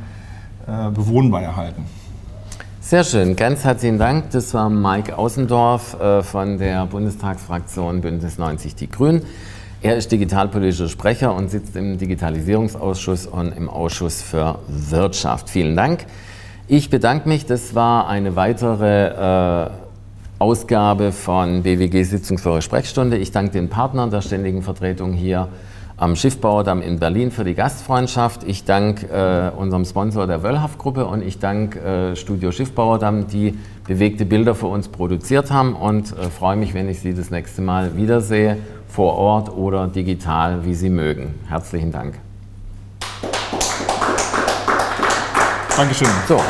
bewohnbar 0.95 1.43
erhalten. 1.43 1.83
Sehr 2.93 3.05
schön, 3.05 3.37
ganz 3.37 3.65
herzlichen 3.65 3.99
Dank. 3.99 4.33
Das 4.33 4.53
war 4.53 4.69
Mike 4.69 5.17
Außendorf 5.17 5.99
äh, 5.99 6.23
von 6.23 6.59
der 6.59 6.85
Bundestagsfraktion 6.85 8.03
Bündnis 8.03 8.37
90 8.37 8.75
Die 8.75 8.91
Grünen. 8.91 9.23
Er 9.81 9.97
ist 9.97 10.13
digitalpolitischer 10.13 10.91
Sprecher 10.91 11.35
und 11.35 11.51
sitzt 11.51 11.75
im 11.75 11.97
Digitalisierungsausschuss 11.97 13.27
und 13.27 13.57
im 13.57 13.71
Ausschuss 13.71 14.21
für 14.21 14.59
Wirtschaft. 14.69 15.49
Vielen 15.49 15.75
Dank. 15.75 16.05
Ich 16.69 16.91
bedanke 16.91 17.31
mich. 17.31 17.47
Das 17.47 17.75
war 17.75 18.11
eine 18.11 18.37
weitere 18.37 19.69
äh, 19.69 19.71
Ausgabe 20.39 21.13
von 21.13 21.63
BWG 21.63 22.03
Sitzungsführer 22.03 22.61
Sprechstunde. 22.61 23.17
Ich 23.17 23.33
danke 23.33 23.53
den 23.53 23.71
Partnern 23.71 24.11
der 24.11 24.21
ständigen 24.21 24.61
Vertretung 24.61 25.15
hier 25.15 25.49
am 26.03 26.17
Schiffbauerdamm 26.17 26.83
in 26.83 26.99
Berlin 26.99 27.31
für 27.31 27.45
die 27.45 27.55
Gastfreundschaft. 27.55 28.43
Ich 28.43 28.65
danke 28.65 29.07
äh, 29.07 29.57
unserem 29.57 29.85
Sponsor 29.85 30.27
der 30.27 30.43
Wöllhaft-Gruppe 30.43 31.07
und 31.07 31.23
ich 31.23 31.39
danke 31.39 31.79
äh, 31.79 32.17
Studio 32.17 32.51
Schiffbauerdamm, 32.51 33.29
die 33.29 33.57
bewegte 33.87 34.25
Bilder 34.25 34.57
für 34.57 34.67
uns 34.67 34.89
produziert 34.89 35.53
haben 35.53 35.77
und 35.77 36.11
äh, 36.11 36.29
freue 36.29 36.57
mich, 36.57 36.75
wenn 36.75 36.89
ich 36.89 36.99
Sie 36.99 37.15
das 37.15 37.31
nächste 37.31 37.63
Mal 37.63 37.97
wiedersehe, 37.97 38.59
vor 38.89 39.15
Ort 39.15 39.57
oder 39.57 39.87
digital, 39.87 40.65
wie 40.65 40.75
Sie 40.75 40.91
mögen. 40.91 41.35
Herzlichen 41.49 41.93
Dank. 41.93 42.19
Dankeschön. 45.77 46.09
So. 46.27 46.41